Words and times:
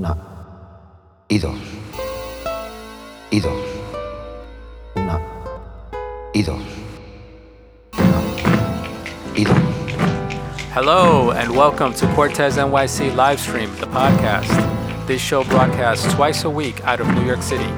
Una 0.00 0.16
y 1.28 1.36
dos. 1.38 1.54
Y 3.30 3.38
dos. 3.40 3.52
Una 4.96 5.20
y 6.32 6.42
dos. 6.42 6.58
Una 7.98 8.20
y 9.36 9.44
dos. 9.44 9.58
Hello, 10.74 11.32
and 11.32 11.54
welcome 11.54 11.92
to 11.92 12.06
Cortez 12.14 12.56
NYC 12.56 13.12
Livestream, 13.14 13.68
the 13.78 13.86
podcast. 13.88 14.48
This 15.06 15.20
show 15.20 15.44
broadcasts 15.44 16.10
twice 16.14 16.44
a 16.44 16.48
week 16.50 16.82
out 16.84 17.00
of 17.00 17.06
New 17.14 17.26
York 17.26 17.42
City. 17.42 17.70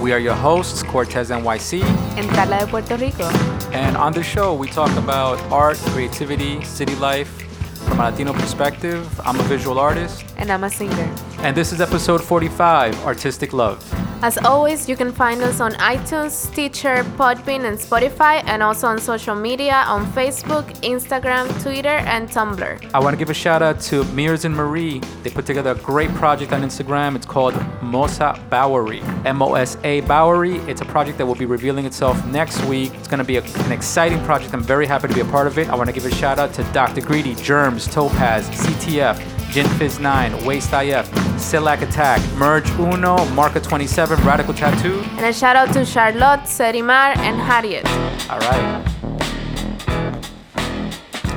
We 0.00 0.12
are 0.12 0.20
your 0.20 0.36
hosts, 0.36 0.84
Cortez 0.84 1.30
NYC, 1.30 1.82
en 2.16 2.28
Tala 2.28 2.60
de 2.60 2.66
Puerto 2.68 2.96
Rico. 2.96 3.24
and 3.72 3.96
on 3.96 4.12
the 4.12 4.22
show 4.22 4.54
we 4.54 4.68
talk 4.68 4.96
about 4.96 5.40
art, 5.50 5.76
creativity, 5.90 6.62
city 6.64 6.94
life 7.00 7.42
from 7.88 7.98
a 7.98 8.10
Latino 8.12 8.32
perspective. 8.32 9.04
I'm 9.24 9.40
a 9.40 9.42
visual 9.48 9.80
artist, 9.80 10.24
And 10.36 10.52
I'm 10.52 10.62
a 10.62 10.70
singer. 10.70 11.10
And 11.44 11.54
this 11.54 11.72
is 11.72 11.80
episode 11.82 12.24
45 12.24 13.04
Artistic 13.04 13.52
Love. 13.52 13.78
As 14.22 14.38
always, 14.38 14.88
you 14.88 14.96
can 14.96 15.12
find 15.12 15.42
us 15.42 15.60
on 15.60 15.72
iTunes, 15.72 16.30
Stitcher, 16.30 17.04
Podbean, 17.18 17.66
and 17.66 17.76
Spotify, 17.76 18.42
and 18.46 18.62
also 18.62 18.86
on 18.86 18.98
social 18.98 19.34
media 19.34 19.84
on 19.86 20.10
Facebook, 20.12 20.64
Instagram, 20.80 21.46
Twitter, 21.62 21.98
and 22.06 22.30
Tumblr. 22.30 22.90
I 22.94 22.98
want 22.98 23.12
to 23.12 23.18
give 23.18 23.28
a 23.28 23.34
shout 23.34 23.60
out 23.60 23.78
to 23.82 24.04
Mears 24.14 24.46
and 24.46 24.56
Marie. 24.56 25.00
They 25.22 25.28
put 25.28 25.44
together 25.44 25.72
a 25.72 25.74
great 25.74 26.08
project 26.14 26.54
on 26.54 26.62
Instagram. 26.62 27.14
It's 27.14 27.26
called 27.26 27.52
Mosa 27.82 28.38
Bowery. 28.48 29.02
M 29.26 29.42
O 29.42 29.52
S 29.52 29.76
A 29.84 30.00
Bowery. 30.00 30.56
It's 30.70 30.80
a 30.80 30.86
project 30.86 31.18
that 31.18 31.26
will 31.26 31.34
be 31.34 31.44
revealing 31.44 31.84
itself 31.84 32.24
next 32.28 32.64
week. 32.64 32.94
It's 32.94 33.08
going 33.08 33.18
to 33.18 33.24
be 33.24 33.36
a, 33.36 33.42
an 33.42 33.72
exciting 33.72 34.24
project. 34.24 34.54
I'm 34.54 34.62
very 34.62 34.86
happy 34.86 35.08
to 35.08 35.14
be 35.14 35.20
a 35.20 35.26
part 35.26 35.46
of 35.46 35.58
it. 35.58 35.68
I 35.68 35.74
want 35.74 35.90
to 35.90 35.92
give 35.92 36.06
a 36.06 36.14
shout 36.14 36.38
out 36.38 36.54
to 36.54 36.62
Dr. 36.72 37.02
Greedy, 37.02 37.34
Germs, 37.34 37.86
Topaz, 37.86 38.48
CTF, 38.48 39.33
Gin 39.54 39.68
Fizz 39.78 40.00
9, 40.00 40.44
Waste 40.44 40.72
IF, 40.72 41.08
Silac 41.38 41.80
Attack, 41.82 42.20
Merge 42.36 42.68
Uno, 42.72 43.24
Marca 43.36 43.60
27, 43.60 44.18
Radical 44.26 44.52
Tattoo. 44.52 44.98
And 45.10 45.26
a 45.26 45.32
shout 45.32 45.54
out 45.54 45.72
to 45.74 45.84
Charlotte, 45.84 46.40
Serimar, 46.40 47.16
and 47.18 47.40
Harriet. 47.40 47.86
All 48.28 48.40
right. 48.40 48.84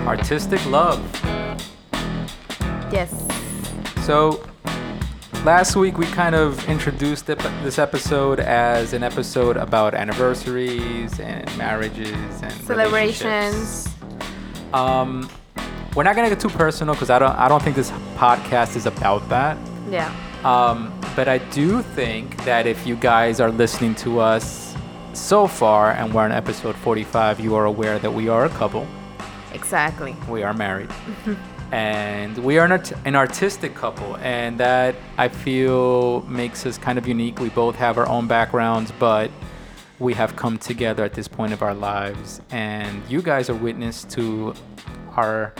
Artistic 0.07 0.65
Love. 0.65 0.99
Yes. 2.91 3.13
So, 4.03 4.43
last 5.45 5.75
week 5.75 5.99
we 5.99 6.07
kind 6.07 6.33
of 6.33 6.67
introduced 6.67 7.27
this 7.27 7.77
episode 7.77 8.39
as 8.39 8.93
an 8.93 9.03
episode 9.03 9.57
about 9.57 9.93
anniversaries 9.93 11.19
and 11.19 11.55
marriages 11.55 12.41
and 12.41 12.51
Celebrations. 12.63 13.87
Um, 14.73 15.29
we're 15.97 16.03
not 16.03 16.15
gonna 16.15 16.29
get 16.29 16.39
too 16.39 16.49
personal 16.49 16.93
because 16.93 17.09
I 17.09 17.17
don't. 17.17 17.35
I 17.35 17.47
don't 17.47 17.63
think 17.63 17.75
this 17.75 17.89
podcast 18.17 18.75
is 18.75 18.85
about 18.85 19.27
that. 19.29 19.57
Yeah. 19.89 20.15
Um, 20.43 20.93
but 21.15 21.27
I 21.27 21.39
do 21.39 21.81
think 21.81 22.45
that 22.45 22.67
if 22.67 22.85
you 22.85 22.95
guys 22.95 23.39
are 23.39 23.49
listening 23.49 23.95
to 23.95 24.19
us 24.19 24.75
so 25.13 25.47
far 25.47 25.93
and 25.93 26.13
we're 26.13 26.21
on 26.21 26.31
episode 26.31 26.75
45, 26.75 27.39
you 27.39 27.55
are 27.55 27.65
aware 27.65 27.97
that 27.97 28.13
we 28.13 28.29
are 28.29 28.45
a 28.45 28.49
couple. 28.49 28.85
Exactly. 29.53 30.15
We 30.29 30.43
are 30.43 30.53
married. 30.53 30.91
and 31.71 32.37
we 32.37 32.59
are 32.59 32.65
an, 32.65 32.73
art- 32.73 32.93
an 33.05 33.15
artistic 33.15 33.73
couple. 33.73 34.17
And 34.17 34.59
that 34.59 34.93
I 35.17 35.29
feel 35.29 36.21
makes 36.27 36.67
us 36.67 36.77
kind 36.77 36.99
of 36.99 37.07
unique. 37.07 37.39
We 37.39 37.49
both 37.49 37.75
have 37.77 37.97
our 37.97 38.07
own 38.07 38.27
backgrounds, 38.27 38.93
but 38.99 39.31
we 39.97 40.13
have 40.13 40.35
come 40.35 40.59
together 40.59 41.03
at 41.03 41.15
this 41.15 41.27
point 41.27 41.53
of 41.53 41.63
our 41.63 41.73
lives. 41.73 42.39
And 42.51 43.01
you 43.09 43.23
guys 43.23 43.49
are 43.49 43.55
witness 43.55 44.03
to 44.11 44.53
our 45.15 45.55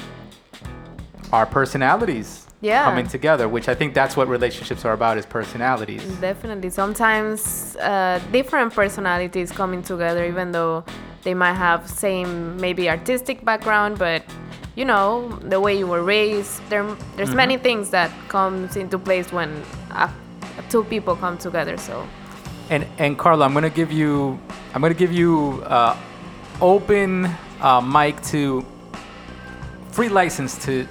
our 1.31 1.45
personalities 1.45 2.45
Yeah. 2.61 2.85
coming 2.85 3.07
together, 3.07 3.47
which 3.47 3.67
I 3.69 3.75
think 3.75 3.93
that's 3.93 4.15
what 4.17 4.27
relationships 4.27 4.83
are 4.85 4.93
about 4.93 5.17
is 5.17 5.25
personalities. 5.25 6.03
Definitely. 6.21 6.69
Sometimes 6.71 7.75
uh, 7.77 8.19
different 8.31 8.73
personalities 8.73 9.51
coming 9.51 9.83
together, 9.83 10.25
even 10.25 10.51
though 10.51 10.83
they 11.23 11.33
might 11.35 11.53
have 11.53 11.87
same 11.87 12.57
maybe 12.57 12.89
artistic 12.89 13.43
background, 13.45 13.99
but 13.99 14.23
you 14.75 14.85
know 14.85 15.29
the 15.49 15.59
way 15.59 15.77
you 15.77 15.87
were 15.87 16.03
raised. 16.03 16.61
There, 16.69 16.85
there's 17.15 17.33
many 17.35 17.57
things 17.57 17.89
that 17.91 18.09
comes 18.29 18.75
into 18.75 18.97
place 18.97 19.31
when 19.31 19.49
uh, 19.91 20.09
two 20.69 20.83
people 20.85 21.15
come 21.15 21.37
together. 21.37 21.77
So 21.77 22.07
And 22.69 22.85
and 22.97 23.17
Carla, 23.17 23.45
I'm 23.45 23.53
gonna 23.53 23.69
give 23.69 23.91
you 23.91 24.39
I'm 24.73 24.81
gonna 24.81 24.93
give 24.93 25.11
you 25.13 25.63
uh, 25.65 25.95
open 26.61 27.25
uh, 27.61 27.81
mic 27.81 28.21
to 28.33 28.65
free 29.91 30.09
license 30.09 30.57
to 30.65 30.87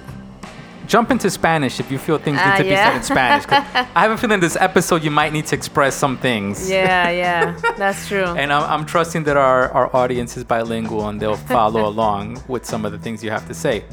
jump 0.87 1.11
into 1.11 1.29
Spanish 1.29 1.79
if 1.79 1.91
you 1.91 1.97
feel 1.97 2.17
things 2.17 2.37
need 2.37 2.43
Ah, 2.43 2.57
to 2.57 2.63
be 2.63 2.69
said 2.75 2.95
in 2.95 3.03
Spanish. 3.03 3.45
I 3.49 4.01
have 4.03 4.11
a 4.11 4.17
feeling 4.17 4.39
this 4.39 4.55
episode 4.55 5.03
you 5.03 5.11
might 5.11 5.33
need 5.33 5.45
to 5.47 5.55
express 5.55 5.95
some 5.95 6.17
things. 6.17 6.69
yeah, 6.69 7.09
yeah, 7.09 7.55
that's 7.77 8.07
true. 8.07 8.23
And 8.41 8.51
I'm, 8.53 8.63
I'm 8.63 8.85
trusting 8.85 9.23
that 9.25 9.37
our, 9.37 9.69
our 9.71 9.95
audience 9.95 10.37
is 10.37 10.43
bilingual 10.43 11.07
and 11.09 11.19
they'll 11.19 11.35
follow 11.35 11.85
along 11.93 12.41
with 12.47 12.65
some 12.65 12.85
of 12.85 12.91
the 12.91 12.99
things 12.99 13.23
you 13.23 13.29
have 13.31 13.47
to 13.47 13.53
say. 13.53 13.83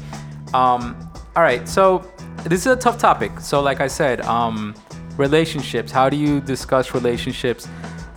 Um, 0.53 0.95
all 1.35 1.43
right, 1.43 1.67
so 1.67 2.09
this 2.45 2.61
is 2.65 2.67
a 2.67 2.75
tough 2.77 2.97
topic. 2.97 3.39
So, 3.39 3.61
like 3.61 3.81
I 3.81 3.87
said, 3.87 4.21
um, 4.21 4.73
relationships. 5.17 5.91
How 5.91 6.09
do 6.09 6.15
you 6.17 6.39
discuss 6.41 6.93
relationships? 6.93 7.67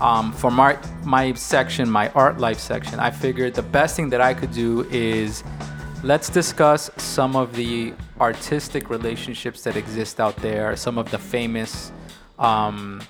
Um, 0.01 0.33
for 0.33 0.51
my, 0.53 0.79
my 1.05 1.33
section, 1.35 1.91
my 1.91 2.09
art 2.11 2.39
life 2.39 2.61
section, 2.61 3.01
I 3.01 3.11
figured 3.11 3.55
the 3.55 3.63
best 3.63 3.97
thing 3.97 4.09
that 4.11 4.21
I 4.21 4.33
could 4.35 4.53
do 4.53 4.87
is 4.91 5.43
let's 6.05 6.29
discuss 6.31 6.89
some 6.99 7.35
of 7.35 7.53
the 7.57 7.93
artistic 8.21 8.91
relationships 8.91 9.63
that 9.63 9.77
exist 9.77 10.21
out 10.21 10.37
there, 10.37 10.77
some 10.77 10.99
of 10.99 11.11
the 11.11 11.19
famous 11.19 11.93
um, 12.39 13.01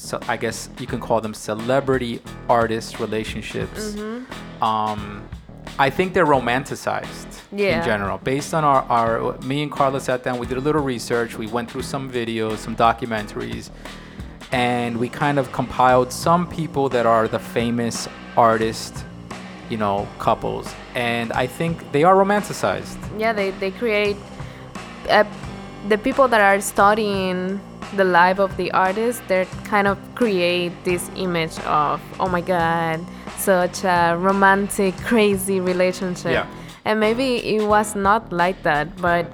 so 0.00 0.18
I 0.28 0.38
guess 0.38 0.70
you 0.78 0.86
can 0.86 0.98
call 0.98 1.20
them 1.20 1.34
celebrity 1.34 2.22
artist 2.48 2.98
relationships. 2.98 3.90
Mm-hmm. 3.90 4.64
Um, 4.64 5.28
I 5.78 5.90
think 5.90 6.14
they're 6.14 6.26
romanticized 6.26 7.40
yeah. 7.52 7.78
in 7.78 7.84
general. 7.84 8.18
Based 8.18 8.54
on 8.54 8.64
our, 8.64 8.82
our, 8.84 9.38
me 9.42 9.62
and 9.62 9.70
Carla 9.70 10.00
sat 10.00 10.24
down, 10.24 10.38
we 10.38 10.46
did 10.46 10.56
a 10.56 10.60
little 10.60 10.82
research. 10.82 11.36
We 11.36 11.46
went 11.46 11.70
through 11.70 11.82
some 11.82 12.10
videos, 12.10 12.58
some 12.58 12.74
documentaries, 12.74 13.70
and 14.52 14.98
we 14.98 15.08
kind 15.08 15.38
of 15.38 15.52
compiled 15.52 16.12
some 16.12 16.48
people 16.48 16.88
that 16.88 17.04
are 17.04 17.28
the 17.28 17.38
famous 17.38 18.08
artist, 18.36 19.04
you 19.68 19.76
know, 19.76 20.08
couples. 20.18 20.74
And 20.94 21.30
I 21.34 21.46
think 21.46 21.92
they 21.92 22.04
are 22.04 22.14
romanticized. 22.14 22.98
yeah, 23.18 23.32
they 23.34 23.50
they 23.52 23.70
create 23.70 24.16
uh, 25.08 25.24
the 25.88 25.98
people 25.98 26.28
that 26.28 26.40
are 26.40 26.60
studying 26.60 27.60
the 27.96 28.04
life 28.04 28.38
of 28.38 28.56
the 28.56 28.70
artist. 28.72 29.22
They 29.28 29.46
kind 29.64 29.86
of 29.86 29.98
create 30.14 30.72
this 30.84 31.10
image 31.16 31.58
of 31.60 32.00
oh 32.20 32.28
my 32.28 32.40
god, 32.40 33.04
such 33.36 33.84
a 33.84 34.16
romantic, 34.18 34.96
crazy 35.04 35.60
relationship. 35.60 36.32
Yeah. 36.32 36.46
And 36.84 36.98
maybe 36.98 37.36
it 37.36 37.66
was 37.66 37.94
not 37.94 38.32
like 38.32 38.62
that, 38.62 38.96
but 38.96 39.30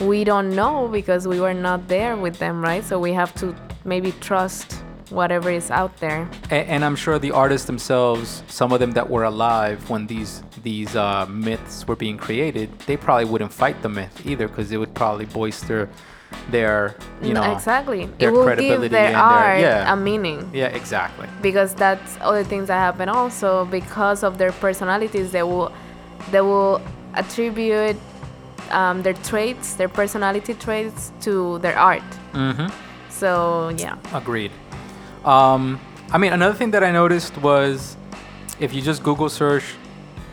we 0.00 0.24
don't 0.24 0.54
know 0.54 0.88
because 0.88 1.26
we 1.26 1.40
were 1.40 1.54
not 1.54 1.88
there 1.88 2.16
with 2.16 2.38
them, 2.38 2.62
right? 2.62 2.84
So 2.84 2.98
we 2.98 3.12
have 3.12 3.34
to 3.36 3.54
maybe 3.84 4.12
trust 4.20 4.82
whatever 5.10 5.50
is 5.50 5.70
out 5.70 5.96
there. 5.96 6.28
And, 6.50 6.68
and 6.68 6.84
I'm 6.84 6.96
sure 6.96 7.18
the 7.18 7.32
artists 7.32 7.66
themselves, 7.66 8.44
some 8.48 8.72
of 8.72 8.80
them 8.80 8.92
that 8.92 9.08
were 9.08 9.24
alive 9.24 9.88
when 9.90 10.06
these 10.06 10.42
these 10.62 10.94
uh, 10.96 11.26
myths 11.26 11.86
were 11.86 11.96
being 11.96 12.16
created, 12.18 12.68
they 12.80 12.96
probably 12.96 13.24
wouldn't 13.24 13.52
fight 13.52 13.82
the 13.82 13.88
myth 13.88 14.26
either 14.26 14.48
because 14.48 14.70
it 14.72 14.76
would 14.78 14.94
probably 14.94 15.26
bolster 15.26 15.88
their, 16.50 16.94
you 17.22 17.32
know, 17.34 17.52
exactly. 17.52 18.06
their 18.18 18.28
it 18.28 18.32
will 18.32 18.44
credibility 18.44 18.82
give 18.82 18.90
their 18.92 19.06
and 19.06 19.16
their- 19.16 19.58
yeah. 19.60 19.92
a 19.92 19.96
meaning. 19.96 20.48
yeah, 20.54 20.66
exactly. 20.66 21.26
because 21.42 21.74
that's 21.74 22.16
other 22.20 22.44
things 22.44 22.68
that 22.68 22.78
happen 22.78 23.08
also 23.08 23.64
because 23.66 24.22
of 24.22 24.38
their 24.38 24.52
personalities 24.52 25.32
they 25.32 25.42
will 25.42 25.72
they 26.30 26.40
will 26.40 26.80
attribute 27.14 27.96
um, 28.70 29.02
their 29.02 29.14
traits 29.14 29.74
their 29.74 29.88
personality 29.88 30.54
traits 30.54 31.10
to 31.20 31.58
their 31.58 31.76
art 31.76 32.02
Mm-hmm. 32.32 32.68
so 33.08 33.70
yeah 33.76 33.96
Agreed. 34.14 34.52
Um, 35.24 35.80
I 36.12 36.18
mean, 36.18 36.32
another 36.32 36.54
thing 36.54 36.70
that 36.70 36.84
I 36.84 36.92
noticed 36.92 37.36
was 37.38 37.96
if 38.60 38.72
you 38.72 38.80
just 38.82 39.02
Google 39.02 39.28
search, 39.28 39.64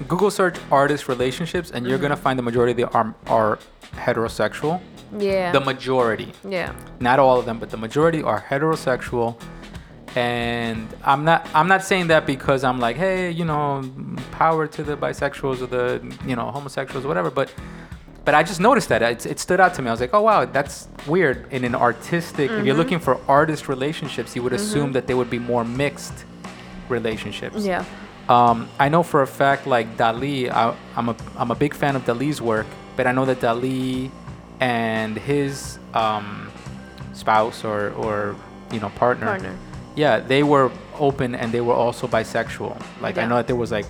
Google 0.07 0.31
search 0.31 0.57
artist 0.71 1.07
relationships, 1.07 1.71
and 1.71 1.85
you're 1.87 1.97
gonna 1.97 2.15
mm-hmm. 2.15 2.23
find 2.23 2.39
the 2.39 2.43
majority 2.43 2.81
of 2.81 2.91
them 2.91 3.15
are, 3.27 3.51
are 3.51 3.59
heterosexual. 3.93 4.81
yeah 5.17 5.51
The 5.51 5.61
majority. 5.61 6.33
yeah 6.47 6.73
not 6.99 7.19
all 7.19 7.39
of 7.39 7.45
them, 7.45 7.59
but 7.59 7.69
the 7.69 7.77
majority 7.77 8.21
are 8.21 8.41
heterosexual. 8.41 9.39
And 10.15 10.87
I'm 11.03 11.23
not 11.23 11.47
I'm 11.53 11.67
not 11.67 11.83
saying 11.83 12.07
that 12.07 12.25
because 12.25 12.63
I'm 12.63 12.79
like, 12.79 12.95
hey, 12.95 13.29
you 13.31 13.45
know, 13.45 13.83
power 14.31 14.65
to 14.67 14.83
the 14.83 14.97
bisexuals 14.97 15.61
or 15.61 15.67
the 15.67 16.15
you 16.25 16.35
know 16.35 16.49
homosexuals 16.51 17.05
or 17.05 17.07
whatever. 17.07 17.29
But 17.29 17.53
but 18.25 18.35
I 18.35 18.43
just 18.43 18.59
noticed 18.59 18.89
that 18.89 19.01
it, 19.01 19.25
it 19.25 19.39
stood 19.39 19.59
out 19.59 19.73
to 19.75 19.81
me. 19.81 19.87
I 19.87 19.91
was 19.91 20.01
like, 20.01 20.13
oh 20.13 20.21
wow, 20.21 20.45
that's 20.45 20.87
weird. 21.07 21.51
In 21.51 21.63
an 21.63 21.75
artistic, 21.75 22.51
if 22.51 22.65
you're 22.65 22.73
mm-hmm. 22.73 22.77
looking 22.77 22.99
for 22.99 23.19
artist 23.27 23.67
relationships, 23.67 24.35
you 24.35 24.43
would 24.43 24.53
mm-hmm. 24.53 24.61
assume 24.61 24.91
that 24.93 25.07
they 25.07 25.13
would 25.13 25.29
be 25.29 25.39
more 25.39 25.63
mixed 25.63 26.25
relationships. 26.89 27.65
yeah 27.65 27.83
Um, 28.29 28.67
I 28.79 28.89
know 28.89 29.03
for 29.03 29.21
a 29.21 29.27
fact, 29.27 29.67
like 29.67 29.95
Dali, 29.97 30.49
I, 30.51 30.75
I'm 30.95 31.09
a 31.09 31.15
I'm 31.37 31.51
a 31.51 31.55
big 31.55 31.73
fan 31.73 31.95
of 31.95 32.03
Dali's 32.05 32.41
work, 32.41 32.65
but 32.97 33.07
I 33.07 33.11
know 33.13 33.25
that 33.25 33.39
Dali 33.39 34.11
and 34.59 35.17
his 35.17 35.79
um, 35.93 36.49
spouse 37.13 37.63
or 37.63 37.91
or 37.91 38.35
you 38.71 38.79
know 38.79 38.89
partner, 38.89 39.27
Partner. 39.27 39.55
yeah, 39.95 40.19
they 40.19 40.43
were 40.43 40.71
open 40.99 41.35
and 41.35 41.51
they 41.53 41.61
were 41.61 41.73
also 41.73 42.07
bisexual. 42.07 42.75
Like 43.01 43.17
I 43.17 43.25
know 43.25 43.35
that 43.35 43.47
there 43.47 43.55
was 43.55 43.71
like, 43.71 43.85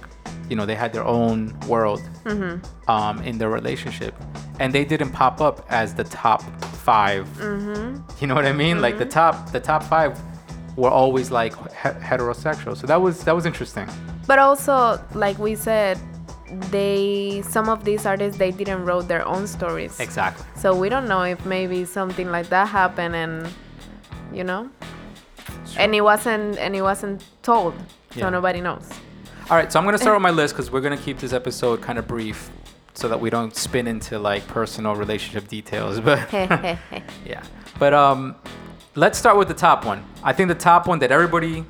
you 0.50 0.56
know, 0.56 0.66
they 0.66 0.76
had 0.76 0.94
their 0.94 1.06
own 1.06 1.58
world 1.68 2.02
Mm-hmm. 2.26 2.92
um, 2.92 3.22
in 3.24 3.38
their 3.38 3.50
relationship, 3.50 4.14
and 4.60 4.72
they 4.74 4.84
didn't 4.84 5.12
pop 5.14 5.40
up 5.40 5.66
as 5.70 5.94
the 5.96 6.04
top 6.04 6.42
5 6.84 7.26
Mm-hmm. 7.28 8.02
You 8.20 8.28
know 8.28 8.36
what 8.36 8.46
I 8.46 8.52
mean? 8.54 8.82
Like 8.82 8.98
the 9.00 9.06
top 9.06 9.52
the 9.52 9.60
top 9.60 9.82
five 9.84 10.20
were 10.76 10.90
always 10.92 11.32
like 11.32 11.54
he- 11.72 12.00
heterosexual. 12.10 12.78
So 12.78 12.86
that 12.86 13.02
was 13.02 13.24
that 13.24 13.34
was 13.36 13.46
interesting. 13.48 13.88
But 14.28 14.40
also, 14.40 15.00
like 15.14 15.40
we 15.40 15.56
said, 15.56 15.98
they 16.72 17.42
some 17.48 17.70
of 17.70 17.84
these 17.84 18.06
artists 18.06 18.38
they 18.38 18.52
didn't 18.52 18.86
wrote 18.86 19.08
their 19.08 19.26
own 19.28 19.48
stories. 19.48 20.00
Exactly. 20.00 20.46
So 20.56 20.76
we 20.76 20.90
don't 20.90 21.08
know 21.08 21.24
if 21.24 21.46
maybe 21.46 21.86
something 21.86 22.30
like 22.32 22.48
that 22.50 22.68
happened 22.68 23.16
and 23.16 23.48
you 24.34 24.44
know, 24.44 24.70
and 25.78 25.96
it 25.96 26.02
wasn't 26.02 26.58
and 26.58 26.76
it 26.76 26.82
wasn't 26.82 27.24
told, 27.42 27.74
so 28.12 28.20
Yeah. 28.20 28.30
nobody 28.30 28.62
knows. 28.62 28.90
All 29.50 29.56
right, 29.58 29.72
so 29.72 29.80
I'm 29.80 29.86
gonna 29.86 29.98
start 29.98 30.16
with 30.18 30.22
my 30.24 30.32
list 30.32 30.54
because 30.56 30.72
we're 30.72 30.82
gonna 30.82 30.98
keep 30.98 31.20
this 31.20 31.32
episode 31.34 31.82
kind 31.82 31.98
of 31.98 32.08
brief, 32.08 32.50
so 32.94 33.08
that 33.08 33.20
we 33.20 33.30
don't 33.30 33.56
spin 33.56 33.88
into 33.88 34.20
like 34.20 34.46
personal 34.48 34.96
relationship 34.96 35.48
details. 35.48 36.00
But 36.10 36.32
yeah, 36.34 37.44
but 37.80 37.94
um, 37.94 38.36
let's 38.96 39.18
start 39.18 39.38
with 39.38 39.48
the 39.48 39.54
top 39.54 39.86
one. 39.86 40.04
I 40.24 40.34
think 40.34 40.48
the 40.50 40.56
top 40.56 40.88
one 40.88 41.00
that 41.00 41.12
everybody 41.12 41.64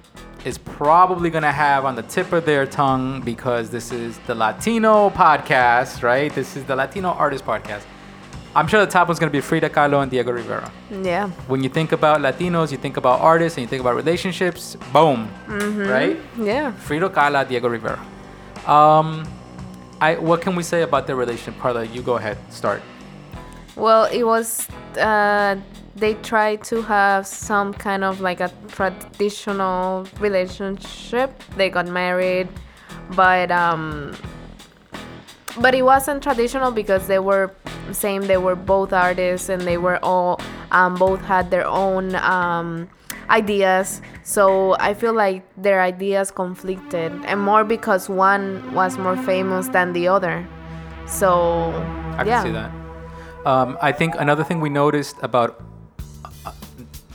is 0.48 0.58
probably 0.58 1.30
gonna 1.30 1.52
have 1.52 1.84
on 1.84 1.96
the 1.96 2.04
tip 2.04 2.32
of 2.32 2.46
their 2.46 2.66
tongue 2.66 3.22
because 3.22 3.70
this 3.70 3.92
is 3.92 4.18
the 4.28 4.34
Latino 4.34 5.10
podcast, 5.10 6.02
right? 6.02 6.34
This 6.34 6.56
is 6.56 6.64
the 6.64 6.76
Latino 6.76 7.10
artist 7.10 7.44
podcast. 7.46 7.84
I'm 8.56 8.68
sure 8.68 8.80
the 8.80 8.90
top 8.92 9.10
one's 9.10 9.20
gonna 9.20 9.32
be 9.32 9.42
Frida 9.42 9.70
Kahlo 9.70 10.02
and 10.02 10.10
Diego 10.10 10.32
Rivera. 10.32 10.72
yeah. 10.90 11.30
When 11.52 11.64
you 11.64 11.70
think 11.70 11.92
about 11.92 12.22
Latinos, 12.22 12.72
you 12.72 12.78
think 12.78 12.96
about 12.96 13.20
artists 13.20 13.58
and 13.58 13.64
you 13.64 13.68
think 13.68 13.82
about 13.82 13.96
relationships. 13.96 14.78
Boom, 14.94 15.30
right? 15.48 16.18
Yeah. 16.40 16.72
Frida 16.72 17.10
Kahlo, 17.10 17.48
Diego 17.48 17.68
Rivera. 17.68 18.00
Um, 18.66 19.28
I 20.00 20.16
what 20.16 20.42
can 20.42 20.56
we 20.56 20.64
say 20.64 20.82
about 20.84 21.08
their 21.08 21.18
relationship, 21.18 21.60
Carla? 21.62 21.84
You 21.84 22.02
go 22.02 22.16
ahead, 22.16 22.38
start. 22.50 22.82
Well, 23.76 24.06
it 24.06 24.24
was 24.24 24.68
uh, 24.98 25.58
they 25.98 26.14
tried 26.16 26.64
to 26.64 26.82
have 26.84 27.26
some 27.26 27.74
kind 27.74 28.04
of 28.04 28.22
like 28.22 28.40
a 28.40 28.52
traditional 28.68 30.08
relationship. 30.20 31.44
They 31.56 31.70
got 31.70 31.88
married, 31.88 32.48
but 33.16 33.52
um, 33.52 34.16
but 35.60 35.74
it 35.74 35.82
wasn't 35.82 36.22
traditional 36.22 36.72
because 36.72 37.08
they 37.08 37.20
were 37.20 37.52
same. 37.92 38.28
They 38.28 38.38
were 38.38 38.56
both 38.56 38.94
artists 38.94 39.50
and 39.50 39.62
they 39.62 39.78
were 39.78 40.00
all 40.04 40.40
um, 40.72 40.96
both 40.96 41.22
had 41.22 41.50
their 41.50 41.66
own 41.66 42.16
um, 42.16 42.88
ideas. 43.30 44.02
So 44.24 44.76
I 44.80 44.94
feel 44.94 45.14
like 45.14 45.44
their 45.58 45.82
ideas 45.82 46.30
conflicted, 46.30 47.12
and 47.26 47.42
more 47.42 47.64
because 47.64 48.08
one 48.08 48.62
was 48.74 48.98
more 49.00 49.18
famous 49.18 49.68
than 49.70 49.94
the 49.94 50.08
other. 50.08 50.48
So 51.08 51.72
I 52.18 52.24
yeah. 52.24 52.44
can 52.44 52.46
see 52.46 52.52
that. 52.52 52.72
Um, 53.48 53.78
I 53.82 53.94
think 53.94 54.14
another 54.20 54.44
thing 54.44 54.60
we 54.60 54.70
noticed 54.70 55.16
about 55.24 55.64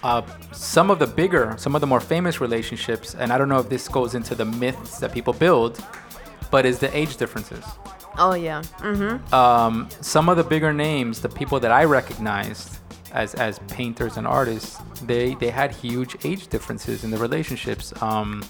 uh, 0.02 0.22
some 0.52 0.90
of 0.90 0.99
the 0.99 1.06
bigger, 1.06 1.54
some 1.58 1.75
of 1.75 1.81
the 1.81 1.87
more 1.87 2.00
famous 2.00 2.40
relationships, 2.40 3.14
and 3.14 3.32
I 3.32 3.38
don't 3.38 3.49
know 3.49 3.60
if 3.60 3.69
this 3.69 3.88
goes 3.88 4.14
into 4.14 4.34
the 4.34 4.44
myths 4.44 4.99
that 4.99 5.12
people 5.12 5.32
build, 5.32 5.82
but 6.50 6.66
is 6.66 6.78
the 6.78 6.94
age 6.96 7.16
differences. 7.16 7.64
Oh 8.19 8.34
yeah. 8.34 8.62
Mm-hmm. 8.78 9.34
um, 9.34 9.88
some 10.00 10.28
of 10.28 10.37
the 10.37 10.44
bigger 10.44 10.72
names, 10.72 11.20
the 11.20 11.28
people 11.28 11.58
that 11.60 11.72
I 11.72 11.84
recognized 11.84 12.78
as 13.12 13.34
as 13.34 13.58
painters 13.69 14.16
and 14.16 14.26
artists, 14.26 14.78
they 15.04 15.34
they 15.37 15.50
had 15.50 15.70
huge 15.70 16.16
age 16.25 16.48
differences 16.48 17.05
in 17.05 17.10
the 17.10 17.19
relationships. 17.19 17.93
Um, 18.02 18.44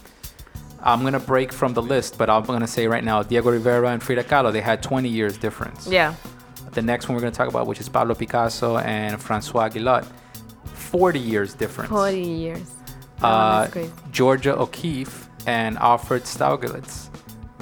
I'm 0.80 1.02
gonna 1.02 1.20
break 1.20 1.52
from 1.52 1.74
the 1.74 1.82
list, 1.82 2.18
but 2.18 2.28
I'm 2.28 2.42
gonna 2.42 2.66
say 2.66 2.88
right 2.88 3.04
now, 3.04 3.22
Diego 3.22 3.50
Rivera 3.50 3.90
and 3.90 4.02
Frida 4.02 4.24
Kahlo, 4.24 4.52
they 4.52 4.60
had 4.60 4.82
20 4.82 5.08
years 5.08 5.38
difference. 5.38 5.86
Yeah. 5.86 6.14
The 6.72 6.82
next 6.82 7.08
one 7.08 7.14
we're 7.14 7.20
gonna 7.20 7.32
talk 7.32 7.48
about, 7.48 7.66
which 7.66 7.80
is 7.80 7.88
Pablo 7.88 8.14
Picasso 8.14 8.78
and 8.78 9.20
Francois 9.22 9.68
Gilot, 9.68 10.04
40 10.92 11.18
years 11.18 11.54
difference. 11.54 11.90
40 11.90 12.20
years. 12.20 12.70
Oh, 13.22 13.26
Uh, 13.26 13.60
that's 13.62 13.72
great. 13.72 13.90
Georgia 14.12 14.54
O'Keeffe 14.58 15.28
and 15.46 15.78
Alfred 15.78 16.22
Stieglitz, 16.24 17.08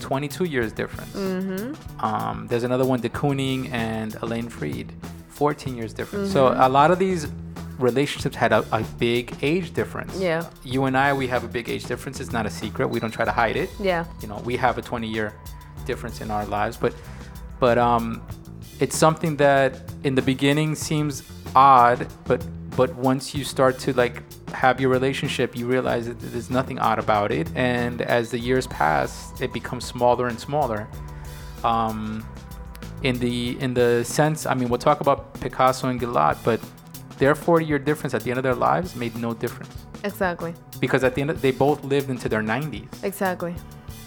22 0.01 0.45
years 0.45 0.73
difference. 0.73 1.13
Mm-hmm. 1.15 2.05
Um, 2.05 2.47
there's 2.49 2.65
another 2.65 2.85
one, 2.85 3.01
de 3.01 3.09
Kooning 3.09 3.71
and 3.71 4.17
Elaine 4.23 4.49
Fried, 4.49 4.93
14 5.29 5.77
years 5.77 5.93
difference. 5.95 6.33
So 6.33 6.49
a 6.49 6.69
lot 6.69 6.91
of 6.91 6.99
these 6.99 7.29
relationships 7.79 8.37
had 8.37 8.53
a, 8.53 8.65
a 8.73 8.83
big 8.99 9.35
age 9.43 9.73
difference. 9.73 10.19
Yeah. 10.21 10.45
You 10.65 10.85
and 10.85 10.97
I, 10.97 11.13
we 11.13 11.27
have 11.29 11.45
a 11.45 11.49
big 11.49 11.69
age 11.71 11.85
difference. 11.87 12.21
It's 12.21 12.33
not 12.33 12.47
a 12.47 12.51
secret. 12.51 12.89
We 12.89 12.99
don't 13.01 13.11
try 13.13 13.25
to 13.25 13.33
hide 13.33 13.57
it. 13.57 13.71
Yeah. 13.81 14.05
You 14.21 14.29
know, 14.29 14.39
we 14.45 14.57
have 14.57 14.77
a 14.77 14.83
20 14.83 15.07
year 15.09 15.33
difference 15.87 16.21
in 16.21 16.31
our 16.31 16.45
lives, 16.47 16.77
but 16.77 16.93
but 17.61 17.79
um, 17.79 18.23
it's 18.81 18.97
something 18.97 19.37
that 19.37 19.71
in 20.05 20.15
the 20.15 20.23
beginning 20.23 20.75
seems 20.75 21.23
odd, 21.55 22.07
but 22.25 22.45
but 22.77 22.95
once 22.95 23.35
you 23.35 23.45
start 23.45 23.79
to 23.81 23.93
like 23.93 24.23
have 24.51 24.81
your 24.81 24.91
relationship, 24.91 25.57
you 25.57 25.67
realize 25.67 26.07
that 26.07 26.19
there's 26.21 26.51
nothing 26.51 26.79
odd 26.79 26.99
about 26.99 27.31
it, 27.33 27.49
and 27.55 28.01
as 28.03 28.31
the 28.31 28.39
years 28.39 28.67
pass, 28.69 29.33
it 29.41 29.53
becomes 29.53 29.85
smaller 29.85 30.29
and 30.29 30.39
smaller. 30.39 30.89
Um, 31.65 32.25
in 33.03 33.19
the 33.19 33.59
in 33.61 33.75
the 33.75 34.05
sense, 34.05 34.47
I 34.47 34.55
mean, 34.55 34.69
we'll 34.69 34.79
talk 34.79 35.01
about 35.01 35.35
Picasso 35.41 35.89
and 35.89 36.01
Gilad, 36.01 36.37
but 36.45 36.61
their 37.19 37.35
40 37.35 37.65
year 37.67 37.79
difference 37.79 38.15
at 38.15 38.23
the 38.23 38.31
end 38.31 38.39
of 38.39 38.43
their 38.45 38.55
lives 38.55 38.97
made 38.97 39.15
no 39.17 39.35
difference 39.35 39.75
Exactly. 40.05 40.55
because 40.81 41.05
at 41.05 41.15
the 41.15 41.21
end 41.21 41.31
of, 41.31 41.43
they 41.43 41.51
both 41.51 41.85
lived 41.85 42.09
into 42.09 42.29
their 42.31 42.41
90s. 42.43 42.89
Exactly. 43.05 43.55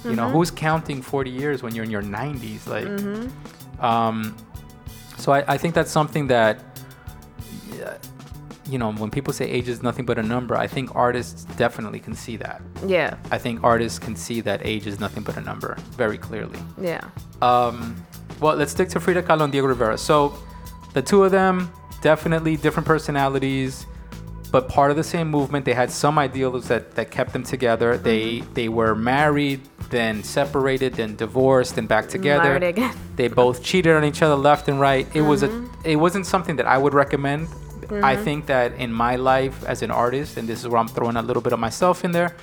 You 0.04 0.16
know, 0.16 0.28
who's 0.30 0.52
counting 0.52 1.02
40 1.02 1.30
years 1.30 1.64
when 1.64 1.74
you're 1.76 1.86
in 1.86 1.92
your 1.92 2.02
90s? 2.02 2.68
Like, 2.68 2.86
Mm-hmm. 2.86 3.86
um, 3.86 4.36
so 5.18 5.32
I, 5.32 5.44
I 5.54 5.58
think 5.58 5.76
that's 5.76 5.92
something 5.92 6.28
that, 6.28 6.60
you 8.66 8.78
know, 8.78 8.92
when 8.94 9.12
people 9.12 9.34
say 9.34 9.50
age 9.50 9.68
is 9.68 9.84
nothing 9.84 10.06
but 10.06 10.18
a 10.18 10.24
number, 10.24 10.56
I 10.56 10.68
think 10.68 10.96
artists 10.96 11.44
definitely 11.56 12.00
can 12.00 12.16
see 12.16 12.38
that. 12.38 12.62
Yeah. 12.86 13.18
I 13.32 13.38
think 13.38 13.64
artists 13.64 14.00
can 14.00 14.16
see 14.16 14.42
that 14.42 14.62
age 14.64 14.88
is 14.88 15.00
nothing 15.00 15.24
but 15.24 15.38
a 15.38 15.42
number 15.42 15.76
very 15.92 16.18
clearly. 16.18 16.60
Yeah. 16.80 17.10
Um, 17.42 18.04
well, 18.40 18.56
let's 18.56 18.72
stick 18.72 18.90
to 18.90 19.00
Frida 19.00 19.24
Kahlo 19.24 19.42
and 19.42 19.52
Diego 19.52 19.68
Rivera. 19.68 19.98
So, 19.98 20.38
the 20.94 21.02
two 21.02 21.24
of 21.24 21.32
them 21.32 21.72
definitely 22.04 22.58
different 22.58 22.86
personalities, 22.86 23.88
but 24.52 24.68
part 24.70 24.92
of 24.92 24.98
the 24.98 25.04
same 25.04 25.30
movement. 25.32 25.66
They 25.66 25.74
had 25.74 25.90
some 25.90 26.20
ideals 26.20 26.68
that, 26.68 26.94
that 26.96 27.10
kept 27.10 27.34
them 27.34 27.44
together. 27.44 27.98
They 27.98 28.42
they 28.54 28.70
were 28.70 28.94
married, 28.94 29.62
then 29.90 30.22
separated, 30.24 30.94
then 30.94 31.16
divorced, 31.16 31.78
and 31.80 31.88
back 31.88 32.08
together. 32.10 32.44
Married 32.44 32.64
again. 32.64 32.96
They 33.16 33.30
both 33.30 33.64
cheated 33.64 33.96
on 33.96 34.04
each 34.04 34.22
other 34.22 34.36
left 34.36 34.68
and 34.68 34.80
right. 34.80 35.08
It 35.16 35.22
was 35.22 35.42
a 35.42 35.50
it 35.84 35.96
wasn't 35.96 36.28
something 36.28 36.58
that 36.58 36.68
I 36.68 36.78
would 36.78 36.94
recommend. 36.94 37.48
I 38.02 38.16
think 38.16 38.46
that 38.48 38.74
in 38.76 38.92
my 38.92 39.16
life 39.16 39.64
as 39.66 39.82
an 39.82 39.92
artist, 39.92 40.38
and 40.38 40.48
this 40.48 40.60
is 40.62 40.68
where 40.68 40.80
I'm 40.80 40.88
throwing 40.88 41.18
a 41.18 41.22
little 41.22 41.42
bit 41.42 41.54
of 41.54 41.60
myself 41.60 42.04
in 42.04 42.12
there, 42.12 42.36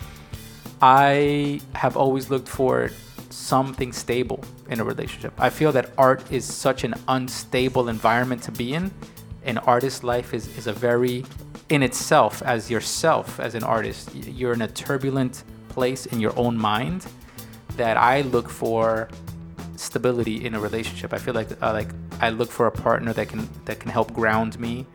I 0.83 1.61
have 1.75 1.97
always 1.97 2.31
looked 2.31 2.49
for 2.49 2.91
something 3.31 3.93
stable 3.93 4.43
in 4.69 4.81
a 4.81 4.85
relationship. 4.85 5.33
I 5.39 5.51
feel 5.51 5.73
that 5.73 5.91
art 5.97 6.31
is 6.31 6.45
such 6.45 6.85
an 6.85 6.95
unstable 7.09 7.89
environment 7.89 8.43
to 8.45 8.53
be 8.53 8.75
in. 8.75 8.91
An 9.45 9.59
artist's 9.59 10.03
life 10.03 10.35
is, 10.35 10.57
is 10.57 10.67
a 10.67 10.73
very, 10.73 11.25
in 11.69 11.83
itself, 11.83 12.43
as 12.43 12.71
yourself, 12.71 13.41
as 13.41 13.55
an 13.55 13.63
artist, 13.63 14.15
you're 14.15 14.53
in 14.53 14.63
a 14.63 14.69
turbulent 14.69 15.45
place 15.69 16.07
in 16.07 16.21
your 16.21 16.37
own 16.39 16.57
mind 16.57 17.07
that 17.77 17.97
I 17.97 18.23
look 18.23 18.49
for 18.49 19.09
stability 19.77 20.45
in 20.45 20.55
a 20.55 20.61
relationship. 20.61 21.13
I 21.13 21.19
feel 21.19 21.35
like 21.35 21.51
uh, 21.63 21.73
like 21.73 21.89
I 22.21 22.31
look 22.31 22.51
for 22.51 22.67
a 22.67 22.71
partner 22.71 23.13
that 23.15 23.29
can 23.29 23.49
that 23.65 23.81
can 23.81 23.91
help 23.91 24.13
ground 24.13 24.59
me. 24.59 24.87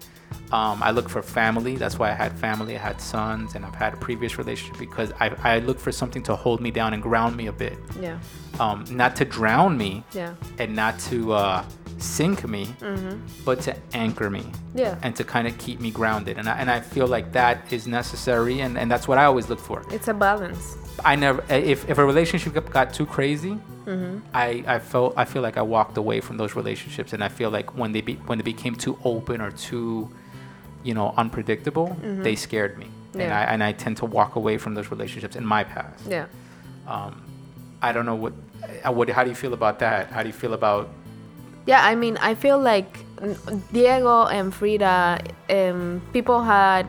Um, 0.51 0.81
I 0.83 0.91
look 0.91 1.09
for 1.09 1.21
family. 1.21 1.75
That's 1.75 1.97
why 1.97 2.11
I 2.11 2.13
had 2.13 2.31
family. 2.37 2.75
I 2.75 2.79
had 2.79 3.01
sons, 3.01 3.55
and 3.55 3.65
I've 3.65 3.75
had 3.75 3.93
a 3.93 3.97
previous 3.97 4.37
relationship 4.37 4.77
because 4.79 5.11
I, 5.19 5.29
I 5.43 5.59
look 5.59 5.79
for 5.79 5.91
something 5.91 6.21
to 6.23 6.35
hold 6.35 6.61
me 6.61 6.69
down 6.71 6.93
and 6.93 7.01
ground 7.01 7.35
me 7.35 7.47
a 7.47 7.51
bit, 7.51 7.77
Yeah. 7.99 8.19
um, 8.59 8.85
not 8.91 9.15
to 9.17 9.25
drown 9.25 9.77
me 9.77 10.03
Yeah. 10.13 10.35
and 10.59 10.75
not 10.75 10.99
to 11.09 11.33
uh, 11.33 11.65
sink 11.97 12.47
me, 12.47 12.75
but 13.43 13.59
to 13.61 13.75
anchor 13.93 14.29
me 14.29 14.43
Yeah. 14.75 14.97
and 15.01 15.15
to 15.15 15.23
kind 15.23 15.47
of 15.47 15.57
keep 15.57 15.79
me 15.79 15.89
grounded. 15.89 16.37
And 16.37 16.47
I, 16.47 16.57
and 16.59 16.69
I 16.69 16.79
feel 16.79 17.07
like 17.07 17.31
that 17.33 17.73
is 17.73 17.87
necessary, 17.87 18.59
and, 18.61 18.77
and 18.77 18.89
that's 18.89 19.07
what 19.07 19.17
I 19.17 19.25
always 19.25 19.49
look 19.49 19.59
for. 19.59 19.83
It's 19.91 20.07
a 20.09 20.13
balance. 20.13 20.77
I 21.03 21.15
never 21.15 21.43
if, 21.53 21.89
if 21.89 21.97
a 21.97 22.05
relationship 22.05 22.53
got- 22.53 22.71
got 22.71 22.93
too 22.93 23.05
crazy, 23.05 23.57
I, 24.33 24.63
I 24.65 24.79
felt 24.79 25.13
I 25.17 25.25
feel 25.25 25.41
like 25.41 25.57
I 25.57 25.61
walked 25.61 25.97
away 25.97 26.19
from 26.21 26.37
those 26.37 26.55
relationships, 26.55 27.13
and 27.13 27.23
I 27.23 27.27
feel 27.29 27.49
like 27.49 27.75
when 27.77 27.91
they 27.91 28.01
be, 28.01 28.13
when 28.27 28.37
they 28.37 28.43
became 28.43 28.75
too 28.75 28.97
open 29.03 29.41
or 29.41 29.51
too, 29.51 30.09
you 30.86 30.94
know, 30.94 31.13
unpredictable, 31.18 31.98
they 32.01 32.36
scared 32.36 32.77
me, 32.77 32.88
and 33.15 33.34
I 33.34 33.44
and 33.51 33.63
I 33.63 33.72
tend 33.74 33.98
to 33.98 34.06
walk 34.06 34.36
away 34.36 34.58
from 34.58 34.75
those 34.75 34.92
relationships 34.92 35.36
in 35.36 35.46
my 35.46 35.63
past. 35.63 36.06
Yeah. 36.08 36.27
Um, 36.88 37.22
I 37.82 37.92
don't 37.92 38.06
know 38.06 38.15
what, 38.15 38.34
uh, 38.86 38.92
what 38.92 39.10
how 39.10 39.24
do 39.24 39.30
you 39.30 39.36
feel 39.36 39.54
about 39.54 39.80
that? 39.80 40.12
How 40.12 40.22
do 40.22 40.30
you 40.30 40.38
feel 40.44 40.54
about 40.54 40.89
Yeah, 41.65 41.84
I 41.84 41.96
mean, 41.96 42.18
I 42.22 42.36
feel 42.36 42.60
like 42.60 43.00
Diego 43.74 44.25
and 44.27 44.54
Frida, 44.54 45.20
um, 45.50 46.01
people 46.13 46.44
had 46.44 46.86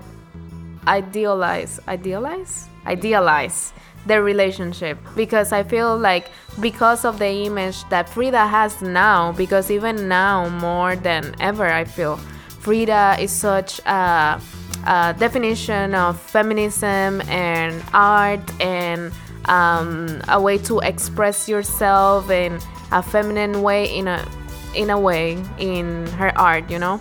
idealized, 0.86 1.80
idealize, 1.88 2.68
idealize 2.84 3.72
their 4.04 4.22
relationship 4.22 4.98
because 5.16 5.50
I 5.52 5.62
feel 5.64 5.96
like 5.96 6.28
because 6.60 7.04
of 7.04 7.18
the 7.18 7.48
image 7.48 7.88
that 7.88 8.08
Frida 8.08 8.46
has 8.46 8.82
now, 8.82 9.32
because 9.32 9.70
even 9.70 10.08
now 10.08 10.48
more 10.48 10.94
than 10.94 11.34
ever, 11.40 11.66
I 11.66 11.84
feel 11.84 12.20
Frida 12.66 13.18
is 13.20 13.30
such 13.30 13.78
a, 13.86 14.40
a 14.86 15.14
definition 15.16 15.94
of 15.94 16.20
feminism 16.20 17.20
and 17.28 17.80
art 17.94 18.42
and 18.60 19.12
um, 19.44 20.20
a 20.26 20.40
way 20.40 20.58
to 20.58 20.80
express 20.80 21.48
yourself 21.48 22.28
in 22.28 22.58
a 22.90 23.04
feminine 23.04 23.62
way 23.62 23.96
in 23.96 24.08
a 24.08 24.26
in 24.74 24.90
a 24.90 24.98
way 24.98 25.40
in 25.58 26.08
her 26.18 26.36
art 26.36 26.68
you 26.68 26.80
know? 26.80 26.98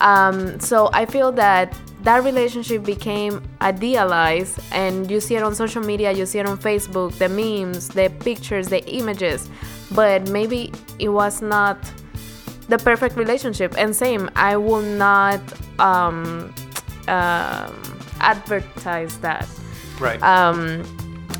Um, 0.00 0.60
so 0.60 0.90
i 0.92 1.06
feel 1.06 1.32
that 1.32 1.74
that 2.02 2.22
relationship 2.22 2.84
became 2.84 3.42
idealized 3.62 4.60
and 4.70 5.10
you 5.10 5.18
see 5.18 5.34
it 5.36 5.42
on 5.42 5.54
social 5.54 5.82
media 5.82 6.12
you 6.12 6.26
see 6.26 6.40
it 6.40 6.46
on 6.46 6.58
facebook 6.58 7.16
the 7.16 7.30
memes 7.30 7.88
the 7.88 8.12
pictures 8.20 8.68
the 8.68 8.84
images 8.86 9.48
but 9.92 10.28
maybe 10.28 10.70
it 10.98 11.08
was 11.08 11.40
not 11.40 11.78
the 12.68 12.78
perfect 12.78 13.16
relationship 13.16 13.74
and 13.78 13.94
same 13.94 14.30
i 14.36 14.56
will 14.56 14.82
not 14.82 15.40
um, 15.80 16.52
um 17.08 17.74
advertise 18.20 19.18
that 19.18 19.46
Right. 20.00 20.22
um, 20.22 20.84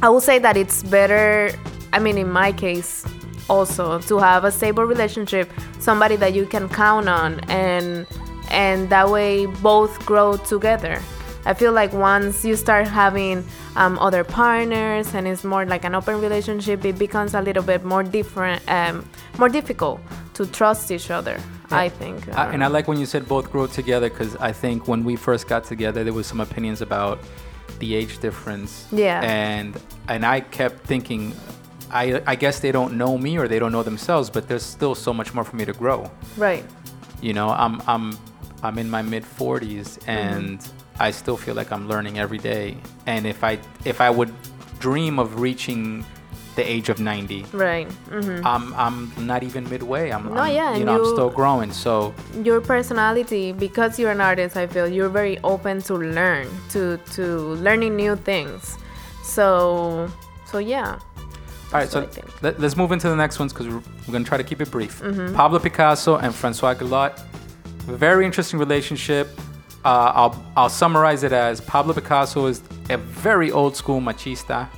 I 0.02 0.08
will 0.08 0.20
say 0.20 0.38
that 0.38 0.56
it's 0.56 0.82
better. 0.82 1.50
I 1.92 1.98
mean, 1.98 2.16
in 2.16 2.30
my 2.30 2.52
case, 2.52 3.04
also 3.50 3.98
to 4.00 4.18
have 4.18 4.44
a 4.44 4.50
stable 4.50 4.84
relationship, 4.84 5.50
somebody 5.78 6.16
that 6.16 6.32
you 6.34 6.46
can 6.46 6.68
count 6.68 7.08
on, 7.08 7.40
and 7.50 8.06
and 8.50 8.88
that 8.88 9.10
way 9.10 9.44
both 9.46 10.04
grow 10.06 10.36
together. 10.38 11.02
I 11.46 11.54
feel 11.54 11.72
like 11.72 11.92
once 11.92 12.44
you 12.44 12.56
start 12.56 12.88
having 12.88 13.44
um, 13.76 13.98
other 14.00 14.24
partners 14.24 15.14
and 15.14 15.28
it's 15.28 15.44
more 15.44 15.64
like 15.64 15.84
an 15.84 15.94
open 15.94 16.20
relationship, 16.20 16.84
it 16.84 16.98
becomes 16.98 17.34
a 17.34 17.40
little 17.40 17.62
bit 17.62 17.84
more 17.84 18.02
different, 18.02 18.62
um, 18.68 19.08
more 19.38 19.48
difficult 19.48 20.00
to 20.34 20.44
trust 20.46 20.90
each 20.90 21.10
other. 21.10 21.40
I 21.70 21.88
think. 21.88 22.28
I, 22.36 22.52
and 22.52 22.62
I 22.62 22.68
like 22.68 22.86
when 22.86 22.98
you 22.98 23.06
said 23.06 23.26
both 23.26 23.50
grow 23.50 23.66
together 23.66 24.08
because 24.08 24.36
I 24.36 24.52
think 24.52 24.86
when 24.86 25.04
we 25.04 25.16
first 25.16 25.48
got 25.48 25.64
together, 25.64 26.04
there 26.04 26.12
was 26.12 26.26
some 26.26 26.40
opinions 26.40 26.80
about 26.80 27.18
the 27.78 27.94
age 27.94 28.18
difference. 28.18 28.86
Yeah. 28.92 29.20
And 29.22 29.80
and 30.08 30.24
I 30.24 30.40
kept 30.40 30.86
thinking, 30.86 31.34
I 31.90 32.22
I 32.26 32.36
guess 32.36 32.60
they 32.60 32.72
don't 32.72 32.96
know 32.96 33.18
me 33.18 33.36
or 33.36 33.48
they 33.48 33.58
don't 33.58 33.72
know 33.72 33.82
themselves, 33.82 34.30
but 34.30 34.48
there's 34.48 34.62
still 34.62 34.94
so 34.94 35.12
much 35.12 35.34
more 35.34 35.44
for 35.44 35.56
me 35.56 35.64
to 35.64 35.72
grow. 35.72 36.10
right. 36.36 36.64
You 37.20 37.32
know, 37.32 37.48
I'm 37.48 37.82
I'm 37.86 38.16
I'm 38.62 38.78
in 38.78 38.90
my 38.90 39.02
mid 39.02 39.24
40s 39.24 39.98
and 40.06 40.60
I 40.98 41.10
still 41.10 41.36
feel 41.36 41.54
like 41.54 41.70
I'm 41.72 41.88
learning 41.88 42.18
every 42.18 42.38
day. 42.38 42.76
And 43.06 43.26
if 43.26 43.42
I 43.44 43.58
if 43.84 44.00
I 44.00 44.10
would 44.10 44.32
dream 44.78 45.18
of 45.18 45.40
reaching 45.40 46.04
the 46.56 46.62
age 46.62 46.88
of 46.88 46.98
90, 47.00 47.44
Right. 47.52 47.86
hmm 48.08 48.40
I'm 48.46 48.72
I'm 48.74 49.12
not 49.26 49.42
even 49.42 49.68
midway. 49.68 50.10
I'm, 50.10 50.24
No, 50.32 50.40
I'm- 50.40 50.54
yeah, 50.54 50.74
you 50.76 50.84
know, 50.86 50.98
I'm 51.04 51.04
still 51.04 51.28
growing. 51.30 51.70
So 51.72 52.14
your 52.42 52.60
personality 52.62 53.52
because 53.52 53.98
you're 53.98 54.10
an 54.10 54.20
artist 54.22 54.56
i 54.56 54.66
feel 54.66 54.86
you're 54.88 55.10
very 55.10 55.36
open 55.44 55.82
to 55.82 55.94
learn 55.94 56.46
to 56.70 56.96
to 57.16 57.22
learning 57.66 57.94
new 57.96 58.16
things 58.16 58.78
so 59.22 60.08
so 60.50 60.58
yeah 60.58 60.98
All 61.72 61.80
right, 61.80 61.90
so 61.90 62.08
let, 62.42 62.62
us 62.62 62.76
move 62.76 62.92
into 62.92 63.08
the 63.08 63.16
next 63.16 63.38
ones 63.40 63.52
because 63.52 63.66
we're, 63.68 63.82
we're 64.06 64.12
going 64.16 64.24
to 64.24 64.28
try 64.28 64.38
to 64.38 64.44
keep 64.50 64.60
it 64.62 64.70
brief. 64.70 65.02
Mm-hmm. 65.02 65.34
Pablo 65.34 65.58
Picasso 65.58 66.16
and 66.16 66.32
Francois 66.32 66.74
Gilot, 66.74 67.12
very 68.06 68.24
interesting 68.24 68.58
relationship. 68.60 69.26
Uh, 69.86 70.12
I'll, 70.16 70.44
I'll 70.56 70.68
summarize 70.68 71.22
it 71.22 71.30
as 71.30 71.60
Pablo 71.60 71.94
Picasso 71.94 72.46
is 72.46 72.60
a 72.90 72.96
very 72.96 73.52
old 73.52 73.76
school 73.76 74.00
machista. 74.00 74.68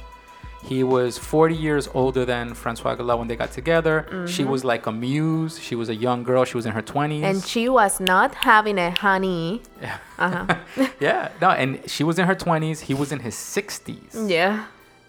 He 0.63 0.85
was 0.85 1.17
40 1.17 1.55
years 1.55 1.89
older 1.95 2.27
than 2.27 2.53
Francois 2.53 2.95
Gilot 2.95 3.19
when 3.19 3.27
they 3.27 3.37
got 3.37 3.51
together. 3.51 4.27
She 4.29 4.45
was 4.45 4.67
like 4.67 4.85
a 4.85 4.93
muse. 4.93 5.59
She 5.59 5.75
was 5.75 5.89
a 5.89 5.95
young 5.95 6.25
girl. 6.25 6.45
She 6.45 6.59
was 6.59 6.67
in 6.67 6.73
her 6.73 6.83
20s. 6.83 7.09
Mm-hmm. 7.09 7.25
and 7.25 7.43
she 7.43 7.71
was 7.71 8.01
not 8.01 8.35
having 8.35 8.77
a 8.79 8.91
honey 8.91 9.63
uh-huh 10.19 10.57
yeah, 11.01 11.31
no, 11.41 11.51
and 11.51 11.89
she 11.89 12.05
was 12.05 12.19
in 12.19 12.27
her 12.27 12.35
20s. 12.35 12.81
He 12.81 12.93
was 12.93 13.11
in 13.11 13.21
his 13.21 13.35
60s. 13.35 14.29
yeah 14.29 14.67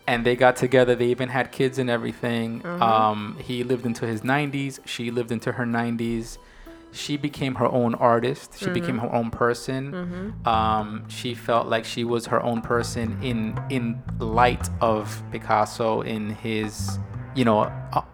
and 0.08 0.26
they 0.26 0.36
got 0.36 0.56
together. 0.56 0.96
They 0.96 1.08
even 1.08 1.30
had 1.30 1.52
kids 1.52 1.78
and 1.78 1.88
everything. 1.88 2.62
Mm-hmm. 2.62 2.82
Um, 2.82 3.38
he 3.40 3.64
lived 3.64 3.86
into 3.86 4.08
his 4.08 4.22
90s. 4.22 4.80
She 4.86 5.12
lived 5.12 5.32
into 5.32 5.52
her 5.52 5.66
90s. 5.66 6.40
She 6.92 7.18
became 7.18 7.56
her 7.56 7.68
own 7.68 7.94
artist. 7.96 8.58
She 8.60 8.70
became 8.70 8.98
Mm-hmm. 8.98 9.08
her 9.10 9.16
own 9.16 9.30
person. 9.32 10.34
Um, 10.46 11.06
she 11.08 11.34
felt 11.36 11.68
like 11.68 11.86
she 11.86 12.04
was 12.04 12.26
her 12.28 12.42
own 12.44 12.62
person 12.62 13.18
in 13.22 13.58
in 13.70 14.02
light 14.20 14.68
of 14.82 15.22
Picasso 15.32 16.02
in 16.02 16.32
his, 16.36 16.98
you 17.36 17.46
know, 17.46 17.72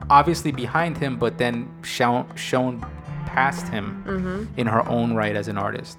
obviously 0.10 0.51
behind 0.51 0.98
him, 0.98 1.17
but 1.17 1.38
then 1.38 1.70
shown 1.84 2.25
shown 2.36 2.86
past 3.25 3.67
him 3.70 4.03
Mm-hmm. 4.08 4.60
in 4.60 4.67
her 4.67 4.88
own 4.89 5.13
right 5.15 5.36
as 5.36 5.48
an 5.48 5.58
artist. 5.58 5.98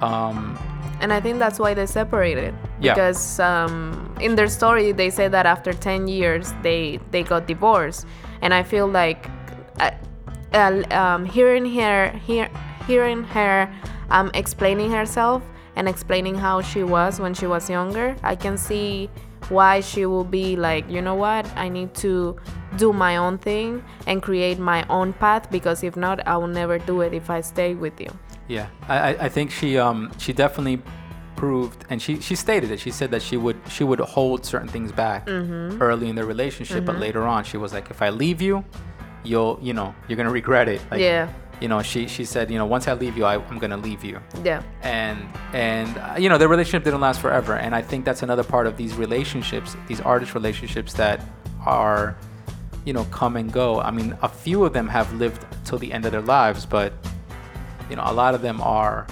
Um, 0.00 0.58
and 1.00 1.12
i 1.12 1.20
think 1.20 1.38
that's 1.38 1.58
why 1.58 1.74
they 1.74 1.86
separated 1.86 2.54
Yeah. 2.80 2.94
because 2.94 3.38
um, 3.40 4.12
in 4.20 4.34
their 4.36 4.48
story 4.48 4.92
they 4.92 5.10
say 5.10 5.28
that 5.28 5.46
after 5.46 5.72
10 5.72 6.06
years 6.08 6.52
they 6.62 6.98
they 7.12 7.22
got 7.22 7.46
divorced 7.46 8.06
and 8.40 8.52
i 8.54 8.62
feel 8.62 8.86
like 8.88 9.28
uh, 9.80 9.90
uh, 10.54 10.82
um, 10.90 11.24
hearing 11.24 11.66
her 11.74 12.10
hear, 12.26 12.48
hearing 12.86 13.24
her 13.24 13.72
um, 14.10 14.30
explaining 14.34 14.90
herself 14.90 15.42
and 15.76 15.88
explaining 15.88 16.34
how 16.34 16.60
she 16.60 16.82
was 16.82 17.18
when 17.20 17.32
she 17.34 17.46
was 17.46 17.70
younger 17.70 18.14
i 18.22 18.34
can 18.36 18.56
see 18.58 19.08
why 19.48 19.80
she 19.80 20.04
will 20.06 20.24
be 20.24 20.54
like 20.56 20.88
you 20.90 21.00
know 21.02 21.14
what 21.14 21.46
i 21.56 21.68
need 21.68 21.92
to 21.94 22.36
do 22.76 22.92
my 22.92 23.16
own 23.16 23.38
thing 23.38 23.82
and 24.06 24.22
create 24.22 24.58
my 24.58 24.84
own 24.88 25.12
path 25.14 25.50
because 25.50 25.82
if 25.82 25.96
not 25.96 26.26
i 26.26 26.36
will 26.36 26.46
never 26.46 26.78
do 26.78 27.00
it 27.00 27.12
if 27.14 27.30
i 27.30 27.40
stay 27.40 27.74
with 27.74 27.98
you 28.00 28.10
Yeah, 28.48 28.66
I, 28.88 29.26
I- 29.26 29.28
think 29.30 29.50
she 29.50 29.78
um 29.78 30.10
she 30.18 30.32
definitely 30.32 30.82
proved, 31.36 31.84
and 31.90 32.00
she 32.00 32.20
she 32.20 32.34
stated 32.36 32.70
it. 32.70 32.78
She 32.80 32.90
said 32.90 33.10
that 33.10 33.22
she 33.22 33.36
would 33.36 33.56
she 33.68 33.82
would 33.84 34.00
hold 34.00 34.44
certain 34.44 34.68
things 34.68 34.92
back 34.92 35.26
Mm-hmm. 35.26 35.80
early 35.82 36.08
in 36.08 36.16
the 36.16 36.24
relationship, 36.24 36.84
but 36.84 36.96
later 36.98 37.22
on 37.26 37.44
she 37.44 37.56
was 37.56 37.72
like, 37.72 37.90
if 37.90 38.00
I 38.02 38.10
leave 38.10 38.40
you, 38.42 38.64
you'll 39.24 39.58
you 39.62 39.72
know 39.72 39.94
you're 40.08 40.16
gonna 40.16 40.30
regret 40.30 40.68
it. 40.68 40.80
Like, 40.90 41.00
Yeah. 41.00 41.28
You 41.60 41.68
know, 41.68 41.80
she 41.80 42.08
she 42.08 42.24
said, 42.24 42.50
you 42.50 42.58
know, 42.58 42.66
once 42.66 42.88
I 42.88 42.94
leave 42.94 43.16
you, 43.16 43.24
I, 43.24 43.36
I'm 43.36 43.58
gonna 43.58 43.76
leave 43.76 44.02
you. 44.04 44.18
yeah 44.42 44.62
And 44.82 45.18
and 45.52 45.96
uh, 45.96 46.16
you 46.18 46.28
know, 46.28 46.36
the 46.36 46.48
relationship 46.48 46.82
didn't 46.82 47.00
last 47.00 47.20
forever, 47.20 47.54
and 47.54 47.72
I 47.72 47.82
think 47.82 48.04
that's 48.04 48.22
another 48.24 48.42
part 48.42 48.66
of 48.66 48.76
these 48.76 48.94
relationships, 48.96 49.76
these 49.86 50.00
artist 50.00 50.34
relationships 50.34 50.92
that 50.94 51.20
are, 51.64 52.16
you 52.84 52.92
know, 52.92 53.04
come 53.04 53.36
and 53.36 53.52
go. 53.52 53.78
I 53.80 53.92
mean, 53.92 54.16
a 54.22 54.28
few 54.28 54.64
of 54.64 54.72
them 54.72 54.88
have 54.88 55.12
lived 55.14 55.46
till 55.64 55.78
the 55.78 55.92
end 55.92 56.04
of 56.04 56.10
their 56.10 56.20
lives, 56.22 56.66
but 56.66 56.92
you 57.88 57.94
know, 57.94 58.02
a 58.06 58.12
lot 58.12 58.34
of 58.34 58.42
them 58.42 58.60
are 58.60 59.06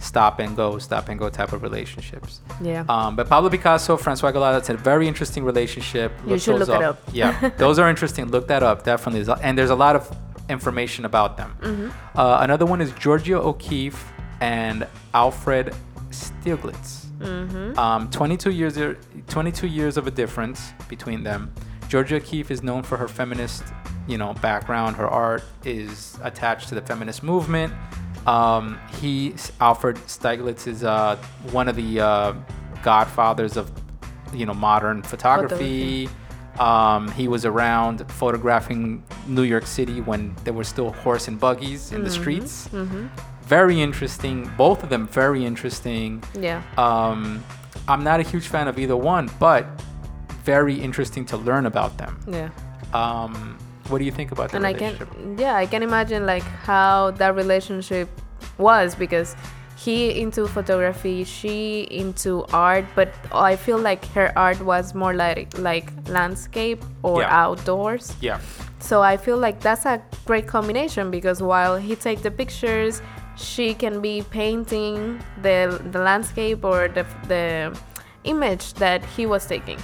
stop 0.00 0.38
and 0.38 0.56
go, 0.56 0.78
stop 0.78 1.08
and 1.08 1.18
go 1.18 1.28
type 1.28 1.52
of 1.52 1.62
relationships. 1.62 2.40
yeah 2.62 2.84
Um, 2.88 3.16
but 3.16 3.28
Pablo 3.28 3.50
Picasso, 3.50 3.96
Francois 3.96 4.30
Gallard, 4.30 4.54
that's 4.56 4.70
a 4.70 4.76
very 4.76 5.08
interesting 5.08 5.44
relationship. 5.44 6.12
You 6.26 6.38
should 6.38 6.58
those 6.58 6.68
look 6.68 6.80
it 6.80 6.84
up. 6.84 7.02
yeah, 7.12 7.50
those 7.58 7.78
are 7.78 7.88
interesting. 7.88 8.26
Look 8.26 8.48
that 8.48 8.62
up, 8.62 8.84
definitely. 8.84 9.32
And 9.42 9.56
there's 9.56 9.70
a 9.70 9.74
lot 9.74 9.96
of 9.96 10.16
information 10.48 11.04
about 11.04 11.36
them. 11.36 11.56
Mm-hmm. 11.60 12.18
Uh, 12.18 12.38
another 12.40 12.66
one 12.66 12.80
is 12.80 12.92
Georgia 12.92 13.40
O'Keeffe 13.40 14.12
and 14.40 14.86
Alfred 15.14 15.74
Stieglitz. 16.10 17.06
Mm-hmm. 17.18 17.78
Um, 17.78 18.10
22 18.10 18.50
years, 18.50 18.78
22 19.28 19.66
years 19.66 19.96
of 19.96 20.06
a 20.06 20.10
difference 20.10 20.72
between 20.88 21.24
them. 21.24 21.52
Georgia 21.88 22.16
O'Keeffe 22.16 22.50
is 22.50 22.62
known 22.62 22.82
for 22.82 22.96
her 22.96 23.08
feminist, 23.08 23.64
you 24.06 24.18
know, 24.18 24.34
background. 24.34 24.96
Her 24.96 25.08
art 25.08 25.42
is 25.64 26.18
attached 26.22 26.68
to 26.68 26.74
the 26.74 26.82
feminist 26.82 27.22
movement. 27.22 27.72
Um, 28.28 28.78
he, 29.00 29.34
Alfred 29.60 29.96
Stieglitz, 30.06 30.66
is 30.66 30.84
uh, 30.84 31.16
one 31.50 31.66
of 31.68 31.76
the 31.76 32.00
uh, 32.00 32.32
godfathers 32.82 33.56
of, 33.56 33.70
you 34.34 34.44
know, 34.46 34.54
modern 34.54 35.02
photography. 35.02 36.08
Um, 36.58 37.10
he 37.12 37.28
was 37.28 37.44
around 37.44 37.96
photographing 38.10 39.02
New 39.26 39.44
York 39.44 39.66
City 39.66 40.00
when 40.00 40.34
there 40.44 40.52
were 40.52 40.64
still 40.64 40.90
horse 40.90 41.28
and 41.28 41.38
buggies 41.38 41.92
in 41.92 42.02
the 42.04 42.10
streets. 42.10 42.68
Very 43.42 43.80
interesting. 43.80 44.50
Both 44.58 44.82
of 44.82 44.88
them 44.90 45.06
very 45.08 45.44
interesting. 45.44 46.22
yeah 46.38 46.62
Um, 46.76 47.42
I'm 47.86 48.04
not 48.04 48.20
a 48.20 48.22
huge 48.22 48.48
fan 48.48 48.68
of 48.68 48.78
either 48.78 48.96
one, 48.96 49.30
but 49.38 49.64
very 50.44 50.74
interesting 50.74 51.24
to 51.26 51.36
learn 51.38 51.64
about 51.66 51.96
them. 51.96 52.18
yeah 52.26 52.50
Um, 52.92 53.56
what 53.88 53.98
do 53.98 54.04
you 54.04 54.12
think 54.12 54.32
about 54.32 54.50
that? 54.50 54.56
and 54.56 54.66
I 54.66 54.72
can 54.72 54.92
relationship? 54.98 55.40
yeah 55.40 55.54
I 55.56 55.66
can 55.66 55.82
imagine 55.82 56.26
like 56.26 56.42
how 56.42 57.12
that 57.12 57.34
relationship 57.34 58.08
was 58.58 58.94
because 58.94 59.34
he 59.76 60.20
into 60.20 60.46
photography 60.48 61.22
she 61.24 61.82
into 61.90 62.44
art 62.52 62.84
but 62.94 63.08
I 63.32 63.54
feel 63.56 63.78
like 63.78 64.04
her 64.06 64.32
art 64.36 64.60
was 64.60 64.92
more 64.94 65.14
like 65.14 65.56
like 65.58 65.92
landscape 66.08 66.82
or 67.02 67.20
Yeah. 67.22 67.42
outdoors 67.44 68.14
Yeah, 68.20 68.40
So 68.80 69.02
I 69.02 69.16
feel 69.16 69.38
like 69.46 69.60
that's 69.60 69.86
a 69.86 70.00
great 70.24 70.46
combination 70.46 71.10
because 71.10 71.42
while 71.42 71.76
he 71.76 71.94
take 71.96 72.22
the 72.22 72.30
pictures, 72.30 73.02
she 73.36 73.74
can 73.74 74.00
be 74.00 74.22
painting 74.30 75.20
the 75.42 75.58
the 75.92 75.98
landscape 76.08 76.64
or 76.64 76.88
the 76.88 77.04
the 77.28 77.46
image 78.24 78.74
that 78.74 79.00
he 79.16 79.26
was 79.26 79.46
taking. 79.46 79.78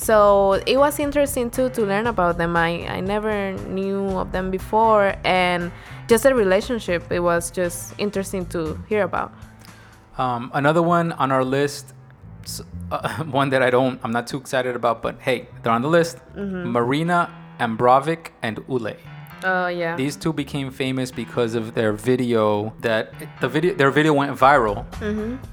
So 0.00 0.54
it 0.66 0.78
was 0.78 0.98
interesting 0.98 1.50
too 1.50 1.68
to 1.70 1.82
learn 1.82 2.06
about 2.06 2.38
them. 2.38 2.56
I, 2.56 2.88
I 2.88 3.00
never 3.00 3.52
knew 3.68 4.18
of 4.18 4.32
them 4.32 4.50
before 4.50 5.14
and 5.24 5.70
just 6.08 6.22
the 6.22 6.34
relationship 6.34 7.12
it 7.12 7.20
was 7.20 7.50
just 7.50 7.92
interesting 7.98 8.46
to 8.46 8.82
hear 8.88 9.02
about. 9.02 9.30
Um, 10.16 10.50
another 10.54 10.80
one 10.80 11.12
on 11.12 11.30
our 11.30 11.44
list, 11.44 11.92
uh, 12.90 13.24
one 13.24 13.50
that 13.50 13.62
I 13.62 13.68
don't, 13.68 14.00
I'm 14.02 14.10
not 14.10 14.26
too 14.26 14.38
excited 14.38 14.74
about, 14.74 15.02
but 15.02 15.20
hey, 15.20 15.48
they're 15.62 15.72
on 15.72 15.82
the 15.82 15.88
list. 15.88 16.16
Marina 16.34 17.30
Abramovic 17.58 18.28
and 18.40 18.56
Ulay. 18.68 18.96
Oh 19.44 19.68
yeah. 19.68 19.96
These 19.96 20.16
two 20.16 20.32
became 20.32 20.70
famous 20.70 21.10
because 21.10 21.54
of 21.54 21.74
their 21.74 21.92
video. 21.92 22.72
That 22.80 23.12
the 23.40 23.48
video, 23.48 23.74
their 23.74 23.90
video 23.90 24.12
went 24.12 24.36
viral, 24.36 24.84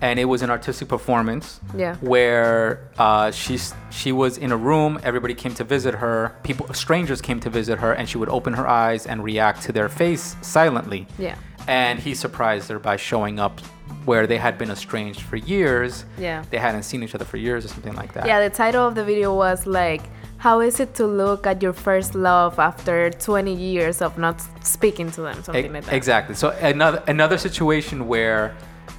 and 0.02 0.20
it 0.20 0.26
was 0.26 0.42
an 0.42 0.50
artistic 0.50 0.88
performance. 0.88 1.60
Yeah. 1.76 1.96
Where 1.98 2.90
uh, 2.98 3.32
she's 3.32 3.74
she 3.90 4.12
was 4.12 4.38
in 4.38 4.52
a 4.52 4.58
room. 4.58 5.00
Everybody 5.04 5.34
came 5.34 5.54
to 5.56 5.64
visit 5.64 5.96
her. 5.96 6.36
People, 6.44 6.74
strangers 6.74 7.22
came 7.22 7.40
to 7.42 7.50
visit 7.50 7.80
her, 7.80 7.94
and 7.94 8.08
she 8.08 8.18
would 8.18 8.30
open 8.30 8.54
her 8.54 8.68
eyes 8.68 9.08
and 9.08 9.24
react 9.24 9.62
to 9.64 9.72
their 9.72 9.90
face 9.90 10.36
silently. 10.42 11.08
Yeah. 11.18 11.36
And 11.68 12.00
he 12.00 12.16
surprised 12.16 12.70
her 12.70 12.80
by 12.80 12.96
showing 12.96 13.40
up 13.40 13.60
where 14.06 14.26
they 14.26 14.38
had 14.38 14.58
been 14.58 14.72
estranged 14.72 15.22
for 15.22 15.36
years. 15.36 16.06
Yeah. 16.18 16.44
They 16.50 16.58
hadn't 16.58 16.84
seen 16.84 17.04
each 17.04 17.14
other 17.14 17.26
for 17.26 17.36
years 17.38 17.66
or 17.66 17.68
something 17.68 17.94
like 17.96 18.14
that. 18.14 18.26
Yeah, 18.26 18.48
the 18.48 18.54
title 18.54 18.88
of 18.88 18.96
the 18.96 19.04
video 19.04 19.36
was 19.36 19.68
like, 19.68 20.04
How 20.40 20.60
is 20.62 20.80
it 20.80 20.94
to 20.96 21.08
look 21.08 21.48
at 21.48 21.62
your 21.64 21.74
first 21.74 22.14
love 22.14 22.60
after 22.60 23.10
20 23.10 23.54
years 23.54 24.02
of 24.02 24.18
not 24.18 24.42
speaking 24.64 25.12
to 25.12 25.22
them? 25.22 25.42
Something 25.44 25.66
E- 25.66 25.70
like 25.70 25.86
that. 25.86 25.94
Exactly. 25.94 26.36
So 26.36 26.50
another 26.62 27.04
another 27.08 27.38
situation 27.38 28.08
where 28.08 28.56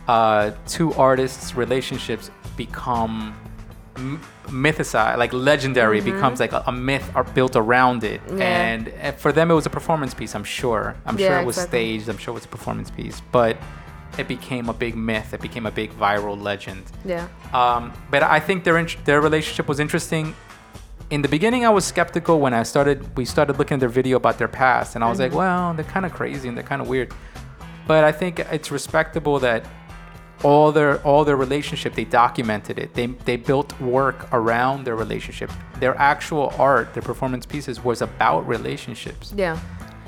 uh, 0.09 0.51
two 0.67 0.93
artists' 0.95 1.55
relationships 1.55 2.31
become 2.57 3.35
m- 3.97 4.21
mythicized, 4.47 5.19
like 5.19 5.33
legendary, 5.33 6.01
becomes 6.01 6.41
like 6.41 6.53
a, 6.53 6.65
a 6.67 6.73
myth 6.73 7.09
are 7.15 7.25
built 7.25 7.55
around 7.55 8.03
it. 8.03 8.21
Mm-hmm. 8.27 8.39
Yeah. 8.39 8.45
And 8.67 8.93
uh, 9.03 9.13
for 9.13 9.31
them, 9.31 9.51
it 9.51 9.55
was 9.55 9.67
a 9.67 9.71
performance 9.71 10.15
piece. 10.15 10.35
I'm 10.35 10.45
sure. 10.45 10.97
I'm 11.07 11.17
sure 11.17 11.27
Yeah, 11.29 11.41
it 11.41 11.47
was 11.47 11.57
exactly. 11.59 11.79
staged. 11.99 12.09
I'm 12.09 12.19
sure 12.19 12.33
it 12.33 12.35
was 12.35 12.47
a 12.47 12.49
performance 12.49 12.91
piece, 12.91 13.23
but 13.31 13.57
it 14.19 14.27
became 14.27 14.69
a 14.69 14.75
big 14.75 14.97
myth. 14.97 15.33
It 15.35 15.41
became 15.41 15.67
a 15.67 15.71
big 15.71 15.93
viral 15.93 16.41
legend. 16.41 16.83
Yeah. 17.05 17.29
Um, 17.53 17.93
but 18.11 18.25
I 18.25 18.41
think 18.41 18.65
their 18.65 18.79
int- 18.79 19.05
their 19.05 19.21
relationship 19.21 19.69
was 19.69 19.79
interesting. 19.79 20.35
In 21.11 21.23
the 21.23 21.29
beginning, 21.29 21.65
I 21.65 21.71
was 21.71 21.87
skeptical 21.87 22.39
when 22.39 22.53
I 22.53 22.63
started. 22.65 23.17
We 23.17 23.25
started 23.25 23.59
looking 23.59 23.77
at 23.77 23.81
their 23.81 23.89
video 23.89 24.19
about 24.19 24.37
their 24.37 24.49
past, 24.49 24.95
and 24.95 25.03
I 25.03 25.09
was 25.09 25.19
like, 25.19 25.31
mm-hmm. 25.31 25.39
"Well, 25.39 25.75
they're 25.75 25.85
kind 25.85 26.05
of 26.05 26.13
crazy 26.13 26.49
and 26.49 26.57
they're 26.57 26.65
kind 26.65 26.83
of 26.83 26.89
weird." 26.89 27.13
But 27.87 28.05
I 28.05 28.13
think 28.13 28.41
it's 28.41 28.71
respectable 28.71 29.39
that 29.39 29.65
all 30.43 30.71
their 30.71 31.01
all 31.03 31.25
their 31.25 31.37
relationship 31.37 31.95
they 31.95 32.05
documented 32.05 32.79
it. 32.79 32.93
They 32.93 33.07
they 33.07 33.37
built 33.37 33.79
work 33.81 34.29
around 34.33 34.85
their 34.85 34.97
relationship. 34.97 35.51
Their 35.81 35.97
actual 35.97 36.53
art, 36.59 36.93
their 36.93 37.03
performance 37.03 37.47
pieces, 37.47 37.83
was 37.83 38.03
about 38.03 38.47
relationships. 38.47 39.33
Yeah. 39.35 39.59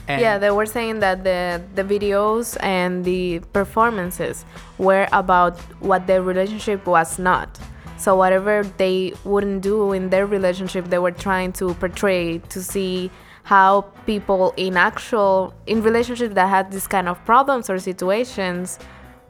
And 0.06 0.20
yeah, 0.20 0.38
they 0.38 0.50
were 0.50 0.66
saying 0.66 1.00
that 1.00 1.24
the 1.24 1.62
the 1.74 1.84
videos 1.84 2.58
and 2.60 3.04
the 3.06 3.40
performances 3.54 4.44
were 4.76 5.08
about 5.12 5.58
what 5.80 6.06
their 6.06 6.22
relationship 6.22 6.86
was 6.86 7.18
not. 7.18 7.58
So 8.00 8.16
whatever 8.16 8.64
they 8.78 9.12
wouldn't 9.24 9.60
do 9.60 9.92
in 9.92 10.08
their 10.08 10.24
relationship, 10.24 10.86
they 10.86 10.98
were 10.98 11.10
trying 11.10 11.52
to 11.60 11.74
portray 11.74 12.38
to 12.38 12.62
see 12.62 13.10
how 13.42 13.82
people 14.06 14.54
in 14.56 14.78
actual 14.78 15.52
in 15.66 15.82
relationships 15.82 16.34
that 16.34 16.48
had 16.48 16.72
this 16.72 16.86
kind 16.86 17.08
of 17.08 17.22
problems 17.26 17.68
or 17.68 17.78
situations 17.78 18.78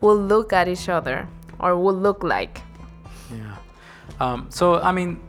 will 0.00 0.16
look 0.16 0.52
at 0.52 0.68
each 0.68 0.88
other 0.88 1.26
or 1.58 1.76
will 1.76 1.94
look 1.94 2.22
like. 2.22 2.62
Yeah. 3.34 3.56
Um, 4.20 4.46
so 4.50 4.80
I 4.80 4.92
mean, 4.92 5.20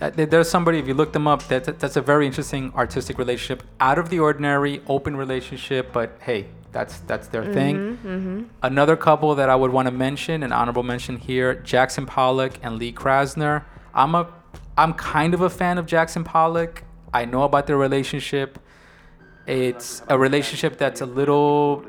uh, 0.00 0.10
there's 0.14 0.48
somebody. 0.48 0.78
If 0.78 0.88
you 0.88 0.94
look 0.94 1.12
them 1.12 1.26
up, 1.26 1.46
that 1.48 1.78
that's 1.78 1.96
a 1.96 2.00
very 2.00 2.26
interesting 2.26 2.72
artistic 2.74 3.18
relationship, 3.18 3.64
out 3.80 3.98
of 3.98 4.08
the 4.08 4.20
ordinary, 4.20 4.80
open 4.86 5.14
relationship. 5.14 5.92
But 5.92 6.16
hey, 6.22 6.46
that's 6.72 6.98
that's 7.00 7.28
their 7.28 7.52
thing. 7.52 8.50
Another 8.62 8.96
couple 8.96 9.34
that 9.34 9.48
I 9.48 9.56
would 9.56 9.72
want 9.72 9.86
to 9.86 9.92
mention, 9.92 10.42
an 10.42 10.52
honorable 10.52 10.82
mention 10.82 11.18
here, 11.18 11.54
Jackson 11.54 12.06
Pollock 12.06 12.54
and 12.62 12.78
Lee 12.78 12.92
Krasner. 12.92 13.64
I'm 13.94 14.14
a 14.14 14.28
I'm 14.76 14.94
kind 14.94 15.34
of 15.34 15.40
a 15.40 15.50
fan 15.50 15.78
of 15.78 15.86
Jackson 15.86 16.24
Pollock. 16.24 16.84
I 17.12 17.24
know 17.24 17.42
about 17.42 17.66
their 17.66 17.78
relationship. 17.78 18.58
It's 19.46 20.02
a 20.08 20.18
relationship 20.18 20.76
that's 20.76 21.00
a 21.00 21.06
little 21.06 21.84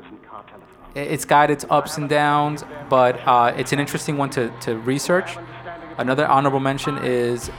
it's 0.94 1.24
got 1.24 1.50
its 1.50 1.64
ups 1.70 1.98
and 1.98 2.08
downs, 2.08 2.64
but 2.88 3.20
uh, 3.26 3.52
it's 3.56 3.72
an 3.72 3.78
interesting 3.78 4.16
one 4.16 4.30
to, 4.30 4.50
to 4.62 4.76
research. 4.78 5.36
Another 5.98 6.26
honorable 6.26 6.58
mention 6.58 6.98
is 6.98 7.50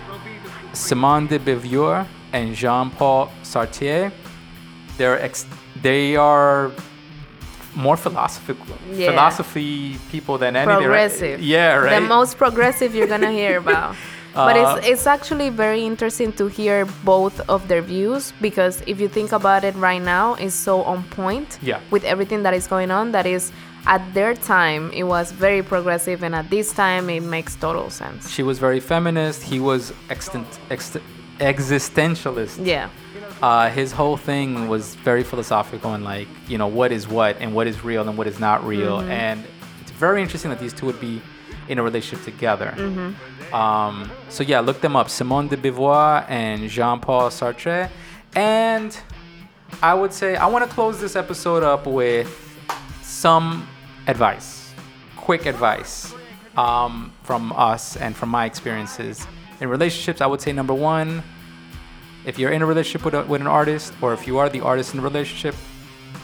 Simone 0.73 1.27
de 1.27 1.39
Beauvoir 1.39 2.07
and 2.33 2.53
Jean-Paul 2.53 3.31
Sartre. 3.43 4.11
They're 4.97 5.19
ex- 5.21 5.45
they 5.81 6.15
are 6.15 6.71
more 7.75 7.97
philosophical 7.97 8.65
Yeah. 8.91 9.09
philosophy 9.11 9.97
people 10.11 10.37
than 10.37 10.55
any. 10.55 10.65
progressive. 10.71 11.41
Yeah, 11.41 11.75
right. 11.75 11.99
The 11.99 12.01
most 12.07 12.37
progressive 12.37 12.93
you're 12.95 13.07
gonna 13.07 13.31
hear 13.31 13.57
about. 13.65 13.95
but 14.33 14.55
Uh, 14.57 14.61
it's 14.77 14.87
it's 14.91 15.05
actually 15.07 15.49
very 15.49 15.81
interesting 15.91 16.31
to 16.33 16.47
hear 16.47 16.85
both 17.03 17.35
of 17.49 17.67
their 17.67 17.81
views 17.81 18.33
because 18.41 18.81
if 18.87 18.99
you 19.01 19.09
think 19.09 19.31
about 19.31 19.63
it 19.63 19.75
right 19.75 20.01
now, 20.17 20.35
it's 20.43 20.55
so 20.55 20.75
on 20.83 21.03
point 21.21 21.49
Yeah. 21.61 21.79
with 21.93 22.03
everything 22.05 22.43
that 22.43 22.53
is 22.53 22.65
going 22.67 22.91
on. 22.91 23.11
That 23.11 23.25
is, 23.25 23.51
at 23.85 24.01
their 24.13 24.33
time, 24.35 24.83
it 24.93 25.03
was 25.03 25.31
very 25.33 25.61
progressive, 25.63 26.23
and 26.25 26.33
at 26.35 26.47
this 26.49 26.71
time, 26.73 27.09
it 27.09 27.23
makes 27.23 27.55
total 27.55 27.89
sense. 27.89 28.29
she 28.35 28.43
was 28.43 28.57
very 28.59 28.79
feminist. 28.79 29.39
He 29.53 29.59
was 29.59 29.91
extent, 30.09 30.47
ext- 30.69 31.01
existentialist. 31.39 32.65
Yeah, 32.65 32.87
uh, 33.41 33.69
his 33.69 33.91
whole 33.91 34.17
thing 34.17 34.67
was 34.67 34.95
very 34.95 35.23
philosophical 35.23 35.93
and 35.93 36.03
like 36.03 36.27
you 36.47 36.57
know 36.57 36.67
what 36.67 36.91
is 36.91 37.07
what 37.07 37.37
and 37.39 37.53
what 37.55 37.67
is 37.67 37.83
real 37.83 38.07
and 38.07 38.17
what 38.17 38.27
is 38.27 38.39
not 38.39 38.65
real. 38.65 38.99
And 39.01 39.43
it's 39.81 39.91
very 39.91 40.21
interesting 40.21 40.51
that 40.51 40.59
these 40.59 40.73
two 40.73 40.85
would 40.85 40.99
be 40.99 41.21
in 41.67 41.77
a 41.79 41.83
relationship 41.83 42.23
together. 42.25 42.73
Um, 43.53 44.11
so 44.29 44.43
yeah 44.43 44.59
look 44.59 44.81
them 44.81 44.95
up. 44.95 45.09
Simone 45.09 45.47
de 45.47 45.57
beauvoir 45.57 46.25
and 46.29 46.69
jean-paul 46.69 47.29
sartre. 47.29 47.89
And 48.35 48.97
i 49.81 49.93
would 49.93 50.11
say 50.11 50.35
i 50.35 50.45
want 50.45 50.67
to 50.67 50.69
close 50.75 50.99
this 50.99 51.15
episode 51.15 51.63
up 51.63 51.87
with 51.87 52.29
some 53.01 53.65
advice 54.05 54.61
quick 55.15 55.45
advice 55.45 56.13
um, 56.57 57.13
from 57.23 57.53
us 57.53 57.95
and 57.95 58.15
from 58.15 58.29
my 58.29 58.45
experiences 58.45 59.25
in 59.61 59.69
relationships. 59.69 60.19
I 60.19 60.25
would 60.25 60.41
say 60.41 60.51
number 60.51 60.73
one 60.73 61.23
if 62.25 62.37
you're 62.37 62.51
in 62.51 62.61
a 62.61 62.65
relationship 62.65 63.03
with, 63.05 63.13
a, 63.13 63.23
with 63.23 63.41
an 63.41 63.47
artist 63.47 63.93
or 64.01 64.13
if 64.13 64.27
you 64.27 64.37
are 64.37 64.49
the 64.49 64.61
artist 64.61 64.93
in 64.93 64.99
a 64.99 65.03
relationship 65.03 65.55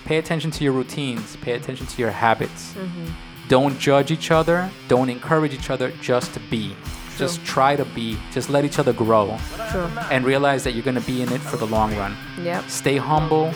pay 0.06 0.18
attention 0.18 0.52
to 0.52 0.64
your 0.64 0.74
routines 0.74 1.36
pay 1.38 1.54
attention 1.54 1.86
to 1.88 2.02
your 2.02 2.12
habits. 2.12 2.74
Don't 3.48 3.80
judge 3.80 4.12
each 4.12 4.32
other 4.32 4.70
don't 4.88 5.10
encourage 5.10 5.54
each 5.54 5.70
other 5.70 5.92
just 6.02 6.34
to 6.34 6.40
be. 6.52 6.76
Just 7.18 7.44
try 7.46 7.76
to 7.76 7.86
be 7.86 8.18
just 8.32 8.50
let 8.50 8.64
each 8.64 8.78
other 8.80 8.94
grow. 8.94 9.38
True. 9.72 9.90
and 10.12 10.24
realize 10.24 10.64
that 10.64 10.74
you're 10.74 10.84
going 10.84 11.02
to 11.02 11.08
be 11.08 11.22
in 11.22 11.32
it 11.32 11.42
for 11.42 11.58
the 11.58 11.66
long 11.66 11.96
run. 11.96 12.16
Yep. 12.44 12.70
stay 12.70 12.98
humble. 12.98 13.52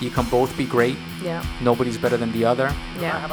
You 0.00 0.10
can 0.10 0.24
both 0.30 0.56
be 0.56 0.64
great. 0.64 0.96
Yeah. 1.22 1.44
nobody's 1.60 1.98
better 1.98 2.16
than 2.16 2.32
the 2.32 2.44
other. 2.46 2.74
Yeah. 2.98 3.26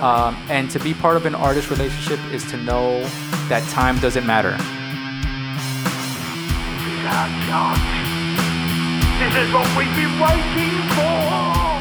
um, 0.00 0.36
and 0.48 0.70
to 0.70 0.78
be 0.78 0.94
part 0.94 1.16
of 1.16 1.26
an 1.26 1.34
artist 1.34 1.70
relationship 1.70 2.20
is 2.32 2.48
to 2.52 2.56
know 2.56 3.00
that 3.48 3.68
time 3.70 3.98
doesn't 3.98 4.24
matter 4.24 4.56
This 9.22 9.34
is 9.36 9.52
what 9.52 9.68
we've 9.76 9.94
been 9.94 10.18
waiting 10.18 10.80
for. 10.96 11.80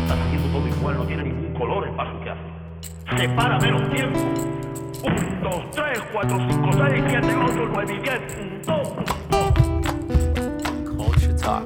Estás 0.00 0.18
haciendo 0.18 0.48
todo 0.50 0.66
igual, 0.66 0.96
no 0.96 1.04
tiene 1.04 1.24
ningún 1.24 1.52
color 1.54 1.86
el 1.86 1.94
paso 1.94 2.18
que 2.24 2.30
hace. 2.30 2.40
Separa 3.18 3.58
menos 3.60 3.90
tiempo. 3.90 4.18
Un, 5.04 5.42
dos, 5.42 5.70
tres, 5.72 6.00
cuatro, 6.10 6.38
cinco, 6.48 6.72
seis, 6.72 7.04
siete, 7.08 7.36
ocho, 7.36 7.68
nueve 7.70 7.94
y 7.94 7.98
diez. 8.00 8.20
Un, 8.38 8.94
culture 10.96 11.34
talk 11.36 11.64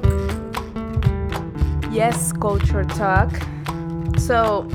Yes, 1.91 2.33
culture 2.33 2.83
talk. 2.83 3.31
So, 4.17 4.67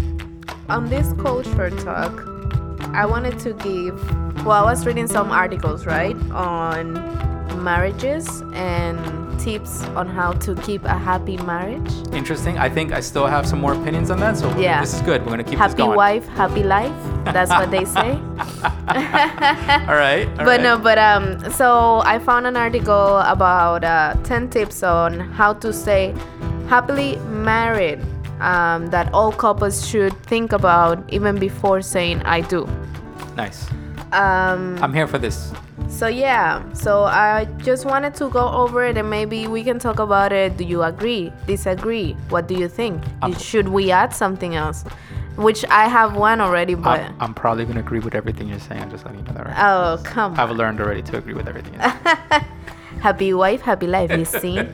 on 0.71 0.89
this 0.89 1.13
culture 1.23 1.69
talk, 1.71 2.25
I 2.95 3.05
wanted 3.05 3.39
to 3.41 3.53
give. 3.53 4.01
Well, 4.47 4.53
I 4.53 4.63
was 4.63 4.87
reading 4.87 5.07
some 5.07 5.31
articles, 5.31 5.85
right, 5.85 6.17
on 6.33 7.10
marriages 7.57 8.43
and 8.55 8.99
tips 9.41 9.83
on 9.97 10.07
how 10.07 10.33
to 10.33 10.55
keep 10.57 10.85
a 10.85 10.93
happy 10.99 11.37
marriage. 11.39 11.91
Interesting. 12.13 12.59
I 12.59 12.69
think 12.69 12.93
I 12.93 13.01
still 13.01 13.27
have 13.27 13.47
some 13.47 13.59
more 13.61 13.73
opinions 13.73 14.11
on 14.11 14.21
that. 14.21 14.37
So 14.37 14.55
Yeah. 14.59 14.81
this 14.81 14.93
is 14.95 15.01
good. 15.03 15.23
We're 15.25 15.31
gonna 15.31 15.45
keep 15.45 15.59
this 15.59 15.73
Happy 15.73 15.83
wife, 15.83 16.27
happy 16.29 16.63
life. 16.63 16.93
That's 17.25 17.51
what 17.51 17.71
they 17.71 17.85
say. 17.85 18.11
All 18.91 19.97
right. 19.97 20.27
all 20.29 20.37
but 20.37 20.47
right. 20.47 20.63
no, 20.63 20.79
but 20.79 20.99
um, 20.99 21.51
so 21.53 22.03
I 22.05 22.19
found 22.19 22.47
an 22.47 22.57
article 22.57 23.19
about 23.19 23.85
uh, 23.85 24.15
10 24.25 24.51
tips 24.51 24.83
on 24.83 25.21
how 25.21 25.53
to 25.55 25.73
stay 25.73 26.15
happily 26.69 27.17
married 27.29 28.01
um, 28.41 28.87
that 28.89 29.13
all 29.13 29.33
couples 29.33 29.87
should 29.87 30.15
think 30.25 30.53
about 30.53 31.03
even 31.13 31.39
before 31.39 31.83
saying 31.83 32.23
I 32.25 32.41
do. 32.43 32.67
Nice. 33.37 33.67
Um, 34.13 34.77
I'm 34.83 34.93
here 34.93 35.07
for 35.07 35.19
this. 35.19 35.53
so 35.89 36.07
yeah, 36.09 36.63
so 36.73 37.05
I 37.05 37.45
just 37.59 37.85
wanted 37.85 38.15
to 38.17 38.29
go 38.29 38.49
over 38.49 38.85
it 38.85 38.97
and 38.97 39.09
maybe 39.09 39.47
we 39.47 39.63
can 39.63 39.79
talk 39.79 39.99
about 40.01 40.33
it. 40.33 40.57
Do 40.57 40.65
you 40.65 40.83
agree? 40.83 41.33
Disagree? 41.47 42.13
What 42.29 42.49
do 42.49 42.55
you 42.55 42.69
think? 42.69 43.03
I'm- 43.23 43.35
Should 43.35 43.69
we 43.69 43.91
add 43.93 44.13
something 44.15 44.55
else? 44.57 44.85
Which 45.37 45.65
I 45.71 45.87
have 45.89 46.17
one 46.17 46.41
already, 46.41 46.75
but 46.75 47.01
I'm, 47.01 47.17
I'm 47.21 47.35
probably 47.35 47.65
gonna 47.65 47.81
agree 47.81 48.01
with 48.01 48.15
everything 48.15 48.49
you're 48.49 48.59
saying. 48.59 48.83
I'm 48.83 48.91
just 48.91 49.05
letting 49.05 49.21
you 49.21 49.27
know 49.27 49.33
that 49.35 49.47
right. 49.47 49.57
oh 49.59 50.01
come 50.03 50.35
I've 50.39 50.51
learned 50.51 50.81
already 50.81 51.03
to 51.03 51.17
agree 51.17 51.35
with 51.35 51.49
everything. 51.49 51.75
you're 51.75 51.83
saying. 52.05 52.45
happy 53.01 53.33
wife, 53.33 53.61
happy 53.63 53.87
life. 53.87 54.11
You 54.11 54.25
see? 54.25 54.61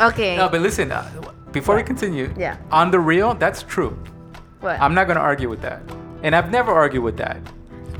Okay. 0.00 0.36
no, 0.36 0.48
but 0.48 0.60
listen. 0.60 0.90
Uh, 0.90 1.08
before 1.52 1.76
we 1.76 1.84
continue, 1.84 2.34
Yeah. 2.36 2.56
on 2.72 2.90
the 2.90 2.98
real, 2.98 3.32
that's 3.34 3.62
true. 3.62 3.96
what? 4.60 4.80
I'm 4.80 4.92
not 4.92 5.06
gonna 5.06 5.20
argue 5.20 5.48
with 5.48 5.62
that, 5.62 5.80
and 6.24 6.34
I've 6.34 6.50
never 6.50 6.72
argued 6.72 7.04
with 7.04 7.16
that. 7.18 7.38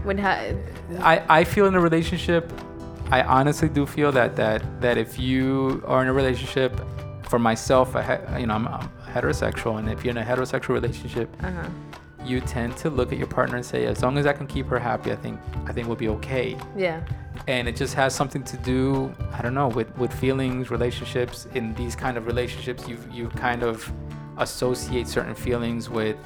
When 0.04 0.18
ha- 0.18 0.52
I, 1.00 1.22
I 1.28 1.44
feel 1.44 1.66
in 1.66 1.74
a 1.74 1.80
relationship, 1.80 2.52
I 3.10 3.22
honestly 3.22 3.68
do 3.68 3.86
feel 3.86 4.12
that 4.12 4.36
that 4.36 4.62
that 4.80 4.96
if 4.98 5.18
you 5.18 5.82
are 5.86 6.02
in 6.02 6.08
a 6.08 6.12
relationship, 6.12 6.80
for 7.28 7.38
myself, 7.38 7.96
I 7.96 8.02
ha- 8.02 8.36
you 8.36 8.46
know 8.46 8.54
I'm, 8.54 8.68
I'm 8.68 8.88
heterosexual, 9.12 9.78
and 9.78 9.90
if 9.90 10.04
you're 10.04 10.12
in 10.12 10.18
a 10.18 10.22
heterosexual 10.22 10.70
relationship, 10.70 11.28
uh-huh. 11.42 11.68
you 12.24 12.40
tend 12.40 12.76
to 12.78 12.90
look 12.90 13.12
at 13.12 13.18
your 13.18 13.26
partner 13.26 13.56
and 13.56 13.66
say, 13.66 13.86
as 13.86 14.02
long 14.02 14.18
as 14.18 14.26
I 14.26 14.32
can 14.32 14.46
keep 14.46 14.66
her 14.66 14.78
happy, 14.78 15.10
I 15.10 15.16
think 15.16 15.40
I 15.66 15.72
think 15.72 15.88
we'll 15.88 15.96
be 15.96 16.08
okay. 16.08 16.56
Yeah. 16.76 17.02
And 17.48 17.68
it 17.68 17.76
just 17.76 17.94
has 17.94 18.14
something 18.14 18.44
to 18.44 18.56
do, 18.58 19.12
I 19.32 19.42
don't 19.42 19.54
know, 19.54 19.68
with 19.68 19.96
with 19.98 20.12
feelings, 20.12 20.70
relationships. 20.70 21.48
In 21.54 21.74
these 21.74 21.96
kind 21.96 22.16
of 22.16 22.26
relationships, 22.26 22.86
you 22.86 22.98
you 23.10 23.28
kind 23.30 23.62
of 23.62 23.90
associate 24.38 25.08
certain 25.08 25.34
feelings 25.34 25.88
with 25.88 26.16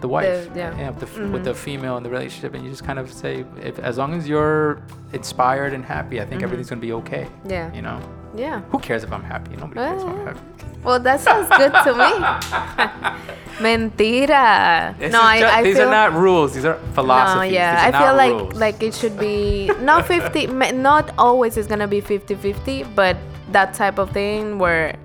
the 0.00 0.08
wife, 0.08 0.48
yeah. 0.54 0.72
Mm-hmm. 0.72 0.86
with 0.86 0.98
the, 1.00 1.06
f 1.06 1.32
with 1.32 1.44
the 1.44 1.54
female 1.54 1.96
in 1.96 2.02
the 2.02 2.10
relationship, 2.10 2.54
and 2.54 2.64
you 2.64 2.70
just 2.70 2.84
kind 2.84 2.98
of 2.98 3.12
say, 3.12 3.44
if 3.62 3.78
as 3.78 3.96
long 3.98 4.14
as 4.14 4.28
you're 4.28 4.82
inspired 5.12 5.72
and 5.72 5.84
happy, 5.84 6.20
I 6.20 6.24
think 6.26 6.42
everything's 6.42 6.68
gonna 6.70 6.80
be 6.80 6.92
okay. 6.92 7.24
Mm-hmm. 7.24 7.50
Yeah. 7.50 7.72
You 7.74 7.82
know, 7.82 7.98
Yeah. 8.36 8.60
who 8.72 8.78
cares 8.78 9.02
if 9.04 9.12
I'm 9.12 9.22
happy? 9.24 9.56
Nobody 9.56 9.74
cares 9.80 10.02
if 10.02 10.08
I'm 10.08 10.20
Uh, 10.20 10.24
happy. 10.24 10.40
Well, 10.84 11.00
that 11.00 11.20
sounds 11.20 11.48
good 11.60 11.72
to 11.86 11.92
me. 12.02 12.12
Mentira. 13.64 14.96
This 14.98 15.12
no, 15.12 15.20
I, 15.22 15.38
ju- 15.40 15.44
I 15.46 15.62
these 15.62 15.76
feel 15.76 15.88
are 15.88 15.90
not 15.90 16.12
rules. 16.12 16.54
These 16.54 16.64
are 16.64 16.78
philosophies. 16.94 17.52
No, 17.52 17.56
yeah, 17.58 17.82
I 17.88 17.90
feel 18.02 18.14
like 18.14 18.32
rules. 18.32 18.54
like 18.54 18.82
it 18.82 18.94
should 18.94 19.18
be 19.18 19.70
not 19.80 20.06
50 20.12 20.46
not 20.74 21.12
always 21.18 21.56
it's 21.56 21.66
going 21.66 21.80
to 21.80 21.88
be 21.88 22.00
50-50, 22.02 22.94
but 22.94 23.16
that 23.52 23.74
type 23.74 23.98
of 23.98 24.10
thing 24.10 24.58
where 24.58 24.96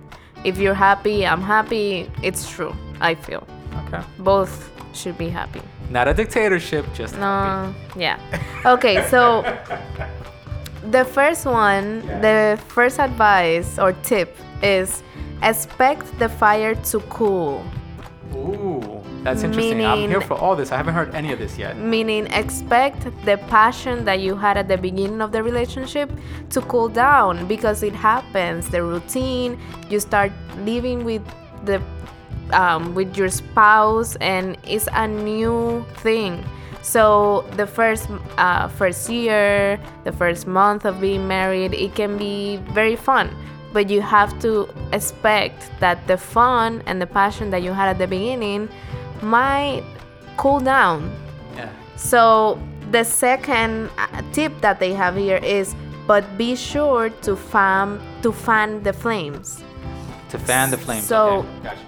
if 0.44 0.58
you're 0.58 0.74
happy, 0.90 1.26
I'm 1.26 1.42
happy, 1.42 2.10
it's 2.22 2.50
true. 2.50 2.76
I 3.00 3.16
feel. 3.16 3.48
okay. 3.88 4.02
Both 4.20 4.70
should 4.94 5.18
be 5.18 5.30
happy. 5.30 5.62
Not 5.90 6.08
a 6.08 6.14
dictatorship, 6.14 6.86
just 6.94 7.16
happy. 7.16 7.74
No, 7.96 8.00
yeah. 8.00 8.20
Okay, 8.66 9.08
so 9.10 9.42
the 10.92 11.06
first 11.06 11.46
one, 11.46 12.06
the 12.22 12.60
first 12.68 13.00
advice 13.00 13.78
or 13.78 13.94
tip 14.04 14.36
is 14.62 15.04
expect 15.44 16.18
the 16.20 16.30
fire 16.30 16.76
to 16.76 17.00
cool. 17.02 17.64
Ooh, 18.34 19.04
that's 19.24 19.44
interesting. 19.44 19.86
I'm 19.86 20.10
here 20.10 20.22
for 20.22 20.36
all 20.36 20.56
this. 20.56 20.72
I 20.72 20.78
haven't 20.78 20.94
heard 20.94 21.14
any 21.14 21.32
of 21.34 21.40
this 21.40 21.58
yet. 21.58 21.78
Meaning, 21.78 22.28
expect 22.28 23.04
the 23.26 23.38
passion 23.50 24.06
that 24.06 24.20
you 24.20 24.36
had 24.36 24.58
at 24.58 24.68
the 24.68 24.78
beginning 24.78 25.22
of 25.22 25.32
the 25.32 25.44
relationship 25.44 26.10
to 26.52 26.62
cool 26.62 26.88
down 26.88 27.46
because 27.48 27.84
it 27.84 27.94
happens. 27.94 28.70
The 28.70 28.84
routine, 28.84 29.60
you 29.90 30.00
start 30.00 30.32
living 30.60 31.04
with 31.04 31.22
the 31.66 31.82
um, 32.54 32.94
with 32.96 33.16
your 33.18 33.30
spouse, 33.30 34.16
and 34.18 34.58
it's 34.66 34.88
a 34.94 35.08
new 35.08 35.86
thing. 35.98 36.44
So 36.82 37.46
the 37.58 37.68
first 37.68 38.10
uh, 38.38 38.68
first 38.68 39.10
year, 39.10 39.80
the 40.04 40.12
first 40.12 40.48
month 40.48 40.86
of 40.86 41.00
being 41.00 41.28
married, 41.28 41.74
it 41.74 41.94
can 41.96 42.18
be 42.18 42.58
very 42.74 42.96
fun. 42.96 43.30
But 43.74 43.90
you 43.90 44.02
have 44.02 44.38
to 44.42 44.68
expect 44.92 45.72
that 45.80 46.06
the 46.08 46.18
fun 46.18 46.84
and 46.88 47.02
the 47.02 47.08
passion 47.08 47.52
that 47.52 47.62
you 47.64 47.72
had 47.72 47.88
at 47.88 47.98
the 48.00 48.08
beginning 48.08 48.68
might 49.22 49.84
cool 50.38 50.60
down. 50.60 51.14
Yeah. 51.56 51.70
So 51.96 52.60
the 52.92 53.04
second 53.06 53.90
uh, 53.98 54.22
tip 54.34 54.60
that 54.62 54.80
they 54.80 54.92
have 54.94 55.16
here 55.16 55.38
is 55.38 55.76
but 56.08 56.26
be 56.38 56.56
sure 56.56 57.10
to 57.22 57.36
fan 57.38 58.02
to 58.24 58.34
fan 58.34 58.84
the 58.84 58.92
flames. 58.92 59.64
To 60.30 60.40
fan 60.40 60.72
the 60.72 60.78
flames. 60.78 61.06
So- 61.06 61.46
okay. 61.46 61.48
Gotcha. 61.64 61.86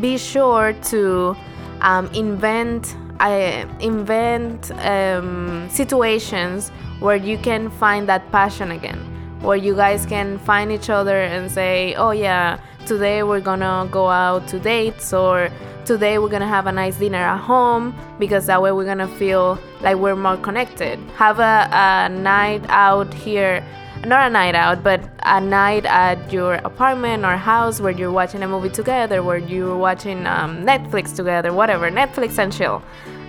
Be 0.00 0.18
sure 0.18 0.72
to 0.90 1.36
um, 1.80 2.06
invent 2.14 2.96
uh, 3.20 3.64
invent 3.80 4.70
um, 4.84 5.68
situations 5.70 6.70
where 7.00 7.16
you 7.16 7.38
can 7.38 7.70
find 7.70 8.08
that 8.08 8.30
passion 8.32 8.72
again, 8.72 8.98
where 9.40 9.56
you 9.56 9.74
guys 9.74 10.04
can 10.04 10.38
find 10.38 10.72
each 10.72 10.90
other 10.90 11.22
and 11.22 11.50
say, 11.50 11.94
"Oh 11.94 12.10
yeah, 12.10 12.58
today 12.86 13.22
we're 13.22 13.40
gonna 13.40 13.88
go 13.90 14.08
out 14.08 14.48
to 14.48 14.58
dates," 14.58 15.12
or 15.12 15.48
"Today 15.84 16.18
we're 16.18 16.28
gonna 16.28 16.48
have 16.48 16.66
a 16.66 16.72
nice 16.72 16.98
dinner 16.98 17.18
at 17.18 17.38
home," 17.38 17.94
because 18.18 18.46
that 18.46 18.60
way 18.60 18.72
we're 18.72 18.84
gonna 18.84 19.08
feel 19.08 19.58
like 19.80 19.96
we're 19.96 20.16
more 20.16 20.36
connected. 20.38 20.98
Have 21.16 21.38
a, 21.38 21.68
a 21.72 22.08
night 22.08 22.64
out 22.68 23.14
here 23.14 23.62
not 24.04 24.26
a 24.26 24.30
night 24.30 24.54
out, 24.54 24.82
but 24.82 25.00
a 25.24 25.40
night 25.40 25.84
at 25.86 26.32
your 26.32 26.54
apartment 26.54 27.24
or 27.24 27.36
house 27.36 27.80
where 27.80 27.92
you're 27.92 28.12
watching 28.12 28.42
a 28.42 28.48
movie 28.48 28.70
together, 28.70 29.22
where 29.22 29.38
you're 29.38 29.76
watching 29.76 30.26
um, 30.26 30.64
Netflix 30.64 31.14
together, 31.14 31.52
whatever, 31.52 31.90
Netflix 31.90 32.38
and 32.38 32.52
chill. 32.52 32.82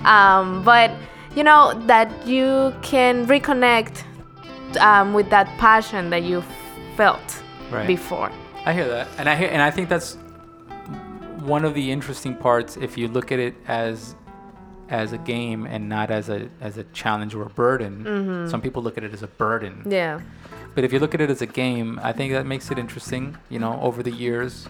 Um, 0.06 0.64
but 0.64 0.92
you 1.36 1.44
know 1.44 1.74
that 1.88 2.10
you 2.28 2.74
can 2.82 3.26
reconnect 3.28 4.04
um, 4.80 5.14
with 5.14 5.30
that 5.30 5.48
passion 5.58 6.10
that 6.12 6.24
you 6.24 6.44
felt 6.96 7.42
Right. 7.72 7.88
before. 7.88 8.32
I 8.66 8.74
hear 8.74 8.88
that, 8.90 9.08
and 9.18 9.28
I 9.28 9.36
hear, 9.36 9.50
and 9.50 9.62
I 9.62 9.72
think 9.72 9.90
that's 9.90 10.18
one 11.42 11.66
of 11.66 11.74
the 11.74 11.92
interesting 11.92 12.36
parts 12.36 12.78
if 12.78 12.98
you 12.98 13.08
look 13.08 13.32
at 13.32 13.40
it 13.40 13.56
as 13.68 14.16
as 14.90 15.14
a 15.14 15.18
game 15.18 15.66
and 15.66 15.90
not 15.90 16.12
as 16.12 16.30
a 16.30 16.48
as 16.62 16.78
a 16.78 16.84
challenge 16.86 17.34
or 17.34 17.44
a 17.44 17.50
burden. 17.50 18.48
Some 18.50 18.62
people 18.62 18.84
look 18.84 18.98
at 18.98 19.04
it 19.04 19.14
as 19.14 19.24
a 19.24 19.28
burden. 19.28 19.84
Yeah, 19.90 20.22
But 20.76 20.84
if 20.84 20.92
you 20.94 21.00
look 21.00 21.14
at 21.16 21.22
it 21.22 21.30
as 21.30 21.42
a 21.42 21.46
game, 21.46 22.00
I 22.04 22.12
think 22.12 22.34
that 22.34 22.46
makes 22.46 22.70
it 22.70 22.78
interesting. 22.78 23.38
You 23.50 23.60
know, 23.60 23.80
over 23.82 24.04
the 24.04 24.12
years, 24.12 24.68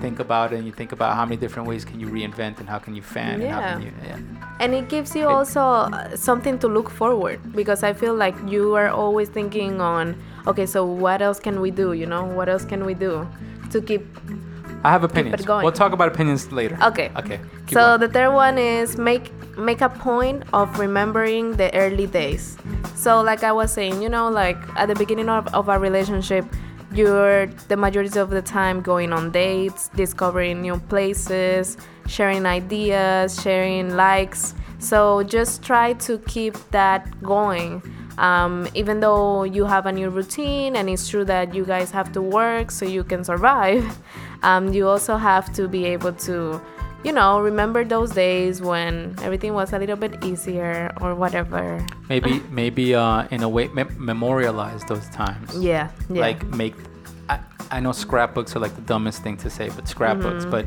think 0.00 0.18
about 0.18 0.52
it 0.52 0.56
and 0.56 0.66
you 0.66 0.72
think 0.72 0.92
about 0.92 1.14
how 1.14 1.24
many 1.26 1.36
different 1.36 1.68
ways 1.68 1.84
can 1.84 2.00
you 2.00 2.08
reinvent 2.08 2.58
and 2.58 2.68
how 2.68 2.78
can 2.78 2.96
you 2.96 3.02
fan 3.02 3.40
and 3.42 3.52
how 3.52 3.60
Yeah. 3.60 3.72
can 3.74 3.82
you. 3.82 3.92
Yeah. 4.08 4.16
and 4.62 4.74
it 4.74 4.88
gives 4.88 5.14
you 5.14 5.26
also 5.28 5.60
uh, 5.60 6.16
something 6.16 6.58
to 6.60 6.68
look 6.68 6.88
forward 6.88 7.38
because 7.54 7.82
I 7.82 7.92
feel 7.92 8.14
like 8.14 8.34
you 8.48 8.74
are 8.74 8.88
always 8.88 9.28
thinking 9.28 9.80
on, 9.80 10.16
okay, 10.46 10.66
so 10.66 10.84
what 10.84 11.20
else 11.20 11.38
can 11.38 11.60
we 11.60 11.70
do? 11.70 11.92
You 11.92 12.06
know, 12.06 12.24
what 12.24 12.48
else 12.48 12.64
can 12.64 12.84
we 12.86 12.94
do 12.94 13.28
to 13.70 13.80
keep 13.82 14.02
I 14.84 14.90
have 14.90 15.04
opinions. 15.04 15.44
going. 15.44 15.62
We'll 15.64 15.72
talk 15.84 15.92
about 15.92 16.08
opinions 16.08 16.50
later. 16.50 16.76
Okay. 16.82 17.10
Okay. 17.16 17.38
So 17.70 17.96
the 17.98 18.08
third 18.08 18.32
one 18.32 18.58
is 18.58 18.96
make 18.98 19.30
make 19.56 19.80
a 19.80 19.88
point 19.88 20.44
of 20.52 20.78
remembering 20.78 21.52
the 21.52 21.74
early 21.74 22.06
days. 22.06 22.56
So 22.94 23.20
like 23.22 23.42
I 23.42 23.52
was 23.52 23.72
saying, 23.72 24.02
you 24.02 24.08
know, 24.08 24.28
like 24.28 24.56
at 24.76 24.86
the 24.86 24.94
beginning 24.94 25.28
of, 25.28 25.52
of 25.54 25.68
a 25.68 25.78
relationship, 25.78 26.44
you're 26.94 27.46
the 27.68 27.76
majority 27.76 28.18
of 28.18 28.30
the 28.30 28.42
time 28.42 28.82
going 28.82 29.12
on 29.12 29.30
dates, 29.30 29.88
discovering 29.88 30.60
new 30.60 30.78
places, 30.78 31.76
sharing 32.06 32.44
ideas, 32.44 33.40
sharing 33.40 33.96
likes. 33.96 34.54
So 34.78 35.22
just 35.22 35.62
try 35.62 35.94
to 35.94 36.18
keep 36.18 36.54
that 36.70 37.22
going. 37.22 37.82
Um, 38.18 38.68
even 38.74 39.00
though 39.00 39.44
you 39.44 39.64
have 39.64 39.86
a 39.86 39.92
new 39.92 40.10
routine 40.10 40.76
and 40.76 40.90
it's 40.90 41.08
true 41.08 41.24
that 41.24 41.54
you 41.54 41.64
guys 41.64 41.90
have 41.92 42.12
to 42.12 42.20
work 42.20 42.70
so 42.70 42.84
you 42.84 43.04
can 43.04 43.24
survive, 43.24 43.98
um, 44.42 44.72
you 44.72 44.86
also 44.86 45.16
have 45.16 45.52
to 45.54 45.68
be 45.68 45.86
able 45.86 46.12
to 46.12 46.60
you 47.04 47.12
know, 47.12 47.40
remember 47.40 47.84
those 47.84 48.10
days 48.12 48.60
when 48.62 49.14
everything 49.22 49.54
was 49.54 49.72
a 49.72 49.78
little 49.78 49.96
bit 49.96 50.24
easier 50.24 50.92
or 51.00 51.14
whatever. 51.14 51.84
maybe 52.08 52.40
maybe 52.50 52.94
uh, 52.94 53.26
in 53.30 53.42
a 53.42 53.48
way 53.48 53.68
mem- 53.68 53.94
memorialize 53.98 54.84
those 54.84 55.08
times. 55.10 55.56
Yeah, 55.58 55.90
yeah. 56.10 56.20
Like 56.20 56.44
make. 56.48 56.74
I, 57.28 57.38
I 57.70 57.80
know 57.80 57.92
scrapbooks 57.92 58.54
are 58.56 58.60
like 58.60 58.74
the 58.74 58.82
dumbest 58.82 59.22
thing 59.22 59.36
to 59.38 59.48
say, 59.50 59.68
but 59.76 59.88
scrapbooks, 59.88 60.44
Mm-hmm. 60.44 60.50
but 60.50 60.66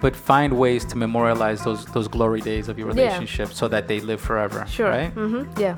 but 0.00 0.16
find 0.16 0.58
ways 0.58 0.84
to 0.86 0.96
memorialize 0.96 1.62
those 1.64 1.84
those 1.86 2.08
glory 2.08 2.40
days 2.40 2.68
of 2.68 2.78
your 2.78 2.88
Yeah. 2.90 3.02
relationship 3.04 3.52
so 3.52 3.68
that 3.68 3.88
they 3.88 4.00
live 4.00 4.20
forever. 4.20 4.64
sure. 4.68 4.90
Right. 4.90 5.10
hmm 5.12 5.44
Yeah. 5.58 5.76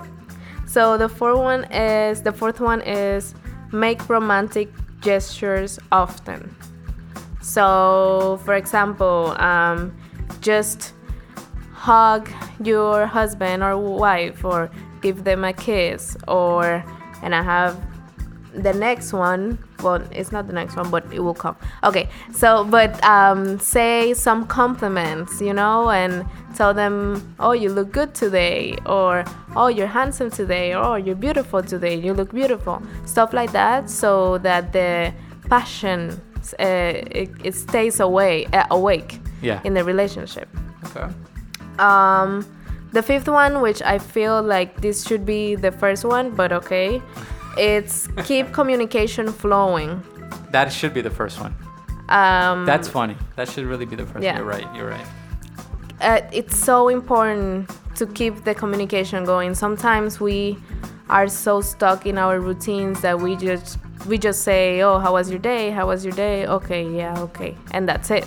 So 0.67 0.97
the 0.97 1.09
fourth 1.09 1.39
one 1.39 1.65
is 1.73 2.23
the 2.23 2.33
fourth 2.33 2.61
one 2.61 2.81
is 2.83 3.35
make 3.73 4.09
romantic 4.09 4.69
gestures 5.01 5.79
often. 5.93 6.55
So, 7.45 8.41
for 8.47 8.55
example, 8.55 9.37
um, 9.39 9.95
just 10.41 10.95
hug 11.73 12.31
your 12.65 13.05
husband 13.05 13.63
or 13.63 13.77
wife 13.77 14.47
or 14.47 14.71
give 15.03 15.25
them 15.25 15.45
a 15.45 15.53
kiss 15.53 16.17
or 16.27 16.83
and 17.23 17.35
I 17.35 17.43
have 17.43 17.79
the 18.55 18.73
next 18.73 19.13
one 19.13 19.59
well 19.83 20.01
it's 20.11 20.33
not 20.33 20.47
the 20.47 20.55
next 20.55 20.77
one 20.77 20.91
but 20.91 21.05
it 21.13 21.21
will 21.21 21.35
come. 21.35 21.57
Okay 21.83 22.09
so 22.33 22.65
but 22.65 23.03
um, 23.05 23.59
say 23.59 24.15
some 24.15 24.47
compliments 24.47 25.43
you 25.43 25.53
know 25.53 25.91
and 25.91 26.25
tell 26.57 26.73
them 26.73 27.35
oh 27.39 27.53
you 27.53 27.69
look 27.69 27.93
good 27.93 28.15
today 28.15 28.75
or 28.87 29.23
oh 29.55 29.67
you're 29.69 29.87
handsome 29.87 30.31
today 30.31 30.73
or 30.73 30.83
oh 30.83 30.95
you're 30.95 31.15
beautiful 31.15 31.63
today 31.63 31.95
you 31.95 32.15
look 32.15 32.33
beautiful 32.33 32.83
stuff 33.05 33.35
like 33.35 33.53
that 33.53 33.91
so 33.91 34.39
that 34.39 34.73
the 34.73 35.13
passion 35.51 36.19
it, 36.59 37.31
it 37.43 37.55
stays 37.55 38.01
away 38.01 38.47
uh, 38.53 38.65
awake 38.71 39.21
Yeah. 39.43 39.61
in 39.65 39.75
the 39.75 39.85
relationship 39.85 40.49
Okay. 40.87 41.07
um, 41.79 42.45
the 42.93 43.03
fifth 43.03 43.29
one, 43.29 43.61
which 43.61 43.83
I 43.83 43.99
feel 43.99 44.41
like 44.43 44.81
this 44.81 45.05
should 45.07 45.25
be 45.27 45.57
the 45.57 45.73
first 45.73 46.05
one, 46.05 46.31
but 46.31 46.53
okay, 46.53 47.03
it's 47.59 48.07
keep 48.25 48.53
communication 48.53 49.27
flowing. 49.33 50.01
That 50.53 50.73
should 50.73 50.95
be 50.95 51.01
the 51.01 51.11
first 51.11 51.41
one. 51.41 51.55
Um, 52.09 52.65
That's 52.67 52.87
funny. 52.89 53.17
That 53.37 53.49
should 53.49 53.65
really 53.67 53.87
be 53.87 53.97
the 53.97 54.07
first. 54.07 54.23
Yeah. 54.23 54.37
You're 54.37 54.45
right. 54.47 54.67
You're 54.77 54.91
right. 54.91 55.07
uh, 56.01 56.21
it's 56.33 56.57
so 56.57 56.89
important 56.89 57.69
to 57.97 58.07
keep 58.07 58.45
the 58.45 58.55
communication 58.55 59.25
going. 59.25 59.55
Sometimes 59.55 60.21
we 60.21 60.57
are 61.09 61.29
so 61.29 61.61
stuck 61.61 62.07
in 62.07 62.19
our 62.19 62.41
routines 62.41 63.01
that 63.03 63.21
we 63.21 63.37
just 63.37 63.79
we 64.07 64.19
just 64.19 64.43
say, 64.43 64.83
"Oh, 64.83 64.99
how 64.99 65.13
was 65.13 65.31
your 65.31 65.39
day? 65.39 65.71
How 65.71 65.87
was 65.87 66.05
your 66.05 66.15
day?" 66.15 66.47
Okay, 66.47 66.89
yeah, 66.89 67.19
okay, 67.21 67.57
and 67.73 67.89
that's 67.89 68.11
it. 68.11 68.27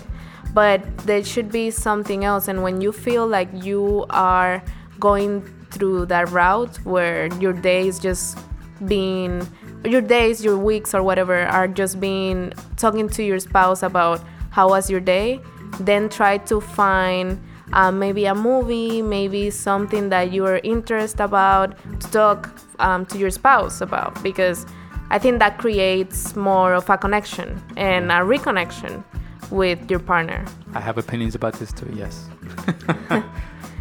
But 0.54 0.98
there 1.00 1.24
should 1.24 1.52
be 1.52 1.72
something 1.72 2.24
else. 2.24 2.48
And 2.48 2.64
when 2.64 2.82
you 2.82 2.92
feel 2.92 3.28
like 3.28 3.50
you 3.54 4.06
are 4.10 4.64
going 5.00 5.42
through 5.72 6.08
that 6.08 6.30
route 6.30 6.78
where 6.86 7.28
your 7.36 7.54
day 7.54 7.88
is 7.88 8.00
just 8.00 8.38
being 8.86 9.48
your 9.86 10.02
days, 10.02 10.44
your 10.44 10.58
weeks, 10.58 10.94
or 10.94 11.04
whatever 11.04 11.46
are 11.46 11.68
just 11.68 12.00
being 12.00 12.54
talking 12.76 13.10
to 13.10 13.24
your 13.24 13.40
spouse 13.40 13.84
about 13.84 14.22
how 14.50 14.70
was 14.70 14.90
your 14.90 15.00
day, 15.00 15.40
then 15.80 16.10
try 16.10 16.38
to 16.38 16.60
find 16.60 17.40
uh, 17.74 17.92
maybe 17.92 18.26
a 18.26 18.36
movie, 18.36 19.02
maybe 19.02 19.50
something 19.50 20.10
that 20.10 20.32
you 20.32 20.46
are 20.46 20.60
interested 20.64 21.24
about 21.24 21.78
to 22.00 22.12
talk 22.12 22.50
um, 22.80 23.06
to 23.08 23.18
your 23.18 23.30
spouse 23.32 23.82
about 23.82 24.22
because 24.24 24.66
I 25.10 25.20
think 25.20 25.40
that 25.40 25.58
creates 25.58 26.36
more 26.36 26.74
of 26.74 26.90
a 26.90 26.98
connection 26.98 27.62
and 27.78 28.12
a 28.12 28.16
reconnection 28.16 29.04
with 29.52 29.90
your 29.90 30.00
partner. 30.00 30.46
I 30.74 30.82
have 30.82 30.98
opinions 30.98 31.36
about 31.36 31.54
this 31.54 31.72
too. 31.72 31.90
Yes. 31.94 32.28
All 33.10 33.24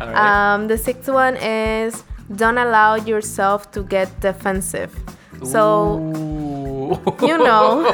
right. 0.01 0.55
Um, 0.55 0.69
the 0.69 0.79
sixth 0.79 1.09
one 1.09 1.37
is 1.37 2.05
don't 2.35 2.59
allow 2.59 2.95
yourself 2.95 3.71
to 3.73 3.83
get 3.83 4.21
defensive. 4.21 4.95
So 5.43 5.99
Ooh. 5.99 6.46
You 7.23 7.39
know, 7.39 7.93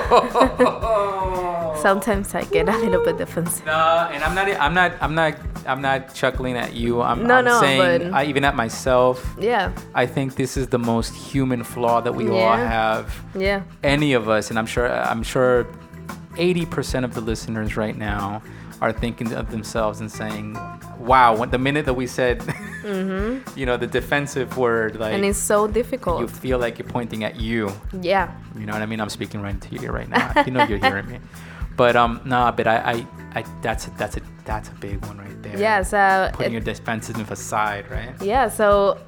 sometimes 1.83 2.35
I 2.35 2.45
get 2.45 2.69
a 2.69 2.77
little 2.79 3.05
bit 3.05 3.19
defensive. 3.19 3.65
No, 3.67 4.09
and 4.13 4.23
I'm 4.23 4.35
not. 4.35 4.49
I'm 4.61 4.75
not. 4.75 4.93
I'm 5.01 5.15
not. 5.15 5.35
I'm 5.67 5.81
not 5.81 6.15
chuckling 6.15 6.57
at 6.57 6.75
you. 6.75 7.03
I'm, 7.03 7.25
No, 7.27 7.37
I'm 7.37 7.45
no, 7.45 7.61
saying, 7.61 8.11
but- 8.11 8.15
I, 8.15 8.25
even 8.25 8.45
at 8.45 8.57
myself, 8.57 9.37
Yeah, 9.39 9.71
I 9.95 10.07
think 10.07 10.35
this 10.35 10.57
is 10.57 10.69
the 10.69 10.79
most 10.79 11.15
human 11.15 11.63
flaw 11.63 12.01
that 12.01 12.13
we 12.15 12.29
all 12.29 12.57
have. 12.57 13.15
yeah, 13.37 13.63
Any 13.85 14.13
of 14.15 14.29
us, 14.29 14.51
and 14.51 14.59
I'm 14.59 14.67
sure. 14.67 14.91
I'm 14.91 15.23
sure, 15.23 15.67
80% 16.35 17.05
of 17.05 17.15
the 17.15 17.21
listeners 17.21 17.77
right 17.77 17.97
now 17.97 18.43
are 18.83 18.93
thinking 18.93 19.33
of 19.41 19.45
themselves 19.55 20.01
and 20.03 20.11
saying, 20.11 20.47
"Wow!" 20.99 21.37
When 21.39 21.51
the 21.51 21.59
minute 21.69 21.85
that 21.87 21.95
we 22.03 22.07
said, 22.07 22.43
you 23.57 23.65
know, 23.69 23.77
the 23.85 23.87
defensive 24.01 24.51
word, 24.59 24.97
like 24.97 25.13
Mm-hmm. 25.13 25.15
and 25.17 25.25
it's 25.31 25.39
so 25.55 25.59
difficult. 25.81 26.21
you 26.21 26.27
feel 26.29 26.59
like 26.65 26.75
you're 26.79 26.89
pointing 26.99 27.23
at 27.29 27.35
you. 27.49 27.71
Yeah, 28.13 28.27
You 28.59 28.67
know 28.67 28.73
what 28.77 28.83
I 28.83 28.87
mean? 28.87 29.01
I'm 29.01 29.09
speaking 29.19 29.41
right 29.41 29.55
into 29.55 29.71
you 29.83 29.91
right 29.91 30.09
now. 30.09 30.27
you 30.47 30.53
know 30.53 30.65
you're 30.71 30.83
hearing 30.89 31.09
me. 31.09 31.19
But 31.83 31.97
um, 31.97 32.21
nah. 32.27 32.51
But 32.53 32.67
I, 32.67 32.77
I, 32.93 32.95
I 33.39 33.41
that's 33.63 33.87
a, 33.89 33.91
that's 34.01 34.17
a 34.19 34.23
that's 34.45 34.69
a 34.69 34.77
big 34.87 34.99
one 35.07 35.17
right 35.17 35.39
there. 35.45 35.57
yeah. 35.67 35.79
So 35.93 36.29
Putting 36.35 36.53
it- 36.53 36.57
your 36.57 36.61
defensive 36.75 37.31
aside, 37.31 37.85
right? 37.91 38.13
Yeah, 38.21 38.49
so 38.51 38.99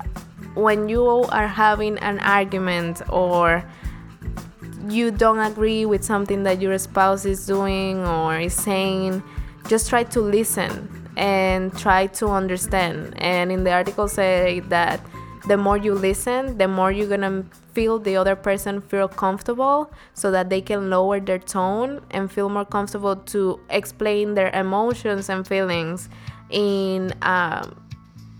when 0.55 0.89
you 0.89 1.05
are 1.39 1.49
having 1.65 1.99
an 1.99 2.21
argument 2.21 3.03
or 3.11 3.63
you 4.89 5.11
don't 5.11 5.41
agree 5.41 5.85
with 5.85 6.03
something 6.05 6.45
that 6.45 6.61
your 6.63 6.79
spouse 6.79 7.25
is 7.25 7.45
doing 7.47 8.05
or 8.07 8.39
is 8.39 8.55
saying, 8.55 9.23
just 9.69 9.89
try 9.89 10.05
to 10.05 10.21
listen 10.21 11.09
and 11.17 11.77
try 11.79 12.07
to 12.07 12.29
understand. 12.29 13.15
And 13.21 13.51
in 13.53 13.65
the 13.65 13.73
article 13.73 14.09
say 14.09 14.61
that 14.69 15.01
the 15.47 15.57
more 15.57 15.77
you 15.77 15.95
listen, 15.95 16.59
the 16.59 16.69
more 16.69 16.91
you're 16.91 17.09
gonna 17.09 17.45
feel 17.73 17.99
the 17.99 18.17
other 18.17 18.37
person 18.37 18.81
feel 18.81 19.09
comfortable 19.09 19.91
so 20.15 20.31
that 20.31 20.49
they 20.49 20.61
can 20.61 20.89
lower 20.91 21.21
their 21.21 21.39
tone 21.39 22.01
and 22.13 22.31
feel 22.31 22.49
more 22.49 22.65
comfortable 22.65 23.17
to 23.17 23.61
explain 23.71 24.35
their 24.35 24.51
emotions 24.51 25.29
and 25.29 25.47
feelings 25.47 26.09
in 26.51 27.13
a 27.23 27.69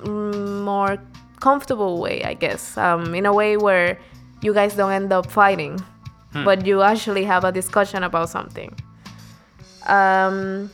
more 0.07 0.99
comfortable 1.41 2.01
way, 2.01 2.23
I 2.25 2.35
guess. 2.35 2.77
Um, 2.79 3.15
in 3.15 3.27
a 3.27 3.33
way 3.33 3.57
where 3.57 3.99
you 4.41 4.55
guys 4.55 4.75
don't 4.77 4.93
end 4.93 5.13
up 5.13 5.31
fighting, 5.31 5.81
but 6.45 6.67
you 6.67 6.83
actually 6.83 7.25
have 7.25 7.45
a 7.45 7.53
discussion 7.53 8.03
about 8.03 8.29
something. 8.29 8.75
Um, 9.87 10.71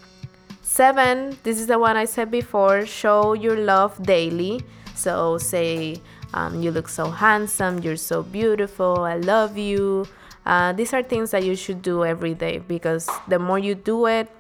seven, 0.71 1.37
this 1.43 1.59
is 1.59 1.67
the 1.67 1.79
one 1.79 1.97
I 1.97 2.05
said 2.05 2.31
before 2.31 2.87
show 2.87 3.33
your 3.33 3.57
love 3.57 4.01
daily. 4.03 4.63
So 4.95 5.37
say, 5.37 5.97
um, 6.33 6.63
you 6.63 6.71
look 6.71 6.89
so 6.89 7.11
handsome, 7.11 7.81
you're 7.81 7.97
so 7.97 8.23
beautiful, 8.23 9.01
I 9.01 9.17
love 9.17 9.59
you. 9.59 10.07
Uh, 10.47 10.73
these 10.73 10.95
are 10.95 11.03
things 11.03 11.33
that 11.33 11.45
you 11.45 11.57
should 11.57 11.83
do 11.83 12.05
every 12.05 12.35
day 12.35 12.59
because 12.59 13.11
the 13.27 13.39
more 13.39 13.59
you 13.59 13.75
do 13.75 14.07
it, 14.07 14.31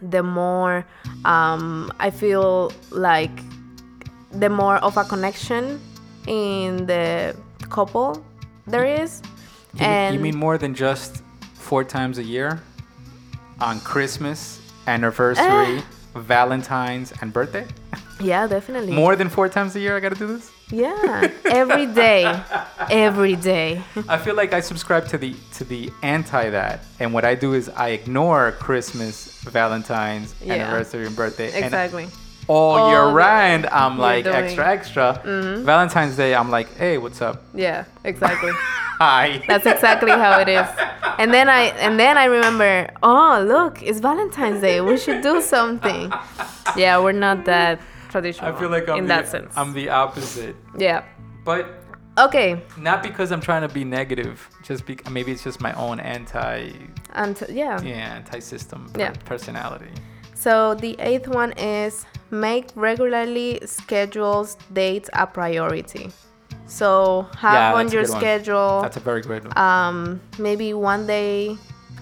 the 0.00 0.22
more 0.22 0.86
um, 1.24 1.92
I 2.00 2.10
feel 2.10 2.72
like 2.90 3.36
the 4.32 4.48
more 4.48 4.76
of 4.78 4.96
a 4.96 5.04
connection 5.04 5.78
in 6.26 6.86
the 6.86 7.36
couple 7.68 8.24
there 8.66 8.86
is. 8.86 9.20
You, 9.74 9.80
mean, 9.80 9.88
and 9.88 10.14
you 10.14 10.20
mean 10.20 10.36
more 10.36 10.56
than 10.56 10.74
just 10.74 11.22
four 11.52 11.84
times 11.84 12.16
a 12.18 12.22
year? 12.24 12.62
On 13.60 13.78
Christmas, 13.80 14.60
anniversary, 14.86 15.78
ah. 15.78 15.84
Valentine's, 16.16 17.12
and 17.20 17.32
birthday? 17.32 17.66
yeah, 18.20 18.46
definitely. 18.46 18.92
More 19.04 19.16
than 19.16 19.28
four 19.28 19.48
times 19.48 19.74
a 19.76 19.80
year 19.80 19.96
I 19.96 20.00
gotta 20.00 20.14
do 20.14 20.26
this? 20.26 20.50
Yeah, 20.70 21.28
every 21.44 21.86
day, 21.86 22.24
every 22.90 23.36
day. 23.36 23.82
I 24.08 24.16
feel 24.18 24.34
like 24.34 24.52
I 24.54 24.60
subscribe 24.60 25.06
to 25.08 25.18
the 25.18 25.34
to 25.54 25.64
the 25.64 25.90
anti 26.02 26.50
that, 26.50 26.80
and 27.00 27.12
what 27.12 27.24
I 27.24 27.34
do 27.34 27.52
is 27.54 27.68
I 27.68 27.88
ignore 27.90 28.52
Christmas, 28.52 29.38
Valentine's, 29.42 30.34
Yeah. 30.42 30.54
anniversary, 30.54 31.06
and 31.06 31.14
birthday, 31.16 31.52
and 31.52 31.64
Exactly. 31.66 32.08
All 32.46 32.76
All 32.78 32.90
year 32.90 33.04
the- 33.06 33.12
round 33.14 33.66
I'm 33.66 33.92
you're 33.92 34.00
like 34.02 34.24
doing- 34.24 34.36
Mm-hmm. 34.36 34.44
extra 34.46 34.68
extra. 34.68 35.20
Valentine's 35.64 36.16
Day 36.16 36.34
I'm 36.34 36.50
like, 36.50 36.74
hey, 36.76 36.98
what's 36.98 37.20
up? 37.22 37.42
Yeah, 37.54 37.84
exactly. 38.04 38.52
Hi. 38.98 39.42
That's 39.48 39.66
exactly 39.66 40.10
how 40.12 40.38
it 40.40 40.48
is. 40.48 40.66
And 41.18 41.32
then 41.34 41.48
I 41.48 41.62
and 41.84 41.98
then 41.98 42.16
I 42.16 42.24
remember, 42.26 42.88
oh 43.02 43.44
look, 43.46 43.82
it's 43.82 43.98
Valentine's 44.00 44.60
Day. 44.60 44.80
We 44.80 44.96
should 44.98 45.22
do 45.22 45.40
something. 45.40 46.12
Yeah, 46.76 47.00
we're 47.00 47.12
not 47.12 47.44
that 47.46 47.80
traditional. 48.08 48.54
I 48.54 48.58
feel 48.58 48.68
like 48.70 48.88
I'm 48.88 48.98
in 48.98 49.04
the, 49.04 49.08
that 49.08 49.28
sense. 49.28 49.52
I'm 49.56 49.72
the 49.72 49.88
opposite, 49.90 50.54
yeah. 50.78 51.02
but 51.44 51.66
Okay. 52.16 52.62
not 52.78 53.02
because 53.02 53.32
I'm 53.32 53.40
trying 53.40 53.62
to 53.68 53.74
be 53.74 53.82
negative. 53.84 54.48
Just 54.62 54.86
be, 54.86 54.96
maybe 55.10 55.32
it's 55.32 55.42
just 55.42 55.60
my 55.60 55.72
own 55.72 55.98
anti 55.98 56.70
And 57.14 57.42
yeah. 57.48 57.80
yeah 57.82 58.14
anti 58.16 58.38
system 58.38 58.88
Yeah. 58.96 59.12
personality. 59.24 59.90
So 60.34 60.74
the 60.76 60.94
eighth 61.00 61.26
one 61.26 61.52
is 61.58 62.06
make 62.30 62.68
regularly 62.74 63.60
schedules 63.64 64.56
dates 64.72 65.08
a 65.12 65.26
priority. 65.26 66.10
So 66.66 67.26
have 67.36 67.54
Yeah, 67.54 67.74
on 67.74 67.88
your 67.90 68.02
good 68.04 68.10
one. 68.12 68.20
schedule 68.20 68.82
That's 68.82 68.96
a 68.96 69.00
very 69.00 69.20
good 69.20 69.44
one. 69.44 69.58
um, 69.58 70.20
maybe 70.38 70.72
one 70.74 71.06
day 71.06 71.56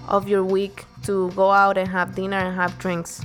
of 0.09 0.29
your 0.29 0.45
week 0.45 0.85
to 1.03 1.31
go 1.33 1.51
out 1.51 1.77
and 1.77 1.89
have 1.89 2.15
dinner 2.15 2.37
and 2.39 2.55
have 2.55 2.79
drinks. 2.79 3.25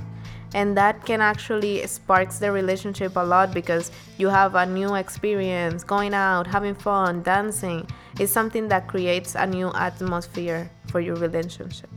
And 0.54 0.76
that 0.76 1.04
can 1.04 1.20
actually 1.20 1.86
sparks 1.86 2.38
the 2.38 2.50
relationship 2.50 3.16
a 3.16 3.20
lot 3.20 3.52
because 3.52 3.90
you 4.16 4.28
have 4.28 4.54
a 4.54 4.64
new 4.64 4.94
experience, 4.94 5.84
going 5.84 6.14
out, 6.14 6.46
having 6.46 6.74
fun, 6.74 7.22
dancing. 7.22 7.86
It's 8.18 8.32
something 8.32 8.66
that 8.68 8.86
creates 8.88 9.34
a 9.34 9.46
new 9.46 9.70
atmosphere 9.74 10.70
for 10.90 11.00
your 11.00 11.16
relationship. 11.16 11.90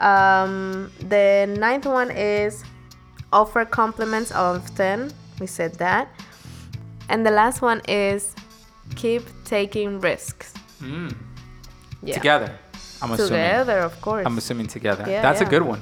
Um, 0.00 0.90
the 1.08 1.54
ninth 1.58 1.84
one 1.86 2.10
is 2.10 2.64
offer 3.32 3.64
compliments 3.64 4.32
often. 4.32 5.12
We 5.40 5.46
said 5.46 5.74
that. 5.74 6.08
And 7.08 7.26
the 7.26 7.30
last 7.30 7.62
one 7.62 7.80
is 7.88 8.34
keep 8.96 9.22
taking 9.44 10.00
risks. 10.00 10.54
Mm. 10.80 11.14
Yeah. 12.02 12.14
Together. 12.14 12.58
I'm 13.02 13.12
assuming. 13.12 13.30
Together, 13.30 13.78
of 13.78 14.00
course. 14.00 14.26
I'm 14.26 14.36
assuming 14.38 14.66
together. 14.66 15.04
Yeah, 15.08 15.22
That's 15.22 15.40
a 15.40 15.44
good 15.44 15.62
one. 15.62 15.80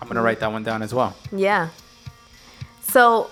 I'm 0.00 0.08
gonna 0.08 0.22
write 0.22 0.40
that 0.40 0.50
one 0.52 0.62
down 0.62 0.82
as 0.82 0.94
well. 0.94 1.14
yeah. 1.32 1.68
So, 2.82 3.30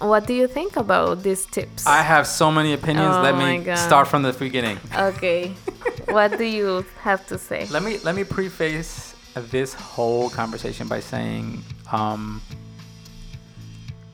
what 0.00 0.26
do 0.26 0.34
you 0.34 0.48
think 0.48 0.76
about 0.76 1.22
these 1.22 1.46
tips? 1.46 1.86
I 1.86 2.02
have 2.02 2.26
so 2.26 2.50
many 2.50 2.72
opinions. 2.72 3.14
Oh 3.14 3.22
Let 3.22 3.36
me 3.36 3.76
start 3.76 4.08
from 4.08 4.22
the 4.22 4.32
beginning. 4.32 4.78
okay. 4.96 5.54
what 6.08 6.38
do 6.38 6.44
you 6.44 6.84
have 7.02 7.26
to 7.28 7.38
say? 7.38 7.66
Let 7.70 7.82
me 7.82 7.98
let 8.02 8.14
me 8.14 8.24
preface 8.24 9.14
this 9.34 9.74
whole 9.74 10.30
conversation 10.30 10.88
by 10.88 11.00
saying 11.00 11.62
um, 11.92 12.40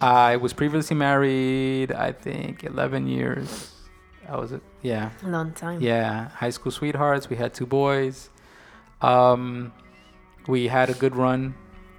I 0.00 0.36
was 0.36 0.52
previously 0.52 0.96
married. 0.96 1.92
I 1.92 2.12
think 2.12 2.64
11 2.64 3.06
years. 3.06 3.72
I 4.28 4.36
was 4.36 4.52
yeah 4.82 5.10
Long 5.22 5.52
time. 5.52 5.80
yeah 5.80 6.28
high 6.30 6.50
school 6.50 6.72
sweethearts. 6.72 7.30
We 7.30 7.36
had 7.36 7.54
two 7.54 7.66
boys. 7.66 8.28
Um, 9.00 9.72
we 10.48 10.66
had 10.68 10.90
a 10.90 10.94
good 10.94 11.14
run, 11.16 11.54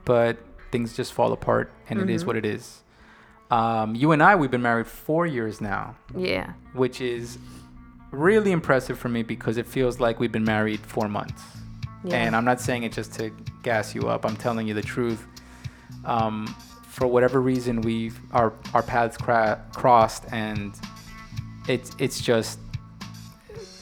but 0.05 0.37
things 0.71 0.95
just 0.95 1.13
fall 1.13 1.31
apart, 1.31 1.71
and 1.89 1.99
it 1.99 2.09
is 2.09 2.21
Mm-hmm. 2.21 2.27
what 2.27 2.35
it 2.35 2.45
is. 2.45 2.83
Um, 3.49 3.95
you 3.95 4.11
and 4.11 4.21
I, 4.21 4.35
we've 4.35 4.51
been 4.51 4.61
married 4.61 4.87
four 4.87 5.25
years 5.25 5.61
now, 5.61 5.95
Yeah. 6.15 6.51
which 6.73 6.99
is 6.99 7.37
really 8.11 8.51
impressive 8.51 8.99
for 8.99 9.07
me 9.09 9.23
because 9.23 9.55
it 9.57 9.65
feels 9.65 9.99
like 10.01 10.19
we've 10.19 10.31
been 10.31 10.43
married 10.43 10.81
four 10.81 11.07
months. 11.07 11.41
Yeah. 12.03 12.17
And 12.17 12.35
I'm 12.35 12.43
not 12.45 12.59
saying 12.59 12.83
it 12.83 12.91
just 12.91 13.13
to 13.13 13.31
gas 13.63 13.95
you 13.95 14.09
up. 14.09 14.25
I'm 14.25 14.35
telling 14.35 14.67
you 14.67 14.73
the 14.73 14.81
truth. 14.81 15.25
Um, 16.03 16.53
for 16.97 17.05
whatever 17.05 17.39
reason, 17.39 17.81
we've 17.81 18.19
our 18.31 18.51
our 18.73 18.81
paths 18.81 19.17
cra- 19.17 19.63
crossed, 19.75 20.25
and 20.31 20.73
it's 21.67 21.91
it's 21.99 22.19
just 22.19 22.57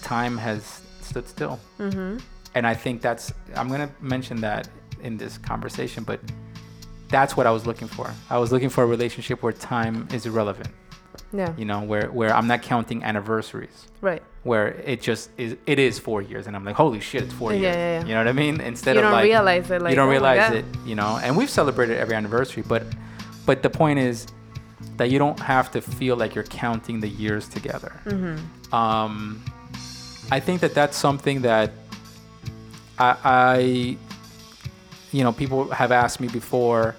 time 0.02 0.38
has 0.38 0.82
stood 1.00 1.26
still. 1.26 1.58
Mm-hmm. 1.80 2.18
And 2.56 2.68
I 2.68 2.74
think 2.74 3.02
that's 3.02 3.32
I'm 3.56 3.70
gonna 3.70 3.90
mention 4.02 4.42
that 4.42 4.68
in 5.02 5.16
this 5.16 5.38
conversation, 5.38 6.04
but 6.04 6.20
that's 7.08 7.38
what 7.38 7.48
I 7.48 7.52
was 7.52 7.66
looking 7.66 7.88
for. 7.88 8.12
I 8.30 8.38
was 8.38 8.52
looking 8.52 8.70
for 8.70 8.84
a 8.84 8.88
relationship 8.88 9.42
where 9.44 9.54
time 9.54 10.10
is 10.12 10.26
irrelevant. 10.26 10.70
Yeah. 11.38 11.54
You 11.58 11.66
know, 11.66 11.82
where 11.82 12.08
where 12.12 12.34
I'm 12.36 12.48
not 12.48 12.62
counting 12.62 13.04
anniversaries 13.04 13.88
Right. 14.02 14.22
where 14.44 14.68
it 14.68 15.02
just 15.02 15.30
is 15.38 15.56
it 15.66 15.80
is 15.80 15.98
four 16.00 16.22
years 16.22 16.46
and 16.48 16.56
i'm 16.56 16.64
like 16.64 16.76
holy 16.76 17.00
shit 17.00 17.24
it's 17.24 17.34
four 17.34 17.52
Yeah, 17.52 17.60
years 17.62 17.76
yeah, 17.76 18.00
yeah. 18.00 18.06
you 18.08 18.14
know 18.14 18.20
what 18.24 18.28
i 18.28 18.34
mean 18.34 18.62
instead 18.62 18.94
You 18.96 19.00
of 19.02 19.06
don't 19.06 19.12
like 19.20 19.24
realize 19.24 19.72
it, 19.72 19.82
like, 19.82 19.90
you 19.92 19.96
don't 19.96 20.08
oh 20.10 20.18
realize 20.18 20.52
it 20.60 20.66
you 20.86 20.94
know 21.00 21.12
and 21.24 21.36
we've 21.36 21.50
celebrated 21.50 21.98
every 21.98 22.16
anniversary 22.16 22.64
but 22.74 22.84
but 23.48 23.64
the 23.64 23.70
point 23.82 23.98
is 24.10 24.28
that 24.98 25.10
you 25.12 25.18
don't 25.18 25.40
have 25.40 25.72
to 25.72 25.82
feel 25.82 26.16
like 26.22 26.36
you're 26.36 26.44
counting 26.66 27.00
the 27.06 27.10
years 27.24 27.48
together 27.58 27.92
Mm-hmm. 28.06 28.38
um 28.76 29.42
i 30.32 30.40
think 30.40 30.62
that 30.62 30.74
that's 30.80 30.98
something 31.08 31.42
that 31.42 31.72
i 33.00 33.10
i 33.24 33.58
you 35.12 35.24
know 35.24 35.32
people 35.32 35.60
have 35.82 35.92
asked 35.92 36.20
me 36.20 36.28
before 36.28 36.96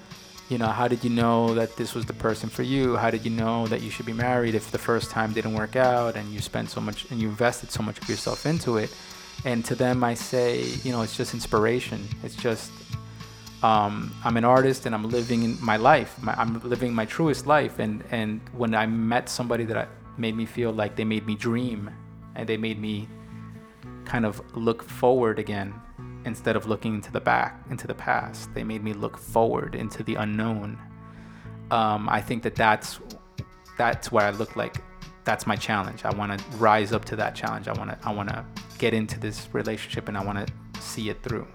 you 0.48 0.58
know 0.58 0.68
how 0.68 0.86
did 0.86 1.02
you 1.02 1.10
know 1.10 1.54
that 1.54 1.76
this 1.76 1.94
was 1.94 2.06
the 2.06 2.12
person 2.12 2.48
for 2.48 2.62
you? 2.62 2.96
How 2.96 3.10
did 3.10 3.24
you 3.24 3.30
know 3.30 3.66
that 3.66 3.82
you 3.82 3.90
should 3.90 4.06
be 4.06 4.12
married 4.12 4.54
if 4.54 4.70
the 4.70 4.78
first 4.78 5.10
time 5.10 5.32
didn't 5.32 5.54
work 5.54 5.74
out 5.76 6.16
and 6.16 6.32
you 6.32 6.40
spent 6.40 6.70
so 6.70 6.80
much 6.80 7.10
and 7.10 7.20
you 7.20 7.28
invested 7.28 7.70
so 7.70 7.82
much 7.82 7.98
of 8.00 8.08
yourself 8.08 8.46
into 8.46 8.76
it? 8.76 8.94
And 9.44 9.64
to 9.66 9.74
them 9.74 10.02
i 10.02 10.14
say 10.14 10.62
you 10.84 10.92
know 10.92 11.02
it's 11.02 11.16
just 11.16 11.34
inspiration. 11.34 12.08
It's 12.22 12.36
just 12.36 12.70
um, 13.62 14.14
i'm 14.24 14.36
an 14.36 14.44
artist 14.44 14.86
and 14.86 14.94
i'm 14.94 15.08
living 15.08 15.42
in 15.42 15.58
my 15.60 15.76
life. 15.76 16.20
My, 16.22 16.34
i'm 16.34 16.60
living 16.60 16.94
my 16.94 17.06
truest 17.06 17.46
life. 17.46 17.78
And 17.78 18.04
and 18.10 18.40
when 18.52 18.74
i 18.74 18.86
met 18.86 19.28
somebody 19.28 19.64
that 19.64 19.76
I, 19.76 19.86
made 20.16 20.36
me 20.36 20.46
feel 20.46 20.72
like 20.72 20.96
they 20.96 21.04
made 21.04 21.26
me 21.26 21.34
dream 21.34 21.90
and 22.34 22.48
they 22.48 22.56
made 22.56 22.80
me 22.80 23.08
kind 24.04 24.24
of 24.24 24.40
look 24.56 24.82
forward 24.82 25.38
again 25.38 25.74
instead 26.26 26.56
of 26.56 26.66
looking 26.66 26.94
into 26.94 27.12
the 27.12 27.20
back 27.20 27.60
into 27.70 27.86
the 27.86 27.94
past 27.94 28.52
they 28.54 28.64
made 28.64 28.82
me 28.82 28.92
look 28.92 29.16
forward 29.16 29.74
into 29.74 30.02
the 30.02 30.14
unknown 30.16 30.78
um, 31.70 32.08
i 32.08 32.20
think 32.20 32.42
that 32.42 32.54
that's 32.54 33.00
that's 33.78 34.10
what 34.12 34.24
i 34.24 34.30
look 34.30 34.56
like 34.56 34.82
that's 35.24 35.46
my 35.46 35.56
challenge 35.56 36.04
i 36.04 36.14
want 36.14 36.36
to 36.36 36.56
rise 36.56 36.92
up 36.92 37.04
to 37.04 37.16
that 37.16 37.34
challenge 37.34 37.68
i 37.68 37.72
want 37.72 37.90
to 37.90 37.98
i 38.08 38.12
want 38.12 38.28
to 38.28 38.44
get 38.78 38.92
into 38.92 39.18
this 39.18 39.48
relationship 39.52 40.08
and 40.08 40.16
i 40.16 40.24
want 40.24 40.46
to 40.46 40.80
see 40.80 41.08
it 41.08 41.22
through 41.22 41.46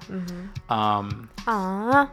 um, 0.70 1.30
Aww. 1.46 2.10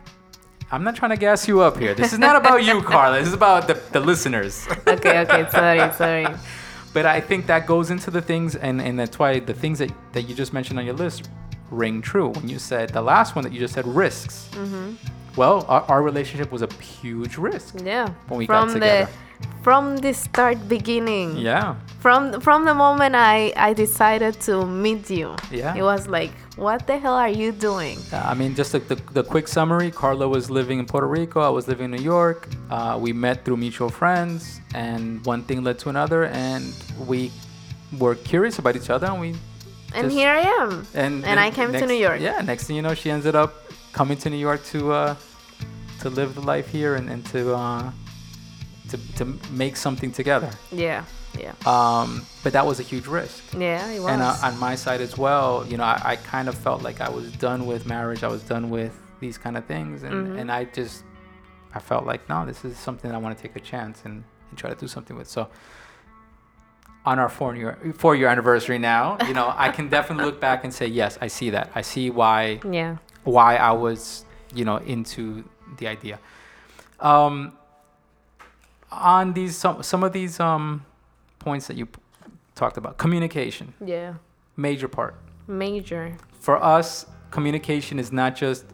i'm 0.71 0.85
not 0.85 0.95
trying 0.95 1.11
to 1.11 1.17
gas 1.17 1.49
you 1.49 1.61
up 1.61 1.79
here 1.79 1.95
this 1.95 2.13
is 2.13 2.19
not 2.19 2.37
about 2.37 2.63
you 2.65 2.83
carla 2.93 3.19
this 3.19 3.29
is 3.29 3.35
about 3.35 3.67
the, 3.67 3.75
the 3.93 4.01
listeners 4.01 4.67
Okay. 4.87 5.21
Okay. 5.21 5.51
Sorry. 5.51 5.93
Sorry. 5.97 6.27
but 6.93 7.07
I 7.07 7.21
think 7.21 7.47
that 7.47 7.67
goes 7.67 7.91
into 7.91 8.11
the 8.11 8.21
things, 8.23 8.57
and, 8.57 8.81
and 8.81 8.99
that's 8.99 9.19
why 9.19 9.41
the 9.41 9.55
things 9.55 9.79
that, 9.79 9.93
that 10.13 10.23
you 10.23 10.35
just 10.35 10.53
mentioned 10.53 10.79
on 10.79 10.85
your 10.87 10.95
list 10.95 11.29
ring 11.71 12.03
true. 12.03 12.29
When 12.31 12.49
you 12.49 12.59
said 12.59 12.91
the 12.91 13.03
last 13.03 13.37
one 13.37 13.45
that 13.45 13.53
you 13.53 13.61
just 13.61 13.75
said 13.75 13.87
risks. 13.87 14.49
Mm-hmm. 14.53 14.95
Well, 15.37 15.65
our, 15.69 15.83
our 15.83 16.03
relationship 16.03 16.51
was 16.51 16.63
a 16.63 16.73
huge 16.83 17.37
risk. 17.37 17.81
Yeah. 17.85 18.09
When 18.29 18.39
we 18.39 18.47
got 18.47 18.65
from 18.65 18.75
together. 18.75 19.07
the 19.07 19.29
from 19.63 19.97
the 19.99 20.13
start 20.13 20.69
beginning. 20.69 21.37
Yeah. 21.37 21.77
From 22.01 22.41
from 22.41 22.65
the 22.65 22.75
moment 22.75 23.15
I 23.15 23.53
I 23.57 23.73
decided 23.73 24.41
to 24.43 24.67
meet 24.67 25.11
you. 25.11 25.37
Yeah. 25.51 25.77
It 25.77 25.83
was 25.83 26.09
like, 26.09 26.33
what 26.57 26.87
the 26.87 26.99
hell 26.99 27.15
are 27.15 27.29
you 27.29 27.53
doing? 27.53 27.99
I 28.13 28.35
mean, 28.35 28.55
just 28.57 28.73
the, 28.73 28.81
the, 28.81 28.97
the 29.13 29.23
quick 29.23 29.47
summary 29.47 29.91
Carla 29.93 30.29
was 30.29 30.51
living 30.51 30.81
in 30.81 30.87
Puerto 30.87 31.07
Rico, 31.07 31.41
I 31.41 31.51
was 31.51 31.69
living 31.69 31.85
in 31.85 31.93
New 31.93 32.03
York. 32.03 32.49
Uh, 32.71 32.99
we 33.01 33.13
met 33.13 33.45
through 33.45 33.59
mutual 33.59 33.91
friends, 33.91 34.61
and 34.75 35.25
one 35.25 35.43
thing 35.45 35.63
led 35.63 35.79
to 35.81 35.89
another, 35.89 36.25
and 36.27 36.75
we 37.07 37.31
were 37.99 38.17
curious 38.17 38.59
about 38.59 38.75
each 38.75 38.91
other, 38.91 39.07
and 39.07 39.21
we 39.21 39.37
And 39.99 40.13
here 40.13 40.31
I 40.31 40.41
am. 40.63 40.87
and 40.95 41.25
And 41.25 41.41
I 41.41 41.51
came 41.51 41.73
to 41.73 41.87
New 41.87 41.95
York. 42.07 42.21
Yeah, 42.21 42.41
next 42.43 42.65
thing 42.65 42.77
you 42.77 42.83
know, 42.83 42.95
she 42.95 43.11
ended 43.11 43.35
up 43.35 43.53
coming 43.93 44.17
to 44.19 44.31
New 44.31 44.37
York 44.49 44.65
to 44.73 44.93
uh, 44.93 45.15
to 46.01 46.11
live 46.11 46.35
the 46.35 46.41
life 46.43 46.69
here 46.69 46.95
and, 46.95 47.09
and 47.11 47.25
to 47.27 47.55
uh, 47.55 47.91
to 48.91 48.97
to 49.19 49.25
make 49.51 49.77
something 49.77 50.13
together. 50.13 50.51
Yeah. 50.73 51.05
Yeah. 51.39 51.53
Um, 51.67 52.25
but 52.43 52.53
that 52.53 52.65
was 52.67 52.81
a 52.81 52.83
huge 52.83 53.07
risk. 53.07 53.43
Yeah. 53.57 53.87
It 53.91 54.01
was. 54.01 54.11
And 54.13 54.23
uh, 54.23 54.35
on 54.49 54.59
my 54.59 54.75
side 54.77 55.01
as 55.01 55.17
well, 55.19 55.65
you 55.69 55.77
know, 55.77 55.85
I, 55.85 56.01
I 56.13 56.17
kind 56.17 56.49
of 56.49 56.55
felt 56.57 56.83
like 56.83 57.01
I 57.01 57.11
was 57.11 57.31
done 57.33 57.67
with 57.67 57.87
marriage. 57.87 58.23
I 58.25 58.29
was 58.29 58.43
done 58.43 58.71
with 58.71 58.95
these 59.21 59.37
kind 59.39 59.57
of 59.57 59.65
things, 59.67 60.03
and, 60.05 60.15
Mm-hmm. 60.15 60.39
and 60.39 60.51
I 60.51 60.65
just 60.65 61.05
I 61.75 61.81
felt 61.81 62.05
like 62.07 62.23
no, 62.29 62.47
this 62.47 62.65
is 62.65 62.77
something 62.79 63.11
I 63.13 63.19
want 63.19 63.37
to 63.37 63.43
take 63.43 63.57
a 63.57 63.61
chance 63.73 64.05
and, 64.07 64.25
and 64.51 64.59
try 64.59 64.71
to 64.71 64.77
do 64.77 64.89
something 64.89 65.17
with. 65.19 65.29
So 65.29 65.49
on 67.09 67.19
our 67.19 67.31
four 67.31 67.57
year 67.57 67.79
four 68.03 68.15
year 68.15 68.29
anniversary 68.29 68.79
now, 68.79 69.17
you 69.27 69.33
know, 69.39 69.49
I 69.57 69.69
can 69.71 69.89
definitely 69.89 70.27
look 70.27 70.41
back 70.41 70.59
and 70.65 70.73
say 70.81 70.87
yes, 70.87 71.17
I 71.23 71.29
see 71.29 71.49
that. 71.57 71.71
I 71.75 71.83
see 71.93 72.11
why 72.11 72.61
yeah. 72.79 72.97
why 73.25 73.57
I 73.57 73.73
was 73.73 74.25
you 74.55 74.65
know 74.69 74.77
into 74.95 75.23
the 75.79 75.87
idea. 75.89 76.19
Um, 77.01 77.53
on 78.93 79.33
these 79.33 79.57
some 79.57 79.83
some 79.83 80.03
of 80.05 80.13
these 80.13 80.39
um 80.39 80.85
points 81.39 81.67
that 81.69 81.77
you 81.79 81.87
p- 81.87 82.01
talked 82.55 82.77
about, 82.77 82.99
communication 82.99 83.73
Yeah. 83.85 84.15
major 84.57 84.89
part. 84.89 85.15
Major. 85.47 86.15
For 86.41 86.57
us, 86.63 87.07
communication 87.31 87.99
is 87.99 88.13
not 88.13 88.37
just 88.37 88.65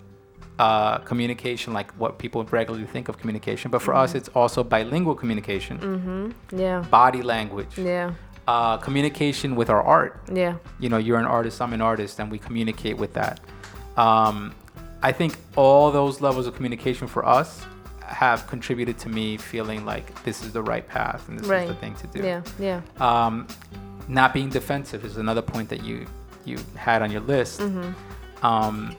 uh, 0.59 0.99
communication 0.99 1.73
like 1.73 1.91
what 1.93 2.19
people 2.19 2.45
regularly 2.45 2.87
think 2.87 3.09
of 3.09 3.19
communication, 3.19 3.71
but 3.71 3.83
for 3.83 3.95
us, 3.95 4.15
it's 4.15 4.29
also 4.31 4.63
bilingual 4.63 5.15
communication, 5.15 5.79
Mm-hmm. 5.79 6.59
Yeah. 6.59 6.81
body 6.91 7.23
language, 7.23 7.77
Yeah. 7.79 8.13
uh, 8.47 8.77
communication 8.79 9.57
with 9.57 9.69
our 9.71 9.83
art. 9.83 10.21
Yeah. 10.33 10.55
You 10.79 10.89
know, 10.89 10.99
you're 10.99 11.19
an 11.19 11.27
artist, 11.27 11.61
I'm 11.61 11.73
an 11.73 11.81
artist, 11.81 12.21
and 12.21 12.31
we 12.31 12.39
communicate 12.39 12.97
with 12.97 13.15
that. 13.15 13.41
Um, 13.97 14.55
I 15.03 15.13
think 15.13 15.37
all 15.57 15.91
those 15.91 16.21
levels 16.21 16.47
of 16.47 16.55
communication 16.55 17.09
for 17.09 17.27
us 17.27 17.65
have 18.07 18.47
contributed 18.47 18.99
to 18.99 19.09
me 19.09 19.37
feeling 19.37 19.85
like 19.85 20.23
this 20.25 20.43
is 20.45 20.53
the 20.53 20.63
right 20.63 20.87
path 20.87 21.29
and 21.29 21.39
this 21.39 21.47
Right. 21.49 21.63
is 21.63 21.69
the 21.69 21.75
thing 21.75 21.95
to 21.97 22.07
do. 22.07 22.23
Yeah. 22.25 22.43
Yeah. 22.59 22.81
Um, 23.01 23.47
not 24.09 24.33
being 24.35 24.51
defensive 24.51 25.05
is 25.05 25.17
another 25.17 25.43
point 25.43 25.69
that 25.71 25.83
you 25.83 26.07
you 26.45 26.59
had 26.77 27.01
on 27.01 27.11
your 27.11 27.23
list. 27.23 27.61
Mm-hmm. 27.61 28.45
Um, 28.47 28.95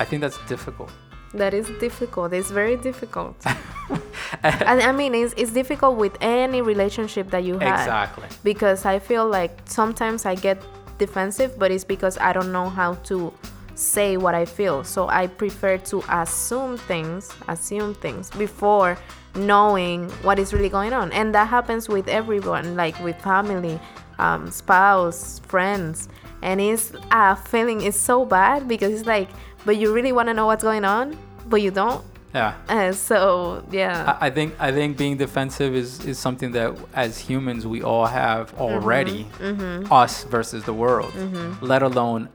I 0.00 0.04
think 0.04 0.22
that's 0.22 0.38
difficult. 0.48 0.90
That 1.34 1.54
is 1.54 1.68
difficult. 1.78 2.32
It's 2.32 2.50
very 2.50 2.76
difficult. 2.76 3.36
and 4.42 4.80
I 4.82 4.90
mean, 4.90 5.14
it's, 5.14 5.34
it's 5.36 5.52
difficult 5.52 5.96
with 5.96 6.16
any 6.20 6.60
relationship 6.62 7.30
that 7.30 7.44
you 7.44 7.58
have. 7.58 7.80
Exactly. 7.80 8.28
Because 8.42 8.84
I 8.84 8.98
feel 8.98 9.28
like 9.28 9.52
sometimes 9.66 10.26
I 10.26 10.34
get 10.34 10.60
defensive, 10.98 11.56
but 11.58 11.70
it's 11.70 11.84
because 11.84 12.18
I 12.18 12.32
don't 12.32 12.50
know 12.50 12.68
how 12.68 12.94
to 13.10 13.32
say 13.74 14.16
what 14.16 14.34
I 14.34 14.44
feel. 14.44 14.82
So 14.82 15.08
I 15.08 15.26
prefer 15.26 15.78
to 15.78 16.02
assume 16.08 16.76
things, 16.76 17.32
assume 17.46 17.94
things 17.94 18.30
before 18.30 18.98
knowing 19.34 20.08
what 20.22 20.38
is 20.38 20.52
really 20.52 20.68
going 20.68 20.92
on. 20.92 21.12
And 21.12 21.34
that 21.34 21.48
happens 21.48 21.88
with 21.88 22.08
everyone, 22.08 22.74
like 22.74 22.98
with 23.04 23.20
family, 23.22 23.78
um, 24.18 24.50
spouse, 24.50 25.40
friends. 25.46 26.08
And 26.42 26.60
it's 26.60 26.92
a 27.10 27.36
feeling, 27.36 27.82
it's 27.82 28.00
so 28.00 28.24
bad 28.24 28.66
because 28.66 28.92
it's 28.92 29.06
like, 29.06 29.28
but 29.64 29.76
you 29.76 29.92
really 29.92 30.12
want 30.12 30.28
to 30.28 30.34
know 30.34 30.46
what's 30.46 30.62
going 30.62 30.84
on, 30.84 31.16
but 31.48 31.62
you 31.62 31.70
don't. 31.70 32.04
Yeah. 32.34 32.54
Uh, 32.68 32.92
so 32.92 33.64
yeah, 33.72 34.16
I 34.20 34.26
I 34.26 34.30
think 34.30 34.54
I 34.60 34.70
think 34.70 34.96
being 34.96 35.16
defensive 35.16 35.74
is, 35.74 36.04
is 36.06 36.16
something 36.18 36.52
that 36.52 36.76
as 36.94 37.18
humans 37.18 37.66
we 37.66 37.82
all 37.82 38.06
have 38.06 38.54
already. 38.60 39.26
Mm-hmm. 39.38 39.92
Us 39.92 40.24
versus 40.24 40.62
the 40.64 40.72
world, 40.74 41.12
let 41.60 41.82
alone 41.82 42.28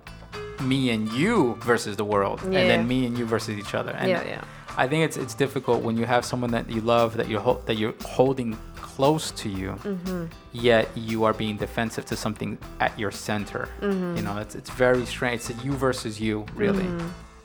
me 0.61 0.89
and 0.89 1.11
you 1.11 1.55
versus 1.61 1.95
the 1.95 2.05
world, 2.05 2.41
and 2.43 2.53
then 2.53 2.87
me 2.87 3.05
and 3.05 3.17
you 3.17 3.25
versus 3.25 3.57
each 3.57 3.73
other. 3.73 3.91
And 3.91 4.09
Yeah, 4.09 4.23
yeah. 4.23 4.43
I 4.77 4.87
think 4.89 5.05
it's 5.05 5.15
it's 5.17 5.33
difficult 5.33 5.81
when 5.83 5.95
you 5.97 6.05
have 6.05 6.25
someone 6.25 6.51
that 6.51 6.69
you 6.69 6.81
love 6.81 7.15
that 7.15 7.29
you're 7.29 7.39
hol- 7.39 7.61
that 7.65 7.77
you're 7.77 7.93
holding 8.03 8.57
close 8.95 9.31
to 9.41 9.49
you, 9.49 9.71
Mm-hmm. 9.83 10.25
yet 10.53 10.85
you 10.95 11.25
are 11.27 11.33
being 11.33 11.57
defensive 11.57 12.05
to 12.11 12.15
something 12.15 12.57
at 12.79 12.97
your 13.01 13.11
center. 13.11 13.63
Mm-hmm. 13.81 14.15
You 14.17 14.23
know, 14.23 14.37
it's 14.43 14.55
it's 14.55 14.69
very 14.85 15.05
strange. 15.05 15.35
It's 15.41 15.49
a 15.49 15.65
you 15.65 15.73
versus 15.87 16.19
you, 16.25 16.45
really. 16.55 16.87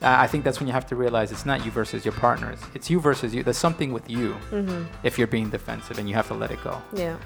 I 0.03 0.25
I 0.25 0.27
think 0.31 0.41
that's 0.45 0.59
when 0.61 0.67
you 0.71 0.75
have 0.81 0.87
to 0.93 0.97
realize 1.05 1.27
it's 1.37 1.47
not 1.53 1.59
you 1.65 1.71
versus 1.81 2.01
your 2.07 2.17
partners. 2.27 2.59
It's 2.77 2.89
you 2.93 2.99
versus 3.01 3.35
you. 3.35 3.41
There's 3.47 3.63
something 3.69 3.91
with 3.97 4.07
you 4.17 4.29
Mm-hmm. 4.59 4.83
if 5.09 5.13
you're 5.19 5.33
being 5.39 5.51
defensive, 5.59 5.99
and 5.99 6.05
you 6.09 6.15
have 6.21 6.29
to 6.33 6.35
let 6.43 6.51
it 6.57 6.61
go. 6.71 6.75
Yeah. 7.05 7.17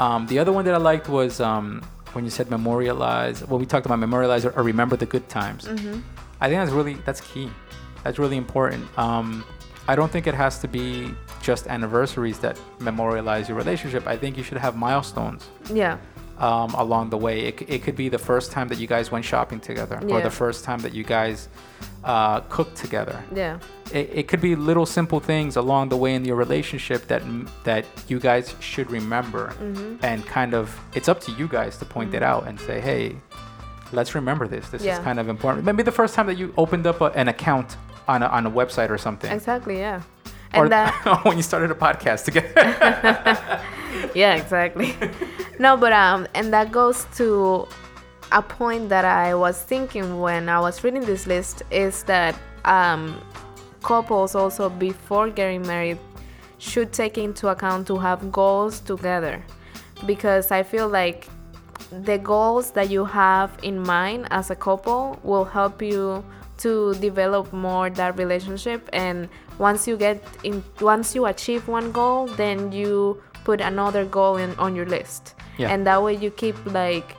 Um, 0.00 0.26
the 0.26 0.38
other 0.42 0.52
one 0.52 0.64
that 0.66 0.74
I 0.80 0.82
liked 0.92 1.08
was 1.08 1.40
um, 1.40 1.66
when 2.14 2.24
you 2.26 2.30
said 2.38 2.46
memorialize. 2.50 3.38
Well, 3.48 3.58
we 3.62 3.66
talked 3.66 3.86
about 3.86 3.98
memorialize 3.98 4.42
or, 4.46 4.52
or 4.58 4.62
remember 4.72 4.96
the 4.96 5.06
good 5.14 5.26
times. 5.28 5.62
Mm-hmm. 5.64 5.96
I 6.42 6.44
think 6.48 6.58
that's 6.60 6.72
really 6.80 6.94
that's 7.06 7.20
key. 7.32 7.48
That's 8.04 8.18
really 8.18 8.36
important. 8.46 8.82
Um, 9.06 9.26
I 9.90 9.96
don't 9.98 10.12
think 10.14 10.26
it 10.26 10.34
has 10.44 10.54
to 10.64 10.68
be 10.68 10.88
just 11.50 11.66
anniversaries 11.76 12.38
that 12.44 12.56
memorialize 12.90 13.44
your 13.48 13.58
relationship. 13.64 14.02
I 14.14 14.16
think 14.22 14.36
you 14.38 14.44
should 14.48 14.60
have 14.66 14.74
milestones 14.88 15.42
Yeah. 15.82 15.96
um, 16.48 16.70
along 16.84 17.04
the 17.14 17.20
way. 17.26 17.36
It, 17.48 17.54
it 17.74 17.80
could 17.84 17.96
be 18.04 18.08
the 18.18 18.22
first 18.30 18.48
time 18.56 18.66
that 18.70 18.78
you 18.82 18.88
guys 18.94 19.06
went 19.14 19.24
shopping 19.32 19.60
together, 19.70 19.96
or 20.12 20.18
the 20.30 20.36
first 20.44 20.60
time 20.68 20.80
that 20.84 20.92
you 20.98 21.04
guys 21.16 21.38
uh, 22.04 22.38
cooked 22.56 22.76
together. 22.84 23.16
Yeah. 23.42 23.54
It, 23.98 24.06
it 24.20 24.24
could 24.28 24.42
be 24.48 24.52
little 24.70 24.86
simple 24.98 25.20
things 25.32 25.52
along 25.64 25.88
the 25.94 25.96
way 26.04 26.12
in 26.18 26.22
your 26.30 26.36
relationship 26.46 27.00
that 27.12 27.22
that 27.70 27.82
you 28.10 28.18
guys 28.28 28.46
should 28.70 28.88
remember, 28.98 29.44
Mm-hmm. 29.48 30.04
and 30.08 30.18
kind 30.38 30.52
of 30.60 30.64
it's 30.98 31.08
up 31.12 31.18
to 31.26 31.30
you 31.40 31.46
guys 31.58 31.72
to 31.80 31.84
point 31.96 32.10
it 32.18 32.22
out 32.32 32.42
and 32.48 32.54
say, 32.68 32.76
hey, 32.88 33.04
let's 33.98 34.12
remember 34.20 34.44
this. 34.54 34.64
This 34.74 34.82
is 34.92 34.98
kind 35.08 35.18
of 35.22 35.26
important. 35.34 35.60
Maybe 35.70 35.82
the 35.92 35.96
first 36.00 36.12
time 36.16 36.26
that 36.30 36.38
you 36.40 36.46
opened 36.64 36.86
up 36.90 36.98
a, 37.06 37.08
an 37.22 37.28
account 37.28 37.68
on 38.12 38.22
a, 38.22 38.28
on 38.38 38.42
a 38.50 38.50
website 38.60 38.90
or 38.90 38.98
something, 39.06 39.30
Exactly. 39.40 39.76
Yeah. 39.86 40.00
Or 40.54 40.64
And 40.64 40.72
that. 40.72 41.20
when 41.24 41.36
you 41.36 41.42
started 41.42 41.70
a 41.70 41.74
podcast 41.74 42.24
together. 42.24 42.52
yeah 44.14 44.34
exactly 44.34 44.94
no 45.58 45.76
but 45.76 45.92
um 45.92 46.26
and 46.34 46.52
that 46.52 46.70
goes 46.70 47.06
to 47.16 47.66
a 48.32 48.42
point 48.42 48.88
that 48.88 49.04
i 49.04 49.34
was 49.34 49.62
thinking 49.62 50.20
when 50.20 50.48
i 50.48 50.60
was 50.60 50.84
reading 50.84 51.04
this 51.04 51.26
list 51.26 51.62
is 51.70 52.02
that 52.04 52.38
um 52.64 53.20
couples 53.82 54.34
also 54.34 54.68
before 54.68 55.30
getting 55.30 55.66
married 55.66 55.98
should 56.58 56.92
take 56.92 57.16
into 57.16 57.48
account 57.48 57.86
to 57.86 57.96
have 57.96 58.30
goals 58.30 58.80
together 58.80 59.42
because 60.06 60.50
i 60.50 60.62
feel 60.62 60.88
like 60.88 61.28
the 62.04 62.18
goals 62.18 62.70
that 62.72 62.90
you 62.90 63.04
have 63.04 63.56
in 63.62 63.80
mind 63.80 64.26
as 64.30 64.50
a 64.50 64.56
couple 64.56 65.18
will 65.22 65.44
help 65.44 65.80
you 65.80 66.22
to 66.58 66.94
develop 66.96 67.52
more 67.52 67.88
that 67.90 68.18
relationship 68.18 68.88
and 68.92 69.28
once 69.58 69.86
you 69.88 69.96
get 69.96 70.22
in 70.44 70.62
once 70.80 71.14
you 71.14 71.26
achieve 71.26 71.66
one 71.68 71.90
goal 71.92 72.26
then 72.26 72.72
you 72.72 73.20
put 73.44 73.60
another 73.60 74.04
goal 74.04 74.36
in 74.36 74.54
on 74.58 74.74
your 74.76 74.86
list. 74.86 75.34
Yeah. 75.56 75.72
and 75.72 75.84
that 75.86 76.00
way 76.02 76.14
you 76.14 76.30
keep 76.30 76.54
like 76.66 77.16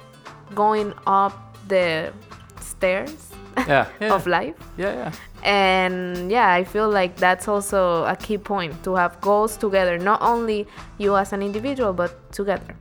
going 0.55 0.93
up 1.05 1.57
the 1.67 2.13
stairs 2.61 3.31
yeah, 3.67 3.87
yeah, 3.99 4.13
of 4.13 4.25
life. 4.27 4.55
Yeah, 4.77 4.93
yeah. 4.93 5.11
and 5.43 6.31
yeah 6.31 6.53
i 6.53 6.63
feel 6.63 6.89
like 6.89 7.17
that's 7.17 7.49
also 7.49 8.05
a 8.05 8.15
key 8.15 8.37
point 8.37 8.81
to 8.85 8.95
have 8.95 9.19
goals 9.19 9.57
together 9.57 9.97
not 9.97 10.21
only 10.21 10.67
you 10.97 11.17
as 11.17 11.33
an 11.33 11.41
individual 11.41 11.91
but 11.93 12.31
together. 12.31 12.75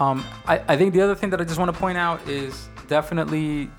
Um, 0.00 0.24
I, 0.46 0.62
I 0.66 0.76
think 0.78 0.94
the 0.94 1.02
other 1.02 1.14
thing 1.14 1.28
that 1.30 1.40
I 1.42 1.44
just 1.44 1.58
want 1.58 1.72
to 1.72 1.78
point 1.78 1.98
out 1.98 2.26
is 2.26 2.70
definitely 2.88 3.70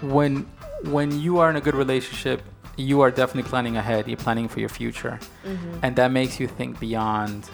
when 0.00 0.46
when 0.84 1.18
you 1.20 1.38
are 1.38 1.50
in 1.50 1.56
a 1.56 1.60
good 1.60 1.74
relationship, 1.74 2.42
you 2.76 3.00
are 3.02 3.10
definitely 3.10 3.48
planning 3.48 3.76
ahead. 3.76 4.08
You're 4.08 4.16
planning 4.16 4.48
for 4.48 4.60
your 4.60 4.68
future, 4.68 5.18
mm-hmm. 5.44 5.78
and 5.82 5.94
that 5.96 6.10
makes 6.10 6.40
you 6.40 6.48
think 6.48 6.80
beyond 6.80 7.48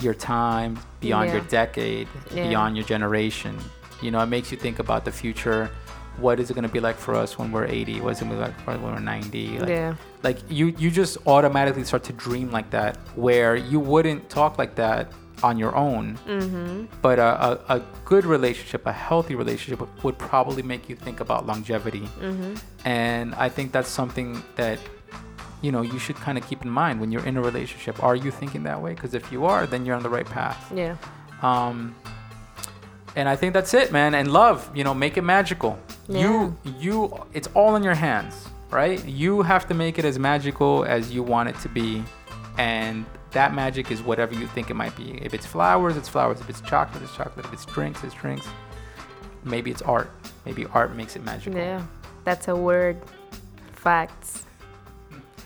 your 0.00 0.14
time, 0.14 0.78
beyond 1.00 1.30
your 1.30 1.42
decade, 1.42 2.08
Yeah. 2.34 2.48
beyond 2.48 2.76
your 2.76 2.86
generation. 2.86 3.56
You 4.00 4.10
know, 4.10 4.20
it 4.20 4.26
makes 4.26 4.50
you 4.50 4.58
think 4.58 4.78
about 4.78 5.04
the 5.04 5.12
future. 5.12 5.70
What 6.18 6.40
is 6.40 6.50
it 6.50 6.54
going 6.54 6.66
to 6.66 6.72
be 6.72 6.80
like 6.80 6.96
for 6.96 7.14
us 7.14 7.38
when 7.38 7.52
we're 7.52 7.66
80? 7.66 8.00
What 8.00 8.12
is 8.12 8.20
it 8.20 8.24
going 8.24 8.36
to 8.36 8.36
be 8.36 8.42
like 8.42 8.60
for 8.64 8.72
when 8.78 8.92
we're 8.92 9.00
90? 9.00 9.58
Like, 9.58 9.68
Yeah. 9.68 9.94
like 10.22 10.38
you 10.50 10.74
you 10.78 10.90
just 10.90 11.18
automatically 11.26 11.84
start 11.84 12.02
to 12.04 12.12
dream 12.12 12.50
like 12.50 12.70
that 12.70 12.96
where 13.16 13.54
you 13.56 13.80
wouldn't 13.80 14.28
talk 14.28 14.58
like 14.58 14.74
that 14.76 15.12
on 15.42 15.58
your 15.58 15.74
own. 15.74 16.18
Mm-hmm. 16.26 16.84
but 17.00 17.18
a, 17.18 17.22
a, 17.68 17.76
a 17.78 17.82
good 18.04 18.24
relationship 18.24 18.86
a 18.86 18.92
healthy 18.92 19.34
relationship 19.34 19.80
would, 19.80 20.02
would 20.04 20.18
probably 20.18 20.62
make 20.62 20.88
you 20.88 20.96
think 20.96 21.20
about 21.20 21.46
longevity. 21.46 22.08
Mm-hmm. 22.20 22.54
and 22.84 23.34
i 23.34 23.48
think 23.48 23.72
that's 23.72 23.88
something 23.88 24.42
that 24.56 24.78
you 25.62 25.70
know 25.72 25.82
you 25.82 25.98
should 25.98 26.16
kind 26.16 26.36
of 26.36 26.46
keep 26.48 26.62
in 26.62 26.70
mind 26.70 27.00
when 27.00 27.12
you're 27.12 27.24
in 27.24 27.36
a 27.36 27.42
relationship. 27.42 28.02
Are 28.02 28.16
you 28.16 28.30
thinking 28.30 28.64
that 28.64 28.82
way? 28.82 28.94
Because 28.94 29.14
if 29.14 29.30
you 29.32 29.44
are 29.46 29.66
then 29.66 29.86
you're 29.86 29.96
on 29.96 30.02
the 30.02 30.10
right 30.10 30.26
path. 30.26 30.60
Yeah. 30.74 30.96
Um 31.40 31.94
and 33.14 33.28
i 33.28 33.36
think 33.36 33.52
that's 33.52 33.72
it 33.74 33.92
man. 33.92 34.14
And 34.14 34.32
love 34.32 34.70
you 34.74 34.84
know 34.84 34.94
make 34.94 35.16
it 35.16 35.22
magical. 35.22 35.78
You 36.08 36.56
you 36.78 36.94
it's 37.32 37.48
all 37.54 37.76
in 37.76 37.82
your 37.82 37.94
hands 37.94 38.48
right? 38.72 39.04
You 39.06 39.42
have 39.42 39.68
to 39.68 39.74
make 39.74 39.98
it 39.98 40.04
as 40.04 40.18
magical 40.18 40.84
as 40.84 41.12
you 41.12 41.22
want 41.22 41.50
it 41.50 41.58
to 41.60 41.68
be. 41.68 42.02
And 42.58 43.04
that 43.32 43.54
magic 43.54 43.90
is 43.90 44.02
whatever 44.02 44.34
you 44.34 44.46
think 44.46 44.70
it 44.70 44.74
might 44.74 44.96
be. 44.96 45.18
If 45.22 45.34
it's 45.34 45.46
flowers 45.46 45.96
it's 45.96 46.08
flowers. 46.08 46.40
If 46.40 46.48
it's 46.50 46.60
chocolate 46.60 47.02
it's 47.02 47.14
chocolate. 47.14 47.46
If 47.46 47.52
it's 47.52 47.64
drinks 47.64 48.04
it's 48.04 48.14
drinks. 48.14 48.46
Maybe 49.44 49.70
it's 49.70 49.82
art. 49.82 50.10
Maybe 50.46 50.66
art 50.66 50.94
makes 50.94 51.16
it 51.16 51.24
magical. 51.24 51.58
Yeah, 51.58 51.82
that's 52.24 52.48
a 52.48 52.56
word. 52.56 52.96
Facts. 53.72 54.44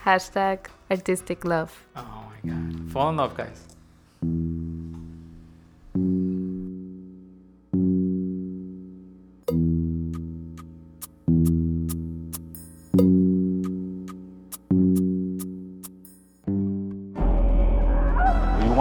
Hashtag 0.04 0.66
artistic 0.90 1.44
love. 1.44 1.72
oh 1.96 2.30
my 2.44 2.50
god. 2.50 2.92
Fall 2.92 3.08
in 3.10 3.16
love 3.16 3.36
guys 3.36 3.66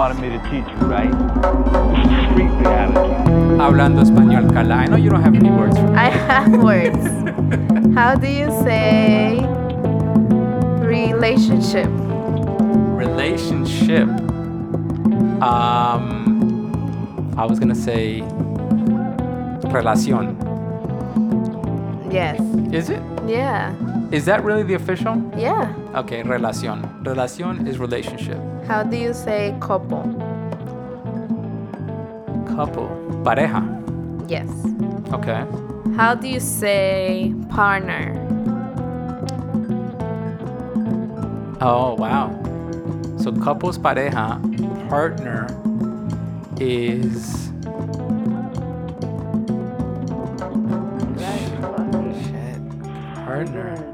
You 0.06 0.12
wanted 0.12 0.22
me 0.22 0.38
to 0.38 0.44
teach 0.52 0.68
you, 0.70 0.86
right? 0.86 1.10
Street 2.30 2.52
reality. 2.62 3.58
hablando 3.60 4.04
español 4.04 4.54
Carla 4.54 4.76
I 4.76 4.86
know 4.86 4.98
you 4.98 5.10
don't 5.10 5.24
have 5.24 5.34
any 5.34 5.50
words 5.50 5.76
for 5.80 5.88
I 5.98 6.10
have 6.10 6.52
words. 6.70 7.08
How 7.96 8.14
do 8.14 8.28
you 8.28 8.52
say 8.64 9.40
relationship? 10.86 11.90
relationship 12.96 14.08
um 15.42 16.06
i 17.38 17.44
was 17.46 17.58
gonna 17.60 17.74
say 17.74 18.22
relacion 19.74 20.38
Yes. 22.12 22.40
is 22.72 22.90
it 22.92 23.02
Yeah. 23.28 23.74
is 24.12 24.26
that 24.26 24.44
really 24.44 24.64
the 24.64 24.76
official 24.76 25.16
Yeah. 25.36 25.74
okay 25.96 26.22
relacion 26.24 26.78
relacion 27.04 27.68
is 27.68 27.80
relationship 27.80 28.40
How 28.68 28.82
do 28.84 28.98
you 28.98 29.14
say 29.14 29.56
couple? 29.60 30.04
couple 32.56 32.88
pareja 33.24 33.62
Yes. 34.30 34.50
okay 35.14 35.44
How 35.96 36.16
do 36.16 36.28
you 36.28 36.40
say 36.40 37.34
partner? 37.50 38.16
oh 41.62 41.96
wow 41.96 42.32
so 43.18 43.32
couples 43.32 43.78
pareja 43.78 44.40
partner 44.90 45.48
is 46.60 47.52
shit 52.24 52.60
partner 53.26 53.92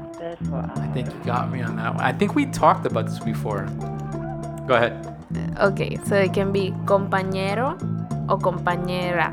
I 0.52 0.88
think 0.92 1.08
you 1.12 1.20
got 1.24 1.50
me 1.50 1.62
on 1.62 1.76
that 1.76 1.94
one. 1.94 2.04
I 2.04 2.12
think 2.12 2.34
we 2.34 2.46
talked 2.46 2.84
about 2.86 3.06
this 3.06 3.18
before. 3.18 3.66
Go 4.66 4.74
ahead. 4.74 4.92
Okay, 5.60 5.98
so 6.04 6.16
it 6.16 6.32
can 6.32 6.52
be 6.52 6.72
compañero 6.84 7.76
o 8.28 8.36
compañera. 8.38 9.30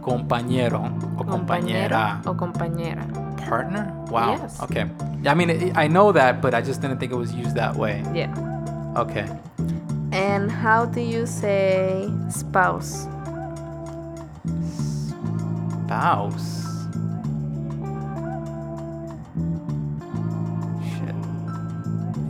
Compañero 0.00 0.90
o 1.18 1.24
compañera. 1.24 2.20
o 2.24 2.34
compañera. 2.34 3.06
Partner? 3.48 3.92
Wow. 4.10 4.36
Yes. 4.36 4.60
Okay. 4.62 4.86
I 5.26 5.34
mean, 5.34 5.72
I 5.76 5.88
know 5.88 6.12
that, 6.12 6.40
but 6.40 6.54
I 6.54 6.62
just 6.62 6.80
didn't 6.80 6.98
think 6.98 7.12
it 7.12 7.16
was 7.16 7.32
used 7.32 7.56
that 7.56 7.76
way. 7.76 8.02
Yeah. 8.14 8.32
Okay. 8.96 9.26
And 10.12 10.50
how 10.50 10.86
do 10.86 11.00
you 11.00 11.26
say 11.26 12.10
spouse? 12.30 13.06
Spouse. 15.86 16.65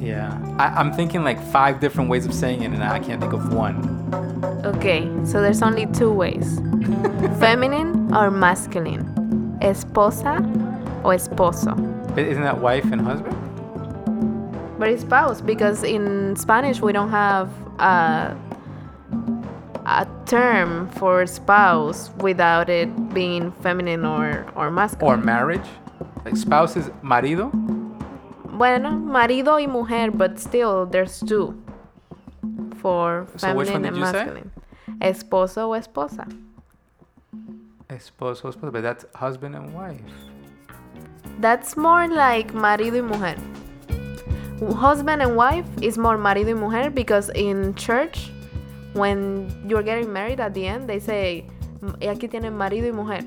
Yeah. 0.07 0.39
I, 0.59 0.69
I'm 0.79 0.93
thinking 0.93 1.25
like 1.25 1.43
five 1.51 1.81
different 1.81 2.09
ways 2.09 2.27
of 2.27 2.33
saying 2.33 2.63
it, 2.63 2.71
and 2.71 2.83
I 2.83 3.01
can't 3.01 3.21
think 3.21 3.33
of 3.33 3.53
one. 3.53 3.77
Okay, 4.65 5.11
so 5.25 5.41
there's 5.43 5.63
only 5.63 5.87
two 5.87 6.13
ways 6.13 6.59
feminine 7.41 8.15
or 8.15 8.31
masculine. 8.31 9.17
esposa 9.61 10.39
o 11.05 11.09
esposo. 11.09 11.75
Isn't 12.17 12.43
that 12.43 12.61
wife 12.61 12.85
and 12.93 13.01
husband? 13.01 13.37
But 14.79 14.89
it's 14.91 15.03
spouse 15.03 15.41
because 15.41 15.83
in 15.83 16.37
Spanish 16.37 16.81
we 16.81 16.93
don't 16.93 17.11
have 17.11 17.49
a, 17.79 18.37
a 19.87 20.07
term 20.27 20.89
for 20.91 21.27
spouse 21.27 22.11
without 22.19 22.69
it 22.69 23.15
being 23.15 23.53
feminine 23.63 24.05
or, 24.05 24.47
or 24.55 24.71
masculine. 24.71 25.21
Or 25.21 25.23
marriage? 25.23 25.67
Like 26.25 26.37
spouse 26.37 26.77
is 26.77 26.91
marido? 27.03 27.51
Bueno, 28.57 28.91
marido 28.93 29.59
y 29.61 29.67
mujer, 29.67 30.11
but 30.11 30.39
still 30.39 30.87
there's 30.87 31.21
two 31.21 31.55
for 32.81 33.27
So 33.37 33.49
feminine 33.49 33.85
and 33.85 33.97
masculine. 33.99 34.51
Esposo 35.01 35.69
o 35.69 35.75
esposa. 35.75 36.27
Esposo, 37.89 38.49
esposa, 38.51 38.73
but 38.73 38.83
that's 38.83 39.05
husband 39.15 39.55
and 39.55 39.75
wife. 39.75 40.01
That's 41.41 41.77
more 41.77 42.09
like 42.09 42.53
marido 42.55 42.95
y 42.95 43.07
mujer. 43.07 43.37
Husband 44.75 45.21
and 45.21 45.37
wife 45.37 45.67
is 45.83 45.99
more 45.99 46.17
marido 46.17 46.55
y 46.55 46.55
mujer 46.55 46.91
because 46.91 47.31
in 47.35 47.75
church, 47.75 48.31
when 48.95 49.51
you're 49.69 49.83
getting 49.83 50.11
married 50.13 50.41
at 50.41 50.55
the 50.55 50.67
end, 50.67 50.89
they 50.89 50.99
say, 50.99 51.45
"Y 52.01 52.07
aquí 52.07 52.29
tienen 52.29 52.57
marido 52.57 52.87
y 52.87 52.93
mujer, 52.93 53.25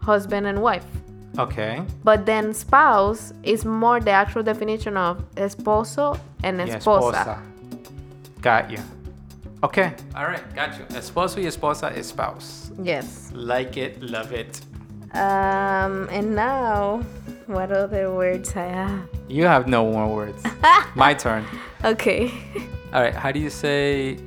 husband 0.00 0.46
and 0.46 0.60
wife. 0.60 0.84
Okay. 1.38 1.82
But 2.02 2.26
then 2.26 2.52
spouse 2.52 3.32
is 3.44 3.64
more 3.64 4.00
the 4.00 4.10
actual 4.10 4.42
definition 4.42 4.96
of 4.96 5.22
esposo 5.36 6.18
and 6.42 6.58
Y 6.58 6.66
esposa. 6.66 7.40
Got 8.40 8.70
you. 8.70 8.78
Okay. 9.62 9.94
All 10.14 10.24
right. 10.24 10.42
Got 10.54 10.78
you. 10.78 10.84
Esposo 10.96 11.36
y 11.36 11.46
esposa 11.48 11.96
is 11.96 12.06
spouse. 12.06 12.70
Yes. 12.82 13.30
Like 13.34 13.76
it, 13.76 14.02
love 14.02 14.32
it. 14.32 14.60
Um, 15.14 16.08
and 16.10 16.34
now, 16.34 17.02
what 17.46 17.72
other 17.72 18.12
words 18.12 18.54
I 18.54 18.66
have? 18.66 19.08
You 19.28 19.46
have 19.46 19.66
no 19.66 19.90
more 19.90 20.14
words. 20.14 20.42
My 20.94 21.14
turn. 21.14 21.44
Okay. 21.84 22.30
All 22.92 23.02
right. 23.02 23.14
How 23.14 23.32
do 23.32 23.40
you 23.40 23.50
say 23.50 24.18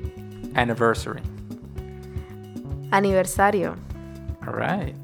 anniversary? 0.55 1.21
Aniversario. 2.91 3.77
All 4.45 4.53
right. 4.53 4.95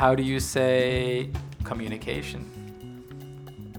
How 0.00 0.14
do 0.14 0.22
you 0.22 0.40
say 0.40 1.28
communication? 1.62 2.48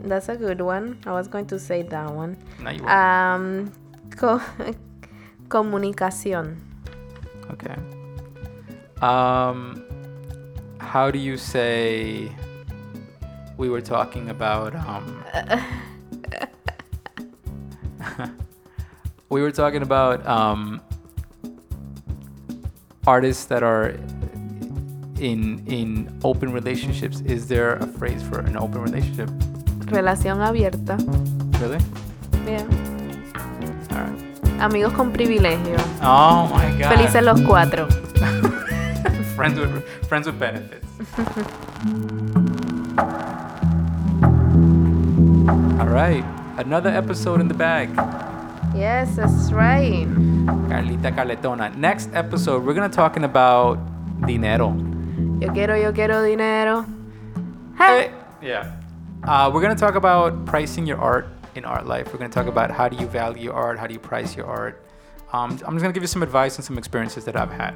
That's 0.05 0.30
a 0.30 0.36
good 0.36 0.61
one. 0.61 0.99
I 1.07 1.13
was 1.13 1.28
going 1.28 1.47
to 1.47 1.57
say 1.57 1.82
that 1.82 2.13
one. 2.13 2.38
Now 2.61 2.69
you 2.69 2.86
Um, 2.86 3.72
co- 4.11 4.38
comunicación. 5.49 6.61
Okay. 7.49 7.74
Um, 9.01 9.82
how 10.78 11.09
do 11.09 11.17
you 11.17 11.38
say? 11.38 12.30
We 13.57 13.69
were 13.69 13.82
talking 13.82 14.30
about. 14.30 14.76
Um, 14.78 15.26
we 19.34 19.41
were 19.41 19.51
talking 19.51 19.82
about 19.82 20.22
um, 20.28 20.82
artists 23.07 23.45
that 23.45 23.63
are 23.63 23.95
in 25.22 25.61
in 25.67 26.09
open 26.24 26.51
relationships. 26.51 27.22
Is 27.22 27.47
there 27.47 27.76
a 27.76 27.86
phrase 27.86 28.22
for 28.24 28.39
an 28.39 28.57
open 28.57 28.82
relationship? 28.82 29.30
Relación 29.86 30.41
abierta. 30.41 30.97
Really? 31.61 31.80
Yeah. 32.45 32.65
All 33.91 34.01
right. 34.01 34.61
Amigos 34.61 34.93
con 34.93 35.13
privilegio. 35.13 35.78
Oh 36.01 36.49
my 36.51 36.72
God. 36.78 36.95
Felices 36.95 37.24
los 37.24 37.41
cuatro. 37.41 37.88
friends 39.36 39.59
with 39.59 39.84
friends 40.07 40.26
with 40.28 40.39
benefits. 40.39 40.88
All 45.80 45.88
right, 45.88 46.24
another 46.57 46.89
episode 46.89 47.41
in 47.41 47.47
the 47.47 47.53
bag. 47.53 47.89
Yes, 48.76 49.15
that's 49.17 49.51
right. 49.51 50.07
Carlita 50.69 51.11
Carletona. 51.13 51.76
Next 51.76 52.09
episode, 52.13 52.63
we're 52.63 52.74
gonna 52.74 52.89
talking 52.89 53.24
about 53.24 53.78
dinero. 54.26 54.91
Yo 55.42 55.52
quiero, 55.52 55.76
yo 55.76 55.92
quiero 55.92 56.22
dinero. 56.22 56.86
Hey. 57.76 58.12
Yeah. 58.44 58.76
Uh, 59.24 59.50
we're 59.52 59.64
gonna 59.64 59.74
talk 59.74 59.96
about 59.96 60.46
pricing 60.46 60.86
your 60.86 61.00
art 61.00 61.30
in 61.56 61.66
art 61.66 61.88
life. 61.88 62.14
We're 62.14 62.20
gonna 62.20 62.30
talk 62.30 62.46
about 62.46 62.70
how 62.70 62.88
do 62.88 62.96
you 62.96 63.08
value 63.08 63.52
art, 63.52 63.80
how 63.80 63.88
do 63.88 63.94
you 63.96 64.00
price 64.00 64.36
your 64.36 64.46
art. 64.46 64.86
Um, 65.34 65.54
I'm 65.66 65.74
just 65.74 65.82
gonna 65.82 65.94
give 65.94 66.04
you 66.04 66.08
some 66.08 66.22
advice 66.22 66.58
and 66.58 66.64
some 66.64 66.78
experiences 66.78 67.26
that 67.26 67.36
I've 67.36 67.52
had. 67.52 67.74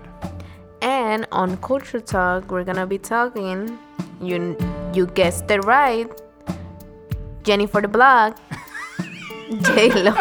And 0.84 1.26
on 1.32 1.58
Culture 1.58 2.00
Talk, 2.00 2.52
we're 2.52 2.64
gonna 2.64 2.86
be 2.86 3.00
talking. 3.00 3.80
You 4.22 4.56
you 4.94 5.08
guessed 5.08 5.50
it 5.50 5.66
right. 5.66 6.08
Jenny 7.42 7.66
from 7.66 7.82
the 7.82 7.88
Block. 7.88 8.38
J 9.62 9.90
Lo. 10.04 10.12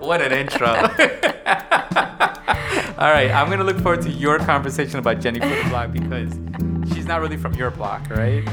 What 0.00 0.20
an 0.20 0.32
intro. 0.32 0.90
All 3.02 3.10
right, 3.10 3.32
I'm 3.32 3.50
gonna 3.50 3.64
look 3.64 3.80
forward 3.80 4.02
to 4.02 4.10
your 4.10 4.38
conversation 4.38 5.00
about 5.00 5.18
Jenny 5.18 5.40
from 5.40 5.50
the 5.50 5.64
Block 5.70 5.90
because 5.90 6.32
she's 6.94 7.04
not 7.04 7.20
really 7.20 7.36
from 7.36 7.52
your 7.54 7.72
block, 7.72 8.08
right? 8.10 8.48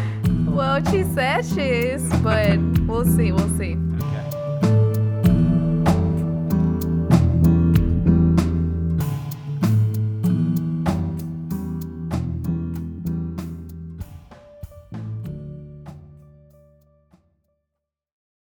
well, 0.47 0.83
she 0.89 1.03
says 1.03 1.53
she 1.53 1.61
is, 1.61 2.01
but 2.23 2.57
we'll 2.87 3.05
see. 3.05 3.31
We'll 3.31 3.47
see. 3.59 3.77
Okay. 4.01 4.38